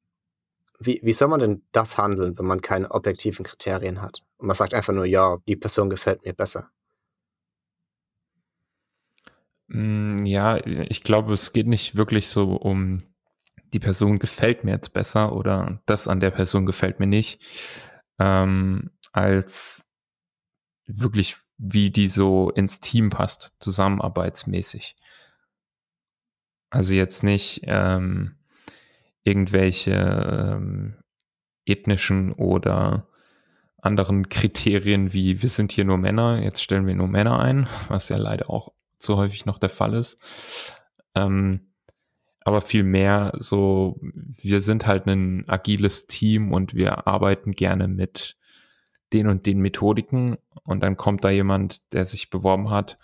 wie, 0.78 1.00
wie 1.02 1.12
soll 1.12 1.28
man 1.28 1.40
denn 1.40 1.62
das 1.72 1.98
handeln, 1.98 2.38
wenn 2.38 2.46
man 2.46 2.62
keine 2.62 2.90
objektiven 2.90 3.44
Kriterien 3.44 4.00
hat? 4.00 4.22
Und 4.38 4.46
man 4.46 4.56
sagt 4.56 4.72
einfach 4.72 4.94
nur, 4.94 5.04
ja, 5.04 5.38
die 5.46 5.56
Person 5.56 5.90
gefällt 5.90 6.24
mir 6.24 6.32
besser. 6.32 6.70
Mm, 9.68 10.24
ja, 10.24 10.56
ich 10.64 11.02
glaube, 11.02 11.34
es 11.34 11.52
geht 11.52 11.66
nicht 11.66 11.96
wirklich 11.96 12.28
so 12.28 12.56
um 12.56 13.02
die 13.72 13.78
Person 13.78 14.18
gefällt 14.18 14.64
mir 14.64 14.72
jetzt 14.72 14.92
besser 14.92 15.32
oder 15.32 15.80
das 15.86 16.08
an 16.08 16.18
der 16.18 16.30
Person 16.30 16.66
gefällt 16.66 16.98
mir 16.98 17.06
nicht, 17.06 17.40
ähm, 18.20 18.90
als 19.12 19.90
wirklich, 20.86 21.36
wie 21.56 21.90
die 21.90 22.08
so 22.08 22.50
ins 22.50 22.80
Team 22.80 23.10
passt, 23.10 23.52
zusammenarbeitsmäßig. 23.58 24.94
Also 26.68 26.94
jetzt 26.94 27.24
nicht 27.24 27.62
ähm, 27.64 28.36
irgendwelche 29.24 29.92
ähm, 29.92 30.96
ethnischen 31.64 32.32
oder 32.32 33.08
anderen 33.82 34.28
Kriterien 34.28 35.12
wie 35.14 35.40
wir 35.40 35.48
sind 35.48 35.72
hier 35.72 35.84
nur 35.84 35.96
Männer, 35.96 36.42
jetzt 36.42 36.62
stellen 36.62 36.86
wir 36.86 36.94
nur 36.94 37.08
Männer 37.08 37.40
ein, 37.40 37.66
was 37.88 38.10
ja 38.10 38.18
leider 38.18 38.50
auch 38.50 38.72
zu 38.98 39.16
häufig 39.16 39.46
noch 39.46 39.58
der 39.58 39.70
Fall 39.70 39.94
ist. 39.94 40.20
Ähm, 41.14 41.69
aber 42.44 42.60
vielmehr 42.60 43.32
so, 43.38 44.00
wir 44.02 44.60
sind 44.60 44.86
halt 44.86 45.06
ein 45.06 45.48
agiles 45.48 46.06
Team 46.06 46.52
und 46.52 46.74
wir 46.74 47.06
arbeiten 47.06 47.52
gerne 47.52 47.86
mit 47.88 48.36
den 49.12 49.26
und 49.26 49.46
den 49.46 49.60
Methodiken 49.60 50.38
und 50.62 50.82
dann 50.82 50.96
kommt 50.96 51.24
da 51.24 51.30
jemand, 51.30 51.92
der 51.92 52.06
sich 52.06 52.30
beworben 52.30 52.70
hat, 52.70 52.98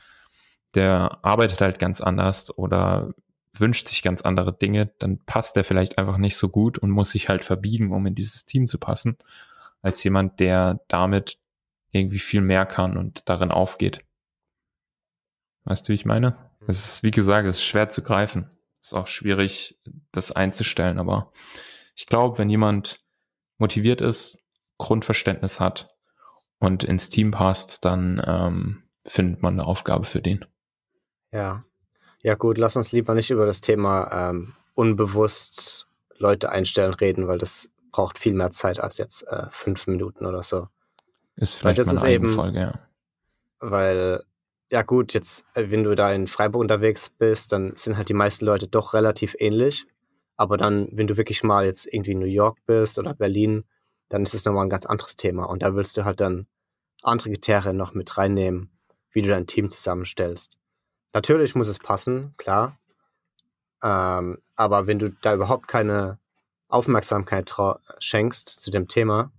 der 0.75 1.19
arbeitet 1.23 1.61
halt 1.61 1.79
ganz 1.79 2.01
anders 2.01 2.57
oder 2.57 3.15
wünscht 3.53 3.89
sich 3.89 4.03
ganz 4.03 4.23
andere 4.23 4.57
Dinge, 4.57 4.93
dann 4.99 5.19
passt 5.25 5.57
der 5.57 5.65
vielleicht 5.65 5.99
einfach 5.99 6.19
nicht 6.19 6.37
so 6.37 6.49
gut 6.49 6.79
und 6.79 6.91
muss 6.91 7.11
sich 7.11 7.29
halt 7.29 7.45
verbiegen, 7.45 7.93
um 7.93 8.07
in 8.07 8.15
dieses 8.15 8.45
Team 8.45 8.67
zu 8.67 8.79
passen, 8.79 9.17
als 9.83 10.03
jemand, 10.05 10.41
der 10.41 10.81
damit 10.89 11.39
irgendwie 11.91 12.19
viel 12.19 12.43
mehr 12.43 12.67
kann 12.67 12.97
und 12.97 13.29
darin 13.29 13.51
aufgeht. 13.51 14.05
Weißt 15.65 15.89
du, 15.89 15.93
wie 15.93 15.97
ich 15.97 16.05
meine? 16.05 16.37
Es 16.67 16.85
ist, 16.85 17.03
wie 17.03 17.11
gesagt, 17.11 17.49
es 17.49 17.57
ist 17.57 17.65
schwer 17.65 17.89
zu 17.89 18.03
greifen. 18.03 18.51
Ist 18.87 18.95
auch 18.95 19.09
schwierig, 19.09 19.77
das 20.13 20.31
einzustellen, 20.31 21.01
aber 21.01 21.33
ich 21.97 22.07
glaube, 22.07 22.39
wenn 22.39 22.49
jemand 22.49 23.01
motiviert 23.59 24.01
ist, 24.01 24.45
Grundverständnis 24.79 25.59
hat 25.59 25.89
und 26.61 26.85
ins 26.85 27.09
Team 27.09 27.33
passt, 27.33 27.85
dann 27.85 28.23
ähm, 28.25 28.85
findet 29.05 29.43
man 29.43 29.55
eine 29.55 29.67
Aufgabe 29.67 30.05
für 30.05 30.23
den. 30.23 30.45
Ja. 31.33 31.65
Ja, 32.23 32.37
gut, 32.37 32.59
lass 32.59 32.77
uns 32.77 32.93
lieber 32.93 33.15
nicht 33.15 33.33
über 33.33 33.45
das 33.45 33.61
Thema 33.61 34.31
ähm, 34.31 34.55
unbewusst 34.75 35.89
Leute 36.17 36.51
einstellen 36.51 36.95
reden, 36.95 37.27
weil 37.27 37.39
das 37.39 37.69
braucht 37.91 38.21
viel 38.21 38.35
mehr 38.35 38.53
Zeit 38.53 38.79
als 38.79 38.99
jetzt 38.99 39.27
äh, 39.27 39.47
fünf 39.51 39.89
Minuten 39.89 40.27
oder 40.27 40.45
so. 40.45 40.69
Ist 41.35 41.55
vielleicht 41.55 41.79
weil 41.79 41.85
das 41.85 41.89
eine 41.89 41.99
ist 41.99 42.15
eben, 42.15 42.29
Folge, 42.29 42.61
ja. 42.61 42.73
Weil 43.59 44.23
ja 44.71 44.83
gut, 44.83 45.15
jetzt, 45.15 45.45
äh, 45.55 45.71
wenn 45.71 45.85
du 45.85 45.95
da 45.95 46.13
in 46.13 46.27
Freiburg 46.27 46.61
unterwegs 46.61 47.11
bist, 47.11 47.53
dann 47.53 47.77
sind 47.77 47.97
halt 47.97 48.09
die 48.09 48.15
meisten 48.15 48.45
Leute 48.45 48.69
doch 48.69 48.95
relativ 48.95 49.37
ähnlich. 49.39 49.87
Aber 50.37 50.57
dann, 50.57 50.89
wenn 50.93 51.07
du 51.07 51.17
wirklich 51.17 51.43
mal 51.43 51.65
jetzt 51.65 51.87
irgendwie 51.87 52.13
in 52.13 52.19
New 52.19 52.27
York 52.27 52.59
bist 52.67 52.99
oder 52.99 53.15
Berlin, 53.15 53.65
dann 54.09 54.23
ist 54.23 54.35
es 54.35 54.45
nochmal 54.45 54.67
ein 54.67 54.71
ganz 54.71 54.87
anderes 54.87 55.17
Thema. 55.17 55.45
Und 55.45 55.63
da 55.63 55.75
willst 55.75 55.97
du 55.97 56.05
halt 56.05 56.21
dann 56.21 56.47
andere 57.03 57.31
Kriterien 57.31 57.77
noch 57.77 57.95
mit 57.95 58.17
reinnehmen, 58.19 58.71
wie 59.13 59.23
du 59.23 59.29
dein 59.29 59.47
Team 59.47 59.71
zusammenstellst. 59.71 60.59
Natürlich 61.15 61.55
muss 61.55 61.69
es 61.69 61.79
passen, 61.79 62.35
klar. 62.37 62.79
Ähm, 63.83 64.39
aber 64.57 64.87
wenn 64.87 64.99
du 64.99 65.11
da 65.23 65.35
überhaupt 65.35 65.69
keine 65.69 66.19
Aufmerksamkeit 66.69 67.55
schenkst 68.01 68.49
zu 68.49 68.71
dem 68.71 68.89
Thema, 68.89 69.33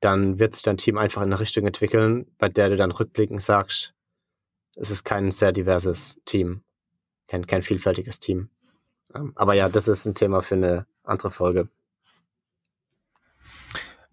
dann 0.00 0.38
wird 0.38 0.54
sich 0.54 0.62
dein 0.62 0.78
Team 0.78 0.98
einfach 0.98 1.22
in 1.22 1.28
eine 1.28 1.38
Richtung 1.38 1.66
entwickeln, 1.66 2.26
bei 2.38 2.48
der 2.48 2.70
du 2.70 2.76
dann 2.76 2.90
rückblickend 2.90 3.42
sagst, 3.42 3.94
es 4.76 4.90
ist 4.90 5.04
kein 5.04 5.30
sehr 5.30 5.52
diverses 5.52 6.20
Team, 6.24 6.62
kein, 7.28 7.46
kein 7.46 7.62
vielfältiges 7.62 8.20
Team. 8.20 8.50
Ähm, 9.14 9.32
aber 9.34 9.54
ja, 9.54 9.68
das 9.68 9.88
ist 9.88 10.06
ein 10.06 10.14
Thema 10.14 10.40
für 10.40 10.54
eine 10.54 10.86
andere 11.04 11.30
Folge. 11.30 11.68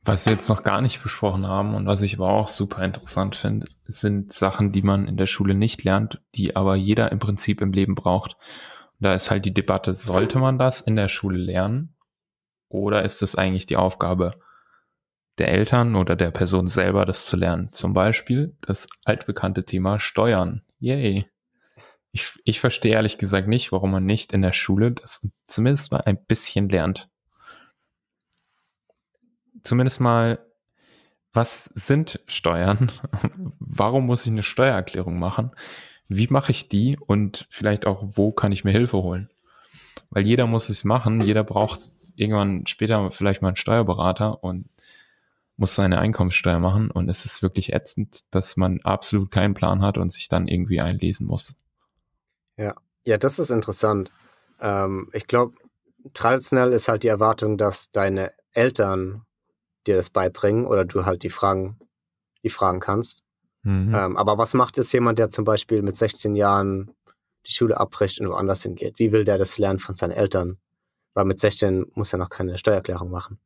Was 0.04 0.26
wir 0.26 0.34
jetzt 0.34 0.50
noch 0.50 0.64
gar 0.64 0.82
nicht 0.82 1.04
besprochen 1.04 1.46
haben 1.46 1.76
und 1.76 1.86
was 1.86 2.02
ich 2.02 2.16
aber 2.16 2.30
auch 2.30 2.48
super 2.48 2.84
interessant 2.84 3.36
finde, 3.36 3.68
sind 3.86 4.34
Sachen, 4.34 4.72
die 4.72 4.82
man 4.82 5.08
in 5.08 5.18
der 5.18 5.28
Schule 5.28 5.54
nicht 5.54 5.84
lernt, 5.84 6.22
die 6.36 6.56
aber 6.56 6.76
jeder 6.76 7.12
im 7.12 7.20
Prinzip 7.20 7.62
im 7.62 7.74
Leben 7.74 7.96
braucht. 7.96 8.34
Und 8.34 9.06
da 9.06 9.14
ist 9.14 9.30
halt 9.30 9.46
die 9.46 9.54
Debatte, 9.54 9.96
sollte 9.96 10.40
man 10.40 10.58
das 10.58 10.82
in 10.82 10.96
der 10.96 11.10
Schule 11.10 11.38
lernen 11.38 11.96
oder 12.70 13.04
ist 13.04 13.22
es 13.22 13.36
eigentlich 13.36 13.66
die 13.66 13.78
Aufgabe 13.78 14.32
der 15.40 15.50
Eltern 15.50 15.96
oder 15.96 16.16
der 16.16 16.32
Person 16.32 16.68
selber, 16.68 17.06
das 17.06 17.26
zu 17.26 17.38
lernen? 17.38 17.72
Zum 17.72 17.94
Beispiel 17.94 18.56
das 18.62 18.88
altbekannte 19.06 19.64
Thema 19.66 20.00
Steuern. 20.00 20.62
Yay. 20.80 21.26
Ich, 22.12 22.40
ich 22.44 22.60
verstehe 22.60 22.94
ehrlich 22.94 23.18
gesagt 23.18 23.48
nicht, 23.48 23.72
warum 23.72 23.92
man 23.92 24.06
nicht 24.06 24.34
in 24.34 24.42
der 24.42 24.54
Schule 24.54 24.92
das 24.92 25.28
zumindest 25.46 25.92
mal 25.92 26.02
ein 26.06 26.24
bisschen 26.26 26.70
lernt. 26.70 27.10
Zumindest 29.64 30.00
mal, 30.00 30.40
was 31.34 31.66
sind 31.66 32.20
Steuern? 32.28 32.92
warum 33.60 34.06
muss 34.06 34.26
ich 34.26 34.32
eine 34.32 34.44
Steuererklärung 34.44 35.20
machen? 35.20 35.52
Wie 36.08 36.28
mache 36.28 36.52
ich 36.52 36.70
die? 36.70 36.98
Und 36.98 37.46
vielleicht 37.50 37.86
auch, 37.86 38.04
wo 38.04 38.32
kann 38.32 38.52
ich 38.52 38.64
mir 38.64 38.72
Hilfe 38.72 38.98
holen? 38.98 39.30
Weil 40.10 40.26
jeder 40.26 40.48
muss 40.48 40.70
es 40.70 40.84
machen, 40.84 41.22
jeder 41.22 41.44
braucht 41.44 41.82
irgendwann 42.16 42.66
später 42.68 43.12
vielleicht 43.12 43.42
mal 43.42 43.50
einen 43.50 43.56
Steuerberater 43.56 44.44
und 44.44 44.66
muss 45.60 45.76
seine 45.76 46.00
Einkommenssteuer 46.00 46.60
machen 46.60 46.90
und 46.90 47.10
es 47.10 47.26
ist 47.26 47.42
wirklich 47.42 47.74
ätzend, 47.74 48.22
dass 48.32 48.58
man 48.58 48.80
absolut 48.84 49.30
keinen 49.30 49.54
Plan 49.54 49.82
hat 49.82 49.98
und 49.98 50.12
sich 50.12 50.30
dann 50.30 50.48
irgendwie 50.48 50.80
einlesen 50.80 51.28
muss. 51.28 51.56
Ja, 52.58 52.76
ja, 53.06 53.18
das 53.18 53.40
ist 53.40 53.50
interessant. 53.50 54.12
Ähm, 54.60 55.10
ich 55.14 55.28
glaube, 55.28 55.56
traditionell 56.14 56.72
ist 56.72 56.88
halt 56.88 57.04
die 57.04 57.08
Erwartung, 57.10 57.58
dass 57.58 57.92
deine 57.92 58.32
Eltern 58.52 59.24
dir 59.86 59.96
das 59.96 60.10
beibringen 60.10 60.66
oder 60.66 60.86
du 60.86 61.06
halt 61.06 61.24
die 61.24 61.30
Fragen, 61.30 61.78
die 62.44 62.50
fragen 62.50 62.80
kannst. 62.80 63.24
Mhm. 63.64 63.94
Ähm, 63.94 64.18
aber 64.18 64.38
was 64.38 64.54
macht 64.54 64.78
es 64.78 64.92
jemand, 64.92 65.20
der 65.20 65.30
zum 65.30 65.46
Beispiel 65.46 65.82
mit 65.82 65.96
16 65.96 66.36
Jahren 66.36 66.92
die 67.46 67.52
Schule 67.52 67.78
abbricht 67.78 68.20
und 68.22 68.30
woanders 68.30 68.64
hingeht? 68.64 69.00
Wie 69.00 69.12
will 69.12 69.26
der 69.26 69.38
das 69.38 69.58
lernen 69.58 69.80
von 69.80 69.96
seinen 69.96 70.12
Eltern? 70.12 70.58
Weil 71.14 71.26
mit 71.26 71.40
16 71.40 71.88
muss 71.96 72.14
er 72.14 72.20
noch 72.20 72.30
keine 72.30 72.58
Steuererklärung 72.58 73.10
machen. 73.10 73.40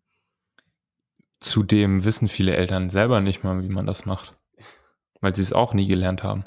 Zudem 1.44 2.06
wissen 2.06 2.30
viele 2.30 2.56
Eltern 2.56 2.90
selber 2.90 3.20
nicht 3.20 3.44
mal, 3.44 3.62
wie 3.64 3.70
man 3.70 3.86
das 3.86 4.06
macht, 4.06 4.34
weil 5.20 5.36
sie 5.36 5.42
es 5.42 5.52
auch 5.52 5.74
nie 5.74 5.88
gelernt 5.88 6.24
haben. 6.24 6.46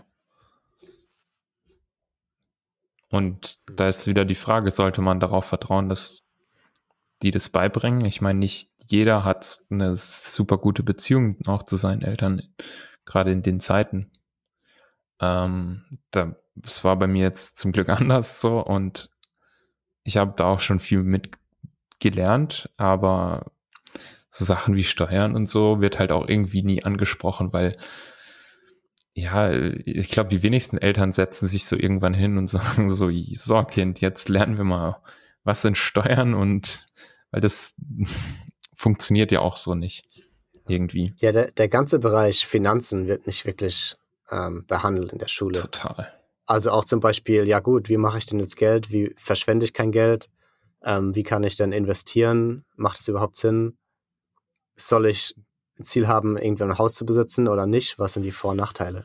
Und 3.10 3.58
da 3.70 3.88
ist 3.88 4.06
wieder 4.06 4.24
die 4.24 4.34
Frage, 4.34 4.70
sollte 4.70 5.02
man 5.02 5.20
darauf 5.20 5.44
vertrauen, 5.44 5.90
dass 5.90 6.22
die 7.22 7.30
das 7.30 7.50
beibringen? 7.50 8.06
Ich 8.06 8.22
meine, 8.22 8.38
nicht 8.38 8.70
jeder 8.86 9.22
hat 9.22 9.60
eine 9.68 9.96
super 9.96 10.56
gute 10.56 10.82
Beziehung 10.82 11.36
auch 11.46 11.64
zu 11.64 11.76
seinen 11.76 12.00
Eltern, 12.00 12.42
gerade 13.04 13.32
in 13.32 13.42
den 13.42 13.60
Zeiten. 13.60 14.10
Ähm, 15.20 15.98
da, 16.10 16.36
das 16.54 16.84
war 16.84 16.96
bei 16.98 17.06
mir 17.06 17.22
jetzt 17.22 17.58
zum 17.58 17.72
Glück 17.72 17.88
anders 17.90 18.40
so 18.40 18.64
und 18.64 19.10
ich 20.04 20.16
habe 20.16 20.32
da 20.36 20.46
auch 20.46 20.60
schon 20.60 20.80
viel 20.80 21.02
mitgelernt, 21.02 22.70
aber 22.78 23.52
so 24.36 24.44
Sachen 24.44 24.74
wie 24.74 24.84
Steuern 24.84 25.34
und 25.34 25.48
so 25.48 25.80
wird 25.80 25.98
halt 25.98 26.12
auch 26.12 26.28
irgendwie 26.28 26.62
nie 26.62 26.84
angesprochen, 26.84 27.52
weil 27.52 27.76
ja, 29.14 29.50
ich 29.50 30.10
glaube, 30.10 30.28
die 30.28 30.42
wenigsten 30.42 30.76
Eltern 30.76 31.10
setzen 31.10 31.46
sich 31.46 31.64
so 31.64 31.74
irgendwann 31.74 32.12
hin 32.12 32.36
und 32.36 32.48
sagen 32.50 32.90
so, 32.90 33.10
so 33.10 33.62
Kind, 33.64 34.00
jetzt 34.00 34.28
lernen 34.28 34.58
wir 34.58 34.64
mal, 34.64 35.02
was 35.42 35.62
sind 35.62 35.78
Steuern 35.78 36.34
und 36.34 36.86
weil 37.30 37.40
das 37.40 37.74
funktioniert 38.74 39.32
ja 39.32 39.40
auch 39.40 39.56
so 39.56 39.74
nicht 39.74 40.06
irgendwie. 40.68 41.14
Ja, 41.18 41.32
der, 41.32 41.50
der 41.52 41.68
ganze 41.68 41.98
Bereich 41.98 42.46
Finanzen 42.46 43.06
wird 43.06 43.26
nicht 43.26 43.46
wirklich 43.46 43.96
ähm, 44.30 44.66
behandelt 44.66 45.12
in 45.12 45.18
der 45.18 45.28
Schule. 45.28 45.60
Total. 45.60 46.12
Also 46.44 46.70
auch 46.70 46.84
zum 46.84 47.00
Beispiel, 47.00 47.46
ja 47.46 47.60
gut, 47.60 47.88
wie 47.88 47.96
mache 47.96 48.18
ich 48.18 48.26
denn 48.26 48.38
jetzt 48.38 48.56
Geld? 48.56 48.90
Wie 48.90 49.14
verschwende 49.16 49.64
ich 49.64 49.72
kein 49.72 49.92
Geld? 49.92 50.28
Ähm, 50.84 51.14
wie 51.14 51.22
kann 51.22 51.42
ich 51.42 51.56
denn 51.56 51.72
investieren? 51.72 52.64
Macht 52.76 53.00
es 53.00 53.08
überhaupt 53.08 53.36
Sinn? 53.36 53.78
Soll 54.76 55.06
ich 55.06 55.34
ein 55.78 55.84
Ziel 55.84 56.08
haben, 56.08 56.36
irgendwann 56.36 56.70
ein 56.70 56.78
Haus 56.78 56.94
zu 56.94 57.04
besitzen 57.04 57.48
oder 57.48 57.66
nicht? 57.66 57.98
Was 57.98 58.14
sind 58.14 58.22
die 58.22 58.30
Vor- 58.30 58.52
und 58.52 58.58
Nachteile? 58.58 59.04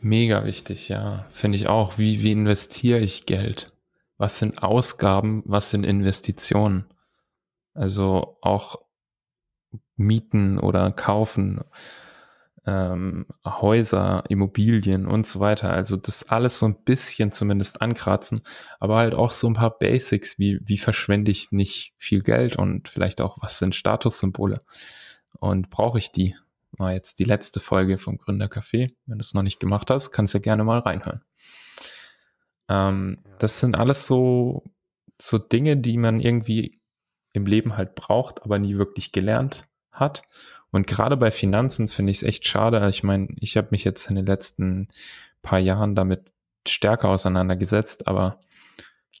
Mega 0.00 0.44
wichtig, 0.44 0.88
ja. 0.88 1.26
Finde 1.30 1.56
ich 1.56 1.68
auch. 1.68 1.98
Wie, 1.98 2.22
wie 2.22 2.32
investiere 2.32 3.00
ich 3.00 3.26
Geld? 3.26 3.72
Was 4.18 4.38
sind 4.38 4.62
Ausgaben? 4.62 5.42
Was 5.46 5.70
sind 5.70 5.84
Investitionen? 5.84 6.86
Also 7.72 8.38
auch 8.40 8.80
Mieten 9.96 10.58
oder 10.58 10.90
Kaufen, 10.92 11.64
ähm, 12.66 13.26
Häuser, 13.44 14.24
Immobilien 14.28 15.06
und 15.06 15.26
so 15.26 15.40
weiter. 15.40 15.70
Also 15.70 15.96
das 15.96 16.28
alles 16.28 16.58
so 16.58 16.66
ein 16.66 16.76
bisschen 16.84 17.32
zumindest 17.32 17.82
ankratzen, 17.82 18.42
aber 18.80 18.96
halt 18.96 19.14
auch 19.14 19.30
so 19.30 19.46
ein 19.46 19.54
paar 19.54 19.78
Basics, 19.78 20.38
wie, 20.38 20.60
wie 20.62 20.78
verschwende 20.78 21.30
ich 21.30 21.52
nicht 21.52 21.94
viel 21.98 22.22
Geld 22.22 22.56
und 22.56 22.88
vielleicht 22.88 23.20
auch, 23.20 23.38
was 23.40 23.58
sind 23.58 23.74
Statussymbole 23.74 24.58
und 25.38 25.70
brauche 25.70 25.98
ich 25.98 26.10
die? 26.10 26.36
War 26.76 26.92
jetzt 26.92 27.18
die 27.18 27.24
letzte 27.24 27.60
Folge 27.60 27.98
vom 27.98 28.16
Gründercafé. 28.16 28.94
Wenn 29.06 29.18
du 29.18 29.22
es 29.22 29.34
noch 29.34 29.42
nicht 29.42 29.60
gemacht 29.60 29.90
hast, 29.90 30.10
kannst 30.10 30.34
du 30.34 30.38
ja 30.38 30.42
gerne 30.42 30.64
mal 30.64 30.80
reinhören. 30.80 31.22
Ähm, 32.68 33.18
das 33.38 33.60
sind 33.60 33.76
alles 33.76 34.06
so, 34.06 34.64
so 35.20 35.38
Dinge, 35.38 35.76
die 35.76 35.96
man 35.98 36.20
irgendwie 36.20 36.80
im 37.32 37.46
Leben 37.46 37.76
halt 37.76 37.94
braucht, 37.94 38.42
aber 38.42 38.58
nie 38.58 38.76
wirklich 38.76 39.12
gelernt 39.12 39.66
hat. 39.92 40.22
Und 40.74 40.88
gerade 40.88 41.16
bei 41.16 41.30
Finanzen 41.30 41.86
finde 41.86 42.10
ich 42.10 42.16
es 42.16 42.22
echt 42.24 42.48
schade. 42.48 42.88
Ich 42.90 43.04
meine, 43.04 43.28
ich 43.36 43.56
habe 43.56 43.68
mich 43.70 43.84
jetzt 43.84 44.10
in 44.10 44.16
den 44.16 44.26
letzten 44.26 44.88
paar 45.40 45.60
Jahren 45.60 45.94
damit 45.94 46.32
stärker 46.66 47.10
auseinandergesetzt, 47.10 48.08
aber 48.08 48.40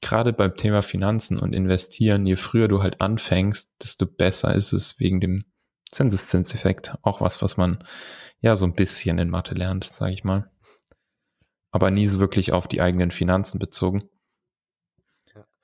gerade 0.02 0.32
beim 0.32 0.56
Thema 0.56 0.82
Finanzen 0.82 1.38
und 1.38 1.52
Investieren, 1.52 2.26
je 2.26 2.34
früher 2.34 2.66
du 2.66 2.82
halt 2.82 3.00
anfängst, 3.00 3.70
desto 3.80 4.04
besser 4.04 4.52
ist 4.56 4.72
es 4.72 4.98
wegen 4.98 5.20
dem 5.20 5.44
Zinseszinseffekt. 5.92 6.96
Auch 7.02 7.20
was, 7.20 7.40
was 7.40 7.56
man 7.56 7.84
ja 8.40 8.56
so 8.56 8.66
ein 8.66 8.74
bisschen 8.74 9.18
in 9.18 9.30
Mathe 9.30 9.54
lernt, 9.54 9.84
sage 9.84 10.12
ich 10.12 10.24
mal. 10.24 10.50
Aber 11.70 11.92
nie 11.92 12.08
so 12.08 12.18
wirklich 12.18 12.52
auf 12.52 12.66
die 12.66 12.80
eigenen 12.80 13.12
Finanzen 13.12 13.60
bezogen. 13.60 14.02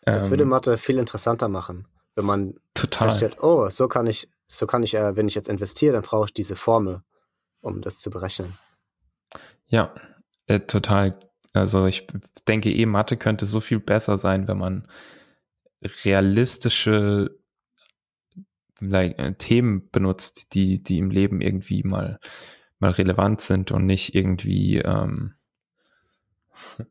Das 0.02 0.26
ähm, 0.26 0.30
würde 0.30 0.44
Mathe 0.44 0.78
viel 0.78 0.98
interessanter 0.98 1.48
machen 1.48 1.88
wenn 2.14 2.26
man 2.26 2.54
Total. 2.74 3.08
feststellt, 3.08 3.42
oh, 3.42 3.68
so 3.68 3.88
kann 3.88 4.06
ich, 4.06 4.28
so 4.52 4.66
kann 4.66 4.82
ich, 4.82 4.94
äh, 4.94 5.14
wenn 5.14 5.28
ich 5.28 5.36
jetzt 5.36 5.48
investiere, 5.48 5.92
dann 5.92 6.02
brauche 6.02 6.26
ich 6.26 6.34
diese 6.34 6.56
Formel, 6.56 7.02
um 7.60 7.82
das 7.82 7.98
zu 7.98 8.10
berechnen. 8.10 8.52
Ja, 9.68 9.94
äh, 10.46 10.58
total. 10.60 11.18
Also 11.52 11.86
ich 11.86 12.08
denke 12.48 12.72
eh, 12.72 12.84
Mathe 12.84 13.16
könnte 13.16 13.46
so 13.46 13.60
viel 13.60 13.78
besser 13.78 14.18
sein, 14.18 14.48
wenn 14.48 14.58
man 14.58 14.88
realistische 16.04 17.38
like, 18.80 19.18
äh, 19.20 19.34
Themen 19.34 19.88
benutzt, 19.90 20.52
die, 20.54 20.82
die 20.82 20.98
im 20.98 21.10
Leben 21.10 21.40
irgendwie 21.40 21.84
mal, 21.84 22.18
mal 22.80 22.90
relevant 22.90 23.40
sind 23.42 23.70
und 23.70 23.86
nicht 23.86 24.16
irgendwie 24.16 24.78
ähm, 24.78 25.34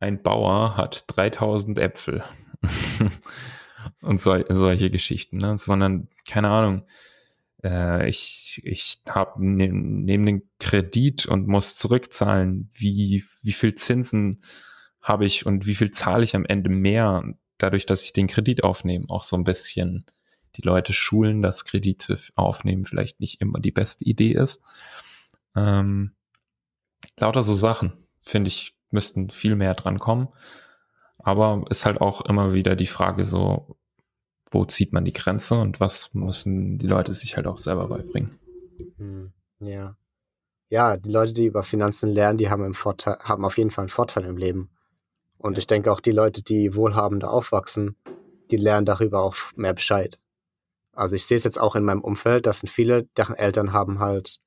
ein 0.00 0.20
Bauer 0.20 0.76
hat 0.76 1.04
3000 1.06 1.78
Äpfel. 1.78 2.24
und 4.00 4.18
so, 4.18 4.36
solche 4.48 4.90
Geschichten, 4.90 5.36
ne? 5.36 5.58
sondern 5.58 6.08
keine 6.26 6.48
Ahnung. 6.50 6.86
Äh, 7.62 8.08
ich 8.08 8.60
ich 8.64 9.02
habe 9.08 9.44
neben 9.44 10.04
nehm 10.04 10.26
den 10.26 10.42
Kredit 10.58 11.26
und 11.26 11.46
muss 11.48 11.76
zurückzahlen. 11.76 12.70
Wie 12.72 13.24
wie 13.42 13.52
viel 13.52 13.74
Zinsen 13.74 14.42
habe 15.00 15.26
ich 15.26 15.46
und 15.46 15.66
wie 15.66 15.74
viel 15.74 15.90
zahle 15.90 16.24
ich 16.24 16.36
am 16.36 16.44
Ende 16.46 16.70
mehr 16.70 17.24
dadurch, 17.58 17.86
dass 17.86 18.02
ich 18.02 18.12
den 18.12 18.26
Kredit 18.26 18.64
aufnehme? 18.64 19.06
Auch 19.08 19.22
so 19.22 19.36
ein 19.36 19.44
bisschen 19.44 20.06
die 20.56 20.62
Leute 20.62 20.92
schulen, 20.92 21.42
dass 21.42 21.64
Kredite 21.64 22.18
aufnehmen 22.36 22.84
vielleicht 22.84 23.20
nicht 23.20 23.40
immer 23.40 23.60
die 23.60 23.72
beste 23.72 24.04
Idee 24.04 24.32
ist. 24.32 24.62
Ähm, 25.56 26.12
lauter 27.18 27.42
so 27.42 27.54
Sachen, 27.54 27.92
finde 28.20 28.48
ich, 28.48 28.74
müssten 28.90 29.30
viel 29.30 29.56
mehr 29.56 29.74
dran 29.74 29.98
kommen. 29.98 30.28
Aber 31.18 31.64
ist 31.70 31.86
halt 31.86 32.00
auch 32.00 32.20
immer 32.22 32.52
wieder 32.54 32.76
die 32.76 32.86
Frage 32.86 33.24
so, 33.24 33.76
wo 34.54 34.64
zieht 34.64 34.92
man 34.92 35.04
die 35.04 35.12
Grenze 35.12 35.56
und 35.56 35.80
was 35.80 36.14
müssen 36.14 36.78
die 36.78 36.86
Leute 36.86 37.12
sich 37.12 37.36
halt 37.36 37.46
auch 37.46 37.58
selber 37.58 37.88
beibringen. 37.88 38.38
Hm, 38.96 39.32
ja. 39.58 39.96
ja, 40.68 40.96
die 40.96 41.10
Leute, 41.10 41.34
die 41.34 41.46
über 41.46 41.64
Finanzen 41.64 42.10
lernen, 42.10 42.38
die 42.38 42.48
haben, 42.48 42.64
im 42.64 42.74
Vorteil, 42.74 43.18
haben 43.18 43.44
auf 43.44 43.58
jeden 43.58 43.70
Fall 43.70 43.82
einen 43.82 43.90
Vorteil 43.90 44.24
im 44.24 44.36
Leben. 44.36 44.70
Und 45.38 45.58
ich 45.58 45.66
denke 45.66 45.92
auch 45.92 46.00
die 46.00 46.12
Leute, 46.12 46.42
die 46.42 46.74
wohlhabender 46.74 47.30
aufwachsen, 47.30 47.96
die 48.50 48.56
lernen 48.56 48.86
darüber 48.86 49.22
auch 49.22 49.34
mehr 49.56 49.74
Bescheid. 49.74 50.18
Also 50.92 51.16
ich 51.16 51.26
sehe 51.26 51.36
es 51.36 51.44
jetzt 51.44 51.60
auch 51.60 51.74
in 51.74 51.84
meinem 51.84 52.00
Umfeld, 52.00 52.46
das 52.46 52.60
sind 52.60 52.68
viele, 52.68 53.04
deren 53.16 53.34
Eltern 53.34 53.72
haben 53.72 53.98
halt 53.98 54.38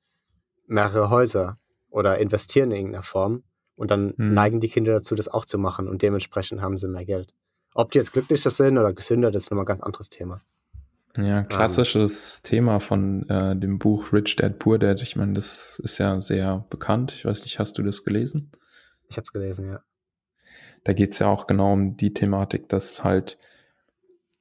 mehrere 0.66 1.10
Häuser 1.10 1.58
oder 1.90 2.18
investieren 2.18 2.70
in 2.70 2.78
irgendeiner 2.78 3.02
Form 3.02 3.44
und 3.76 3.90
dann 3.90 4.14
hm. 4.16 4.34
neigen 4.34 4.60
die 4.60 4.68
Kinder 4.68 4.94
dazu, 4.94 5.14
das 5.14 5.28
auch 5.28 5.44
zu 5.44 5.58
machen 5.58 5.88
und 5.88 6.02
dementsprechend 6.02 6.62
haben 6.62 6.78
sie 6.78 6.88
mehr 6.88 7.04
Geld. 7.04 7.34
Ob 7.78 7.92
die 7.92 7.98
jetzt 7.98 8.12
glücklicher 8.12 8.50
sind 8.50 8.76
oder 8.76 8.92
gesünder, 8.92 9.30
das 9.30 9.44
ist 9.44 9.50
nochmal 9.52 9.62
ein 9.62 9.68
ganz 9.68 9.80
anderes 9.80 10.08
Thema. 10.08 10.40
Ja, 11.16 11.38
ähm. 11.38 11.48
klassisches 11.48 12.40
um, 12.42 12.48
Thema 12.48 12.80
von 12.80 13.28
äh, 13.28 13.54
dem 13.54 13.78
Buch 13.78 14.12
Rich 14.12 14.34
Dad 14.34 14.58
Poor 14.58 14.80
Dad. 14.80 15.00
Ich 15.00 15.14
meine, 15.14 15.34
das 15.34 15.78
ist 15.78 15.98
ja 15.98 16.20
sehr 16.20 16.66
bekannt. 16.70 17.12
Ich 17.12 17.24
weiß 17.24 17.44
nicht, 17.44 17.60
hast 17.60 17.78
du 17.78 17.84
das 17.84 18.04
gelesen? 18.04 18.50
Ich 19.08 19.16
habe 19.16 19.22
es 19.22 19.32
gelesen, 19.32 19.68
ja. 19.68 19.80
Da 20.82 20.92
geht 20.92 21.12
es 21.12 21.20
ja 21.20 21.28
auch 21.28 21.46
genau 21.46 21.74
um 21.74 21.96
die 21.96 22.12
Thematik, 22.12 22.68
dass 22.68 23.04
halt 23.04 23.38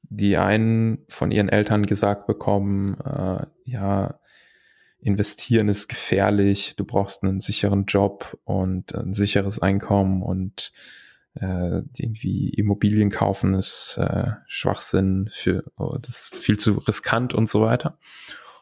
die 0.01 0.37
einen 0.37 1.05
von 1.07 1.29
ihren 1.29 1.49
Eltern 1.49 1.85
gesagt 1.85 2.25
bekommen, 2.25 2.99
äh, 3.01 3.45
ja, 3.65 4.19
investieren 4.99 5.69
ist 5.69 5.89
gefährlich, 5.89 6.75
du 6.75 6.85
brauchst 6.85 7.21
einen 7.21 7.39
sicheren 7.39 7.85
Job 7.85 8.35
und 8.45 8.95
ein 8.95 9.13
sicheres 9.13 9.59
Einkommen 9.59 10.23
und 10.23 10.71
äh, 11.39 11.81
irgendwie 11.97 12.49
Immobilien 12.49 13.09
kaufen 13.09 13.53
ist 13.53 13.97
äh, 13.97 14.31
Schwachsinn 14.47 15.29
für 15.31 15.63
oh, 15.77 15.97
das 15.99 16.31
ist 16.33 16.37
viel 16.37 16.57
zu 16.57 16.73
riskant 16.73 17.33
und 17.33 17.47
so 17.49 17.61
weiter. 17.61 17.97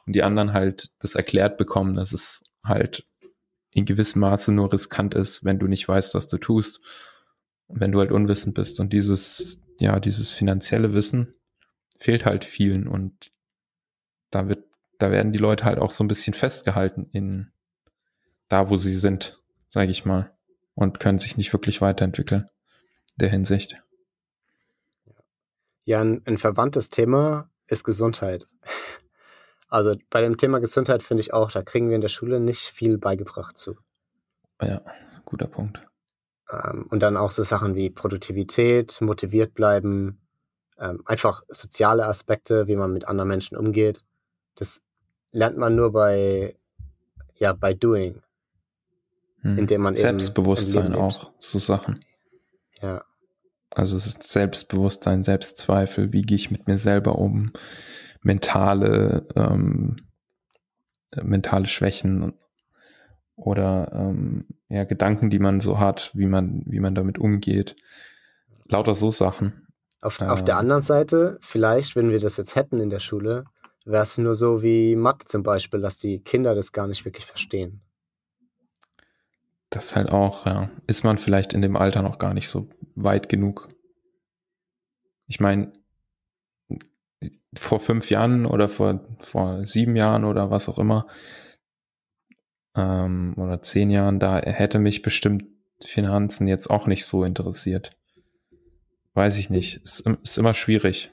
Und 0.06 0.16
die 0.16 0.24
anderen 0.24 0.54
halt 0.54 0.92
das 1.00 1.16
erklärt 1.16 1.58
bekommen, 1.58 1.96
dass 1.96 2.14
es 2.14 2.44
halt 2.64 3.08
in 3.72 3.86
gewissem 3.86 4.22
Maße 4.22 4.52
nur 4.52 4.72
riskant 4.72 5.16
ist, 5.16 5.44
wenn 5.44 5.60
du 5.60 5.68
nicht 5.68 5.88
weißt, 5.88 6.16
was 6.16 6.28
du 6.28 6.38
tust. 6.38 6.82
Wenn 7.68 7.92
du 7.92 8.00
halt 8.00 8.12
unwissend 8.12 8.56
bist. 8.56 8.80
Und 8.80 8.94
dieses, 8.94 9.62
ja, 9.80 10.00
dieses 10.00 10.32
finanzielle 10.32 10.94
Wissen 10.94 11.34
fehlt 11.98 12.26
halt 12.26 12.46
vielen 12.46 12.88
und 12.88 13.32
da 14.30 14.48
wird, 14.48 14.66
da 15.00 15.12
werden 15.12 15.32
die 15.32 15.40
Leute 15.40 15.66
halt 15.66 15.80
auch 15.80 15.92
so 15.92 16.04
ein 16.04 16.08
bisschen 16.08 16.34
festgehalten 16.34 17.10
in 17.12 17.52
da, 18.48 18.70
wo 18.70 18.78
sie 18.78 18.94
sind, 18.94 19.42
sage 19.68 19.92
ich 19.92 20.06
mal, 20.06 20.32
und 20.76 21.00
können 21.00 21.20
sich 21.20 21.38
nicht 21.38 21.52
wirklich 21.52 21.82
weiterentwickeln 21.82 22.50
der 23.16 23.30
Hinsicht. 23.30 23.82
Ja, 25.86 26.02
ein, 26.02 26.22
ein 26.26 26.38
verwandtes 26.38 26.90
Thema 26.90 27.50
ist 27.68 27.84
Gesundheit. 27.84 28.48
Also 29.68 29.94
bei 30.10 30.22
dem 30.22 30.38
Thema 30.38 30.60
Gesundheit 30.60 31.04
finde 31.04 31.22
ich 31.22 31.34
auch, 31.34 31.52
da 31.52 31.62
kriegen 31.62 31.90
wir 31.90 31.96
in 31.96 32.02
der 32.02 32.08
Schule 32.08 32.40
nicht 32.40 32.62
viel 32.62 32.98
beigebracht 32.98 33.58
zu. 33.58 33.76
Ja, 34.62 34.82
guter 35.26 35.48
Punkt. 35.48 35.82
Ähm, 36.50 36.86
und 36.90 37.02
dann 37.02 37.18
auch 37.18 37.32
so 37.32 37.44
Sachen 37.44 37.76
wie 37.76 37.90
Produktivität, 37.90 39.02
motiviert 39.02 39.54
bleiben, 39.54 40.22
ähm, 40.78 41.02
einfach 41.06 41.44
soziale 41.50 42.06
Aspekte, 42.06 42.68
wie 42.68 42.76
man 42.76 42.94
mit 42.94 43.08
anderen 43.08 43.28
Menschen 43.28 43.58
umgeht. 43.58 44.06
Das 44.56 44.82
lernt 45.32 45.58
man 45.58 45.76
nur 45.76 45.92
bei, 45.92 46.56
ja, 47.36 47.54
bei 47.54 47.74
Doing. 47.74 48.22
Hm. 49.42 49.58
Indem 49.58 49.82
man 49.82 49.96
Selbstbewusstsein 49.96 50.94
eben 50.94 50.96
auch, 50.96 51.32
so 51.40 51.60
Sachen. 51.60 52.00
Ja. 52.86 53.04
Also 53.72 53.98
es 53.98 54.06
ist 54.06 54.24
Selbstbewusstsein, 54.24 55.24
Selbstzweifel, 55.24 56.14
wie 56.14 56.22
gehe 56.22 56.38
ich 56.38 56.52
mit 56.52 56.68
mir 56.68 56.78
selber 56.78 57.18
um, 57.18 57.52
mentale, 58.22 59.28
ähm, 59.36 59.98
äh, 61.12 61.24
mentale 61.24 61.66
Schwächen 61.66 62.34
oder 63.36 63.92
ähm, 63.94 64.46
ja, 64.70 64.84
Gedanken, 64.86 65.30
die 65.30 65.40
man 65.40 65.60
so 65.60 65.80
hat, 65.80 66.12
wie 66.14 66.28
man, 66.28 66.64
wie 66.68 66.80
man 66.80 66.96
damit 66.96 67.18
umgeht. 67.18 67.76
Lauter 68.70 68.96
so 68.96 69.12
Sachen. 69.12 69.68
Auf, 70.00 70.22
äh, 70.22 70.26
auf 70.26 70.44
der 70.44 70.58
anderen 70.58 70.82
Seite, 70.82 71.38
vielleicht, 71.42 71.96
wenn 71.96 72.12
wir 72.12 72.20
das 72.20 72.38
jetzt 72.38 72.56
hätten 72.56 72.80
in 72.80 72.90
der 72.90 73.00
Schule, 73.00 73.46
wäre 73.84 74.04
es 74.04 74.18
nur 74.18 74.36
so 74.36 74.64
wie 74.64 74.96
Mathe 74.96 75.26
zum 75.26 75.44
Beispiel, 75.44 75.82
dass 75.82 75.98
die 75.98 76.22
Kinder 76.22 76.56
das 76.56 76.72
gar 76.72 76.88
nicht 76.88 77.04
wirklich 77.04 77.26
verstehen. 77.26 77.82
Das 79.76 79.94
halt 79.94 80.10
auch, 80.10 80.46
ja. 80.46 80.70
Ist 80.88 81.04
man 81.04 81.18
vielleicht 81.18 81.52
in 81.52 81.62
dem 81.62 81.76
Alter 81.76 82.02
noch 82.02 82.18
gar 82.18 82.34
nicht 82.34 82.48
so 82.48 82.70
weit 82.96 83.28
genug. 83.28 83.68
Ich 85.28 85.42
meine, 85.42 85.74
vor 87.54 87.82
fünf 87.82 88.10
Jahren 88.10 88.46
oder 88.46 88.70
vor, 88.70 89.06
vor 89.20 89.68
sieben 89.68 89.98
Jahren 89.98 90.24
oder 90.24 90.50
was 90.50 90.70
auch 90.70 90.80
immer, 90.80 91.08
ähm, 92.74 93.34
oder 93.36 93.62
zehn 93.62 93.90
Jahren, 93.90 94.18
da 94.18 94.40
hätte 94.40 94.80
mich 94.80 95.02
bestimmt 95.02 95.44
Finanzen 95.84 96.48
jetzt 96.48 96.70
auch 96.70 96.88
nicht 96.88 97.06
so 97.06 97.26
interessiert. 97.26 97.98
Weiß 99.14 99.38
ich 99.38 99.50
nicht. 99.50 99.84
Ist, 99.84 100.06
ist 100.24 100.38
immer 100.38 100.54
schwierig. 100.54 101.12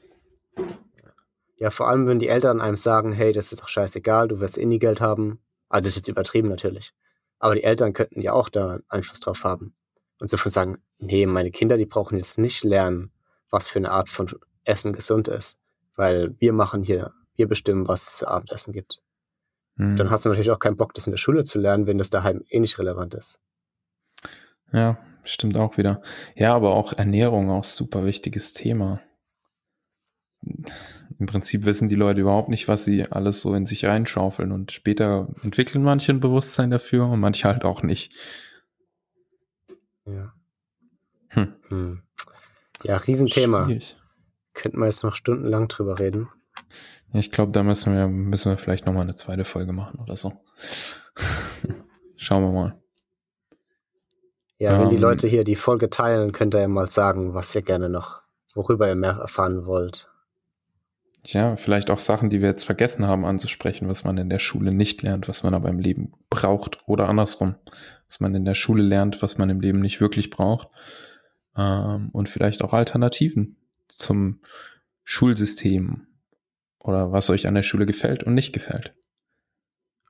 Ja, 1.57 1.71
vor 1.71 1.89
allem, 1.89 2.07
wenn 2.07 2.21
die 2.21 2.29
Eltern 2.29 2.61
einem 2.61 2.77
sagen, 2.77 3.13
hey, 3.13 3.33
das 3.33 3.51
ist 3.51 3.61
doch 3.61 3.69
scheißegal, 3.69 4.29
du 4.29 4.39
wirst 4.39 4.57
eh 4.57 4.67
nie 4.67 4.79
Geld 4.79 5.01
haben. 5.01 5.41
Also 5.69 5.83
das 5.83 5.91
ist 5.95 5.97
jetzt 5.97 6.09
übertrieben 6.09 6.49
natürlich. 6.49 6.95
Aber 7.43 7.57
die 7.57 7.65
Eltern 7.65 7.93
könnten 7.93 8.21
ja 8.21 8.35
auch 8.35 8.49
da 8.49 8.79
Einfluss 8.89 9.19
drauf 9.19 9.43
haben. 9.43 9.75
Und 10.21 10.31
so 10.31 10.37
von 10.37 10.53
sagen, 10.53 10.79
nee, 10.99 11.27
meine 11.27 11.51
Kinder, 11.51 11.77
die 11.77 11.87
brauchen 11.87 12.17
jetzt 12.17 12.39
nicht 12.39 12.63
lernen, 12.63 13.11
was 13.51 13.69
für 13.69 13.81
eine 13.81 13.91
Art 13.91 14.09
von 14.09 14.31
Essen 14.63 14.93
gesund 14.93 15.27
ist. 15.27 15.59
Weil 15.97 16.37
wir 16.39 16.53
machen 16.53 16.85
hier, 16.85 17.13
wir 17.35 17.49
bestimmen, 17.49 17.89
was 17.89 18.03
es 18.03 18.17
zu 18.19 18.29
Abendessen 18.29 18.73
gibt. 18.73 19.03
Hm. 19.77 19.97
Dann 19.97 20.09
hast 20.09 20.25
du 20.25 20.29
natürlich 20.29 20.53
auch 20.53 20.61
keinen 20.61 20.77
Bock, 20.77 20.95
das 20.95 21.09
in 21.09 21.11
der 21.11 21.19
Schule 21.19 21.43
zu 21.43 21.59
lernen, 21.59 21.89
wenn 21.89 21.99
das 21.99 22.11
daheim 22.11 22.45
eh 22.49 22.61
nicht 22.61 22.79
relevant 22.79 23.15
ist. 23.15 23.41
Ja, 24.73 24.99
stimmt 25.25 25.57
auch 25.57 25.77
wieder. 25.79 26.01
Ja, 26.37 26.55
aber 26.55 26.77
auch 26.77 26.93
Ernährung, 26.93 27.51
auch 27.51 27.65
super 27.65 28.05
wichtiges 28.05 28.53
Thema 28.53 29.01
im 31.19 31.27
Prinzip 31.27 31.65
wissen 31.65 31.89
die 31.89 31.95
Leute 31.95 32.21
überhaupt 32.21 32.49
nicht, 32.49 32.69
was 32.69 32.85
sie 32.85 33.05
alles 33.11 33.41
so 33.41 33.55
in 33.55 33.67
sich 33.67 33.85
reinschaufeln 33.85 34.53
und 34.53 34.73
später 34.73 35.29
entwickeln 35.43 35.83
manche 35.83 36.13
ein 36.13 36.21
Bewusstsein 36.21 36.71
dafür 36.71 37.09
und 37.09 37.21
manche 37.21 37.49
halt 37.49 37.65
auch 37.65 37.83
nicht. 37.83 38.15
Ja. 40.05 40.33
Hm. 41.29 41.55
Hm. 41.69 42.03
Ja, 42.83 42.97
Riesenthema. 42.97 43.67
Schwierig. 43.67 43.97
Könnten 44.55 44.79
wir 44.79 44.87
jetzt 44.87 45.03
noch 45.03 45.15
stundenlang 45.15 45.69
drüber 45.69 45.99
reden. 45.99 46.29
Ich 47.15 47.31
glaube, 47.31 47.53
da 47.53 47.63
müssen 47.63 47.95
wir, 47.95 48.09
müssen 48.09 48.51
wir 48.51 48.59
vielleicht 48.59 48.87
nochmal 48.87 49.03
eine 49.03 49.17
zweite 49.17 49.45
Folge 49.45 49.73
machen 49.73 49.99
oder 50.01 50.17
so. 50.17 50.33
Schauen 52.17 52.43
wir 52.43 52.53
mal. 52.53 52.83
Ja, 54.59 54.81
wenn 54.81 54.91
die 54.91 54.97
ähm. 54.97 55.03
Leute 55.03 55.27
hier 55.29 55.45
die 55.45 55.57
Folge 55.57 55.91
teilen, 55.91 56.33
könnt 56.33 56.55
ihr 56.55 56.61
ja 56.61 56.69
mal 56.69 56.89
sagen, 56.89 57.35
was 57.35 57.55
ihr 57.55 57.63
gerne 57.63 57.89
noch, 57.89 58.23
worüber 58.55 58.89
ihr 58.89 58.95
mehr 58.95 59.19
erfahren 59.21 59.67
wollt. 59.67 60.09
Ja, 61.25 61.55
vielleicht 61.55 61.91
auch 61.91 62.01
Sachen, 62.01 62.31
die 62.31 62.41
wir 62.41 62.49
jetzt 62.49 62.65
vergessen 62.65 63.07
haben 63.07 63.25
anzusprechen, 63.25 63.89
was 63.89 64.03
man 64.03 64.19
in 64.19 64.29
der 64.29 64.41
Schule 64.41 64.73
nicht 64.73 65.03
lernt, 65.03 65.29
was 65.29 65.45
man 65.45 65.55
aber 65.55 65.69
im 65.69 65.79
Leben 65.79 66.13
braucht 66.31 66.81
oder 66.89 67.09
andersrum, 67.09 67.55
was 68.09 68.19
man 68.19 68.35
in 68.35 68.45
der 68.45 68.57
Schule 68.57 68.83
lernt, 68.83 69.23
was 69.23 69.39
man 69.39 69.49
im 69.49 69.61
Leben 69.61 69.81
nicht 69.81 70.01
wirklich 70.01 70.31
braucht 70.31 70.75
ähm, 71.57 72.11
und 72.13 72.29
vielleicht 72.29 72.63
auch 72.63 72.73
Alternativen 72.73 73.57
zum 73.89 74.41
Schulsystem 75.05 76.09
oder 76.81 77.13
was 77.13 77.31
euch 77.31 77.47
an 77.47 77.55
der 77.55 77.63
Schule 77.63 77.87
gefällt 77.87 78.25
und 78.25 78.35
nicht 78.35 78.53
gefällt. 78.53 78.93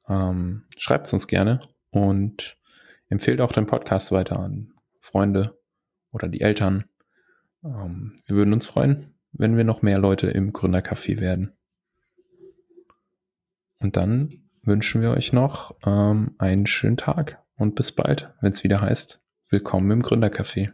Ähm, 0.08 0.64
Schreibt 0.78 1.08
es 1.08 1.12
uns 1.12 1.26
gerne 1.26 1.60
und 1.90 2.56
empfehlt 3.08 3.42
auch 3.42 3.52
den 3.52 3.66
Podcast 3.66 4.12
weiter 4.12 4.38
an 4.38 4.72
Freunde 4.98 5.58
oder 6.10 6.28
die 6.28 6.40
Eltern. 6.40 6.86
Ähm, 7.62 8.18
wir 8.26 8.36
würden 8.36 8.54
uns 8.54 8.64
freuen 8.64 9.11
wenn 9.32 9.56
wir 9.56 9.64
noch 9.64 9.82
mehr 9.82 9.98
Leute 9.98 10.28
im 10.28 10.52
Gründercafé 10.52 11.20
werden. 11.20 11.52
Und 13.78 13.96
dann 13.96 14.28
wünschen 14.62 15.02
wir 15.02 15.10
euch 15.10 15.32
noch 15.32 15.74
ähm, 15.84 16.34
einen 16.38 16.66
schönen 16.66 16.96
Tag 16.96 17.42
und 17.56 17.74
bis 17.74 17.92
bald, 17.92 18.32
wenn 18.40 18.52
es 18.52 18.62
wieder 18.62 18.80
heißt, 18.80 19.20
willkommen 19.48 19.90
im 19.90 20.02
Gründercafé. 20.02 20.72